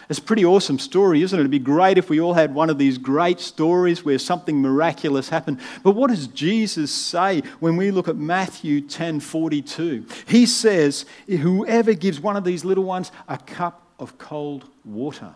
It's 0.09 0.19
a 0.19 0.23
pretty 0.23 0.45
awesome 0.45 0.81
story, 0.81 1.23
isn't 1.23 1.39
it? 1.39 1.41
It'd 1.41 1.53
be 1.53 1.61
great 1.61 1.99
if 1.99 2.11
we 2.11 2.21
all 2.21 2.35
had 2.35 2.53
one 2.53 2.69
of 2.69 2.79
these 2.79 2.99
great 2.99 3.39
stories 3.39 4.05
where 4.05 4.19
something 4.19 4.61
miraculous 4.61 5.29
happened. 5.29 5.61
But 5.85 5.93
what 5.93 6.11
does 6.11 6.27
Jesus 6.27 6.93
say 6.93 7.43
when 7.61 7.77
we 7.77 7.93
look 7.93 8.09
at 8.09 8.17
Matthew 8.17 8.81
10 8.81 9.21
42? 9.21 10.05
He 10.27 10.47
says, 10.47 11.07
Whoever 11.29 11.95
gives 11.95 12.19
one 12.19 12.37
of 12.37 12.43
these 12.43 12.65
little 12.65 12.83
ones 12.83 13.13
a 13.29 13.39
cup 13.39 13.87
of 14.01 14.19
cold 14.19 14.65
water 14.85 15.33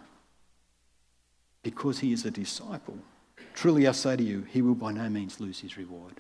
because 1.63 2.01
he 2.01 2.13
is 2.13 2.25
a 2.25 2.33
disciple. 2.33 2.99
Truly 3.55 3.87
I 3.87 3.93
say 3.93 4.17
to 4.17 4.25
you, 4.25 4.45
he 4.51 4.61
will 4.61 4.75
by 4.75 4.91
no 4.91 5.09
means 5.09 5.39
lose 5.39 5.61
his 5.61 5.77
reward. 5.77 6.15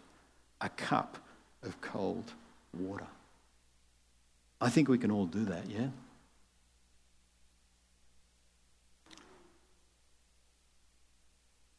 A 0.61 0.69
cup 0.69 1.19
of 1.65 1.81
cold 1.81 2.35
water. 2.73 3.09
I 4.65 4.71
think 4.71 4.89
we 4.89 4.97
can 4.97 5.11
all 5.11 5.27
do 5.27 5.45
that, 5.45 5.69
yeah? 5.69 5.89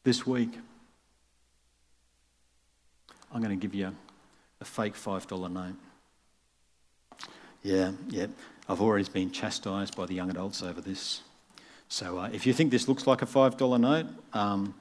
This 0.04 0.24
week, 0.24 0.50
I'm 3.34 3.42
going 3.42 3.50
to 3.50 3.60
give 3.60 3.74
you 3.74 3.92
a 4.60 4.64
fake 4.64 4.94
$5 4.94 5.50
note. 5.50 5.74
Yeah, 7.64 7.90
yeah. 8.08 8.28
I've 8.68 8.80
already 8.80 9.10
been 9.12 9.32
chastised 9.32 9.96
by 9.96 10.06
the 10.06 10.14
young 10.14 10.30
adults 10.30 10.62
over 10.62 10.80
this. 10.80 11.22
So 11.88 12.20
uh, 12.20 12.30
if 12.32 12.46
you 12.46 12.52
think 12.52 12.70
this 12.70 12.86
looks 12.86 13.04
like 13.04 13.20
a 13.20 13.26
$5 13.26 13.80
note, 13.80 14.06
um, 14.32 14.76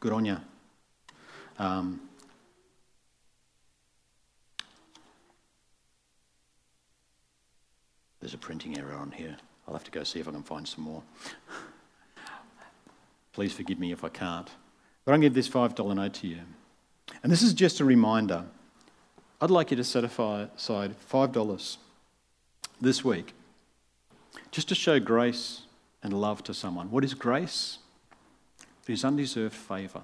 good 0.00 0.14
on 0.14 0.24
you. 0.24 0.38
Um, 1.58 2.00
there's 8.22 8.34
a 8.34 8.38
printing 8.38 8.78
error 8.78 8.94
on 8.94 9.10
here. 9.10 9.36
I'll 9.66 9.74
have 9.74 9.82
to 9.84 9.90
go 9.90 10.04
see 10.04 10.20
if 10.20 10.28
I 10.28 10.30
can 10.30 10.44
find 10.44 10.66
some 10.66 10.84
more. 10.84 11.02
Please 13.32 13.52
forgive 13.52 13.80
me 13.80 13.90
if 13.90 14.04
I 14.04 14.08
can't. 14.08 14.48
But 15.04 15.12
I'm 15.12 15.20
going 15.20 15.32
to 15.32 15.34
give 15.34 15.34
this 15.34 15.48
$5 15.48 15.96
note 15.96 16.14
to 16.14 16.28
you. 16.28 16.38
And 17.24 17.32
this 17.32 17.42
is 17.42 17.52
just 17.52 17.80
a 17.80 17.84
reminder. 17.84 18.44
I'd 19.40 19.50
like 19.50 19.72
you 19.72 19.76
to 19.76 19.82
set 19.82 20.04
aside 20.04 20.50
$5 20.56 21.76
this 22.80 23.04
week 23.04 23.34
just 24.52 24.68
to 24.68 24.76
show 24.76 25.00
grace 25.00 25.62
and 26.00 26.12
love 26.12 26.44
to 26.44 26.54
someone. 26.54 26.92
What 26.92 27.02
is 27.02 27.14
grace? 27.14 27.78
It 28.86 28.92
is 28.92 29.04
undeserved 29.04 29.54
favour. 29.54 30.02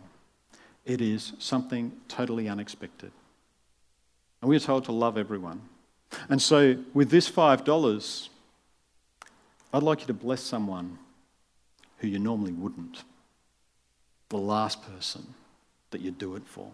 It 0.85 1.01
is 1.01 1.35
something 1.39 1.93
totally 2.09 2.49
unexpected. 2.49 3.13
And 4.43 4.49
we 4.49 4.57
are 4.57 4.61
told 4.61 4.85
to 4.87 4.93
love 4.93 5.17
everyone. 5.17 5.61
And 6.29 6.41
so, 6.41 6.77
with 6.95 7.11
this 7.11 7.31
$5, 7.31 8.29
I'd 9.73 9.83
like 9.83 10.01
you 10.01 10.07
to 10.07 10.15
bless 10.15 10.43
someone 10.43 10.99
who 11.99 12.09
you 12.09 12.19
normally 12.19 12.53
wouldn't. 12.53 13.03
The 14.31 14.39
last 14.39 14.83
person 14.83 15.35
that 15.91 16.01
you 16.01 16.11
do 16.11 16.37
it 16.37 16.47
for. 16.47 16.71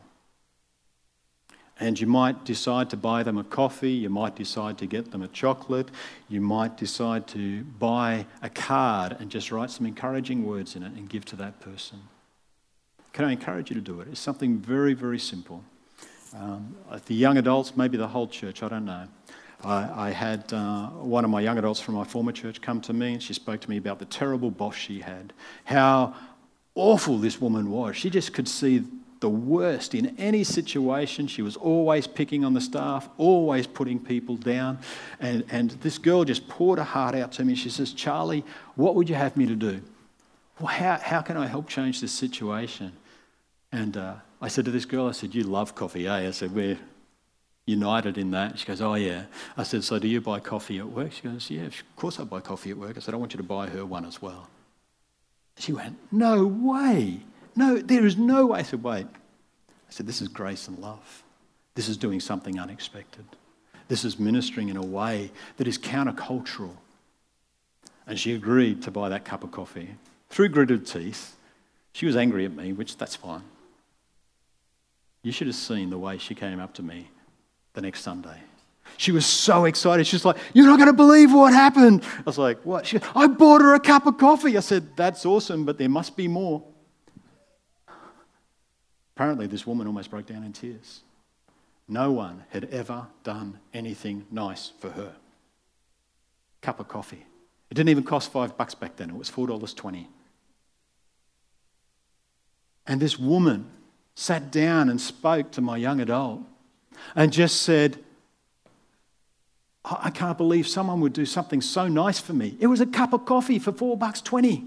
And 1.80 1.98
you 1.98 2.06
might 2.06 2.44
decide 2.44 2.88
to 2.90 2.96
buy 2.96 3.24
them 3.24 3.36
a 3.36 3.42
coffee, 3.42 3.90
you 3.90 4.08
might 4.08 4.36
decide 4.36 4.78
to 4.78 4.86
get 4.86 5.10
them 5.10 5.22
a 5.22 5.28
chocolate, 5.28 5.90
you 6.28 6.40
might 6.40 6.76
decide 6.76 7.26
to 7.28 7.64
buy 7.64 8.26
a 8.42 8.48
card 8.48 9.16
and 9.18 9.28
just 9.28 9.50
write 9.50 9.70
some 9.70 9.86
encouraging 9.86 10.44
words 10.44 10.76
in 10.76 10.84
it 10.84 10.92
and 10.92 11.08
give 11.08 11.24
to 11.26 11.36
that 11.36 11.58
person. 11.60 12.00
Can 13.12 13.24
I 13.24 13.32
encourage 13.32 13.70
you 13.70 13.74
to 13.74 13.80
do 13.80 14.00
it? 14.00 14.08
It's 14.08 14.20
something 14.20 14.58
very, 14.58 14.94
very 14.94 15.18
simple. 15.18 15.64
Um, 16.34 16.76
the 17.06 17.14
young 17.14 17.38
adults, 17.38 17.76
maybe 17.76 17.96
the 17.96 18.08
whole 18.08 18.26
church, 18.26 18.62
I 18.62 18.68
don't 18.68 18.84
know. 18.84 19.06
I, 19.62 20.08
I 20.08 20.10
had 20.10 20.52
uh, 20.52 20.88
one 20.88 21.24
of 21.24 21.30
my 21.30 21.40
young 21.40 21.58
adults 21.58 21.80
from 21.80 21.94
my 21.94 22.04
former 22.04 22.32
church 22.32 22.60
come 22.60 22.80
to 22.82 22.92
me 22.92 23.14
and 23.14 23.22
she 23.22 23.32
spoke 23.32 23.60
to 23.60 23.70
me 23.70 23.76
about 23.76 23.98
the 23.98 24.04
terrible 24.04 24.50
boss 24.50 24.74
she 24.74 25.00
had, 25.00 25.32
how 25.64 26.14
awful 26.74 27.18
this 27.18 27.40
woman 27.40 27.70
was. 27.70 27.96
She 27.96 28.10
just 28.10 28.32
could 28.32 28.48
see 28.48 28.84
the 29.20 29.28
worst 29.28 29.94
in 29.94 30.14
any 30.18 30.44
situation. 30.44 31.26
She 31.26 31.40
was 31.40 31.56
always 31.56 32.06
picking 32.06 32.44
on 32.44 32.52
the 32.52 32.60
staff, 32.60 33.08
always 33.16 33.66
putting 33.66 33.98
people 33.98 34.36
down. 34.36 34.78
And, 35.20 35.44
and 35.50 35.70
this 35.70 35.96
girl 35.98 36.24
just 36.24 36.46
poured 36.48 36.78
her 36.78 36.84
heart 36.84 37.14
out 37.14 37.32
to 37.32 37.44
me. 37.44 37.54
She 37.54 37.70
says, 37.70 37.92
Charlie, 37.92 38.44
what 38.74 38.94
would 38.96 39.08
you 39.08 39.14
have 39.14 39.36
me 39.36 39.46
to 39.46 39.54
do? 39.56 39.80
Well, 40.60 40.68
how, 40.68 40.98
how 40.98 41.22
can 41.22 41.36
I 41.36 41.46
help 41.46 41.68
change 41.68 42.00
this 42.00 42.12
situation? 42.12 42.92
And 43.72 43.96
uh, 43.96 44.16
I 44.44 44.48
said 44.48 44.66
to 44.66 44.70
this 44.70 44.84
girl, 44.84 45.08
I 45.08 45.12
said, 45.12 45.34
You 45.34 45.44
love 45.44 45.74
coffee, 45.74 46.06
eh? 46.06 46.28
I 46.28 46.30
said, 46.30 46.54
We're 46.54 46.78
united 47.64 48.18
in 48.18 48.30
that. 48.32 48.58
She 48.58 48.66
goes, 48.66 48.82
Oh, 48.82 48.92
yeah. 48.92 49.24
I 49.56 49.62
said, 49.62 49.82
So 49.82 49.98
do 49.98 50.06
you 50.06 50.20
buy 50.20 50.38
coffee 50.38 50.78
at 50.78 50.86
work? 50.86 51.12
She 51.12 51.22
goes, 51.22 51.50
Yeah, 51.50 51.62
of 51.62 51.82
course 51.96 52.20
I 52.20 52.24
buy 52.24 52.40
coffee 52.40 52.70
at 52.70 52.76
work. 52.76 52.98
I 52.98 53.00
said, 53.00 53.14
I 53.14 53.16
want 53.16 53.32
you 53.32 53.38
to 53.38 53.42
buy 53.42 53.68
her 53.68 53.86
one 53.86 54.04
as 54.04 54.20
well. 54.20 54.48
She 55.56 55.72
went, 55.72 55.96
No 56.12 56.44
way. 56.46 57.20
No, 57.56 57.78
there 57.78 58.04
is 58.04 58.18
no 58.18 58.46
way. 58.46 58.58
I 58.58 58.62
said, 58.64 58.82
wait. 58.82 59.06
I 59.06 59.90
said, 59.90 60.06
this 60.06 60.20
is 60.20 60.28
grace 60.28 60.68
and 60.68 60.78
love. 60.78 61.22
This 61.74 61.88
is 61.88 61.96
doing 61.96 62.20
something 62.20 62.58
unexpected. 62.58 63.24
This 63.88 64.04
is 64.04 64.18
ministering 64.18 64.68
in 64.68 64.76
a 64.76 64.82
way 64.84 65.30
that 65.56 65.68
is 65.68 65.78
countercultural. 65.78 66.76
And 68.06 68.18
she 68.18 68.34
agreed 68.34 68.82
to 68.82 68.90
buy 68.90 69.08
that 69.08 69.24
cup 69.24 69.44
of 69.44 69.52
coffee. 69.52 69.94
Through 70.30 70.48
gritted 70.50 70.86
teeth, 70.86 71.36
she 71.92 72.06
was 72.06 72.16
angry 72.16 72.44
at 72.44 72.52
me, 72.52 72.72
which 72.72 72.96
that's 72.96 73.16
fine. 73.16 73.44
You 75.24 75.32
should 75.32 75.46
have 75.46 75.56
seen 75.56 75.88
the 75.90 75.98
way 75.98 76.18
she 76.18 76.34
came 76.34 76.60
up 76.60 76.74
to 76.74 76.82
me 76.82 77.10
the 77.72 77.80
next 77.80 78.02
Sunday. 78.02 78.38
She 78.98 79.10
was 79.10 79.24
so 79.24 79.64
excited. 79.64 80.06
She's 80.06 80.24
like, 80.24 80.36
You're 80.52 80.66
not 80.66 80.76
going 80.76 80.90
to 80.90 80.92
believe 80.92 81.32
what 81.32 81.52
happened. 81.52 82.04
I 82.18 82.22
was 82.26 82.38
like, 82.38 82.60
What? 82.62 82.86
She, 82.86 83.00
I 83.16 83.26
bought 83.26 83.62
her 83.62 83.74
a 83.74 83.80
cup 83.80 84.06
of 84.06 84.18
coffee. 84.18 84.56
I 84.56 84.60
said, 84.60 84.96
That's 84.96 85.24
awesome, 85.24 85.64
but 85.64 85.78
there 85.78 85.88
must 85.88 86.14
be 86.14 86.28
more. 86.28 86.62
Apparently, 89.16 89.46
this 89.46 89.66
woman 89.66 89.86
almost 89.86 90.10
broke 90.10 90.26
down 90.26 90.44
in 90.44 90.52
tears. 90.52 91.00
No 91.88 92.12
one 92.12 92.44
had 92.50 92.66
ever 92.66 93.06
done 93.22 93.58
anything 93.72 94.26
nice 94.30 94.72
for 94.78 94.90
her. 94.90 95.14
Cup 96.60 96.80
of 96.80 96.88
coffee. 96.88 97.24
It 97.70 97.74
didn't 97.74 97.90
even 97.90 98.04
cost 98.04 98.30
five 98.30 98.58
bucks 98.58 98.74
back 98.74 98.96
then, 98.96 99.08
it 99.08 99.16
was 99.16 99.30
$4.20. 99.30 100.06
And 102.86 103.00
this 103.00 103.18
woman 103.18 103.70
sat 104.14 104.50
down 104.50 104.88
and 104.88 105.00
spoke 105.00 105.50
to 105.52 105.60
my 105.60 105.76
young 105.76 106.00
adult 106.00 106.40
and 107.14 107.32
just 107.32 107.62
said, 107.62 107.98
I 109.84 110.10
can't 110.10 110.38
believe 110.38 110.66
someone 110.66 111.00
would 111.00 111.12
do 111.12 111.26
something 111.26 111.60
so 111.60 111.88
nice 111.88 112.18
for 112.18 112.32
me. 112.32 112.56
It 112.58 112.68
was 112.68 112.80
a 112.80 112.86
cup 112.86 113.12
of 113.12 113.26
coffee 113.26 113.58
for 113.58 113.72
four 113.72 113.98
bucks 113.98 114.20
twenty. 114.22 114.64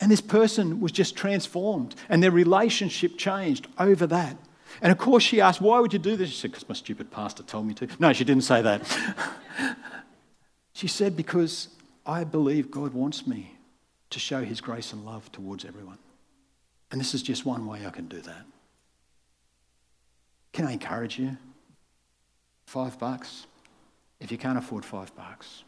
And 0.00 0.10
this 0.10 0.20
person 0.20 0.80
was 0.80 0.92
just 0.92 1.16
transformed, 1.16 1.94
and 2.08 2.22
their 2.22 2.30
relationship 2.30 3.16
changed 3.16 3.68
over 3.78 4.06
that. 4.08 4.36
And 4.82 4.92
of 4.92 4.98
course, 4.98 5.22
she 5.22 5.40
asked, 5.40 5.60
Why 5.60 5.80
would 5.80 5.92
you 5.92 5.98
do 5.98 6.16
this? 6.16 6.30
She 6.30 6.36
said, 6.36 6.50
Because 6.52 6.68
my 6.68 6.74
stupid 6.74 7.10
pastor 7.10 7.42
told 7.42 7.66
me 7.66 7.74
to. 7.74 7.88
No, 7.98 8.12
she 8.12 8.24
didn't 8.24 8.44
say 8.44 8.62
that. 8.62 8.98
she 10.72 10.88
said, 10.88 11.16
Because 11.16 11.68
I 12.04 12.24
believe 12.24 12.70
God 12.70 12.92
wants 12.92 13.26
me 13.26 13.56
to 14.10 14.18
show 14.18 14.44
his 14.44 14.60
grace 14.60 14.92
and 14.92 15.04
love 15.04 15.30
towards 15.32 15.64
everyone. 15.64 15.98
And 16.94 17.00
this 17.00 17.12
is 17.12 17.24
just 17.24 17.44
one 17.44 17.66
way 17.66 17.84
I 17.84 17.90
can 17.90 18.06
do 18.06 18.20
that. 18.20 18.46
Can 20.52 20.64
I 20.64 20.70
encourage 20.74 21.18
you? 21.18 21.36
Five 22.66 23.00
bucks. 23.00 23.48
if 24.20 24.30
you 24.30 24.38
can't 24.38 24.56
afford 24.56 24.84
five 24.84 25.12
bucks, 25.16 25.64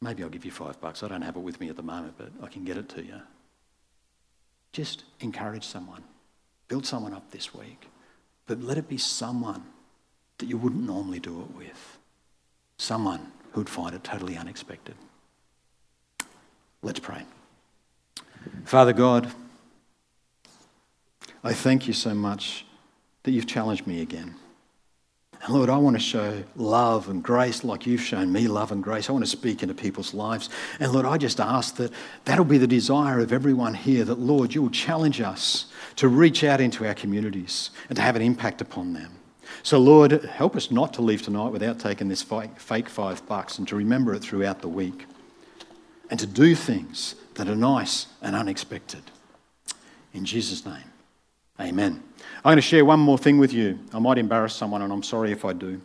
maybe 0.00 0.24
I'll 0.24 0.28
give 0.28 0.44
you 0.44 0.50
five 0.50 0.80
bucks. 0.80 1.04
I 1.04 1.08
don't 1.08 1.22
have 1.22 1.36
it 1.36 1.40
with 1.42 1.60
me 1.60 1.68
at 1.68 1.76
the 1.76 1.84
moment, 1.84 2.14
but 2.18 2.32
I 2.42 2.48
can 2.48 2.64
get 2.64 2.76
it 2.76 2.88
to 2.88 3.04
you. 3.04 3.20
Just 4.72 5.04
encourage 5.20 5.62
someone. 5.62 6.02
Build 6.66 6.84
someone 6.84 7.14
up 7.14 7.30
this 7.30 7.54
week. 7.54 7.86
But 8.48 8.60
let 8.60 8.76
it 8.76 8.88
be 8.88 8.98
someone 8.98 9.62
that 10.38 10.46
you 10.46 10.58
wouldn't 10.58 10.84
normally 10.84 11.20
do 11.20 11.42
it 11.42 11.56
with. 11.56 11.98
Someone 12.76 13.30
who'd 13.52 13.68
find 13.68 13.94
it 13.94 14.02
totally 14.02 14.36
unexpected. 14.36 14.96
Let's 16.82 16.98
pray. 16.98 17.22
Father 18.64 18.92
God, 18.92 19.32
I 21.48 21.54
thank 21.54 21.86
you 21.86 21.94
so 21.94 22.12
much 22.12 22.66
that 23.22 23.30
you've 23.30 23.46
challenged 23.46 23.86
me 23.86 24.02
again. 24.02 24.34
And 25.42 25.54
Lord, 25.54 25.70
I 25.70 25.78
want 25.78 25.96
to 25.96 26.02
show 26.02 26.44
love 26.56 27.08
and 27.08 27.22
grace 27.22 27.64
like 27.64 27.86
you've 27.86 28.02
shown 28.02 28.30
me 28.30 28.46
love 28.48 28.70
and 28.70 28.84
grace. 28.84 29.08
I 29.08 29.12
want 29.12 29.24
to 29.24 29.30
speak 29.30 29.62
into 29.62 29.74
people's 29.74 30.12
lives. 30.12 30.50
And 30.78 30.92
Lord, 30.92 31.06
I 31.06 31.16
just 31.16 31.40
ask 31.40 31.76
that 31.76 31.90
that'll 32.26 32.44
be 32.44 32.58
the 32.58 32.66
desire 32.66 33.18
of 33.20 33.32
everyone 33.32 33.72
here 33.72 34.04
that, 34.04 34.18
Lord, 34.18 34.54
you 34.54 34.60
will 34.60 34.68
challenge 34.68 35.22
us 35.22 35.72
to 35.96 36.06
reach 36.06 36.44
out 36.44 36.60
into 36.60 36.86
our 36.86 36.92
communities 36.92 37.70
and 37.88 37.96
to 37.96 38.02
have 38.02 38.14
an 38.14 38.20
impact 38.20 38.60
upon 38.60 38.92
them. 38.92 39.12
So, 39.62 39.78
Lord, 39.78 40.12
help 40.24 40.54
us 40.54 40.70
not 40.70 40.92
to 40.94 41.00
leave 41.00 41.22
tonight 41.22 41.48
without 41.48 41.78
taking 41.78 42.08
this 42.08 42.22
fake 42.22 42.90
five 42.90 43.26
bucks 43.26 43.56
and 43.56 43.66
to 43.68 43.74
remember 43.74 44.12
it 44.12 44.20
throughout 44.20 44.60
the 44.60 44.68
week 44.68 45.06
and 46.10 46.20
to 46.20 46.26
do 46.26 46.54
things 46.54 47.14
that 47.36 47.48
are 47.48 47.56
nice 47.56 48.08
and 48.20 48.36
unexpected. 48.36 49.04
In 50.12 50.26
Jesus' 50.26 50.66
name, 50.66 50.84
amen. 51.60 52.02
I'm 52.36 52.42
going 52.42 52.56
to 52.56 52.62
share 52.62 52.84
one 52.84 53.00
more 53.00 53.18
thing 53.18 53.38
with 53.38 53.52
you. 53.52 53.78
I 53.92 53.98
might 53.98 54.18
embarrass 54.18 54.54
someone, 54.54 54.82
and 54.82 54.92
I'm 54.92 55.02
sorry 55.02 55.32
if 55.32 55.44
I 55.44 55.52
do. 55.52 55.80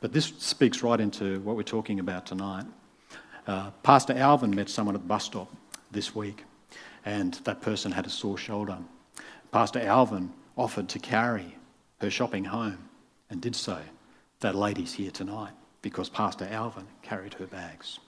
But 0.00 0.12
this 0.12 0.26
speaks 0.38 0.82
right 0.82 1.00
into 1.00 1.40
what 1.40 1.56
we're 1.56 1.62
talking 1.62 2.00
about 2.00 2.26
tonight. 2.26 2.64
Uh, 3.46 3.70
Pastor 3.82 4.14
Alvin 4.14 4.54
met 4.54 4.68
someone 4.68 4.94
at 4.94 5.02
the 5.02 5.08
bus 5.08 5.24
stop 5.24 5.52
this 5.90 6.14
week, 6.14 6.44
and 7.04 7.34
that 7.44 7.60
person 7.60 7.92
had 7.92 8.06
a 8.06 8.10
sore 8.10 8.38
shoulder. 8.38 8.78
Pastor 9.52 9.80
Alvin 9.80 10.32
offered 10.56 10.88
to 10.90 10.98
carry 10.98 11.56
her 12.00 12.10
shopping 12.10 12.44
home 12.44 12.78
and 13.30 13.40
did 13.40 13.56
so. 13.56 13.78
That 14.40 14.54
lady's 14.54 14.92
here 14.92 15.10
tonight 15.10 15.52
because 15.82 16.08
Pastor 16.08 16.48
Alvin 16.50 16.86
carried 17.02 17.34
her 17.34 17.46
bags. 17.46 17.98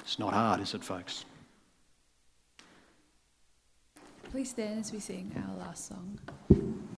It's 0.00 0.18
not 0.18 0.32
hard, 0.34 0.60
is 0.60 0.74
it, 0.74 0.84
folks? 0.84 1.24
Please 4.34 4.50
stand 4.50 4.80
as 4.80 4.92
we 4.92 4.98
sing 4.98 5.30
our 5.36 5.56
last 5.56 5.86
song. 5.86 6.18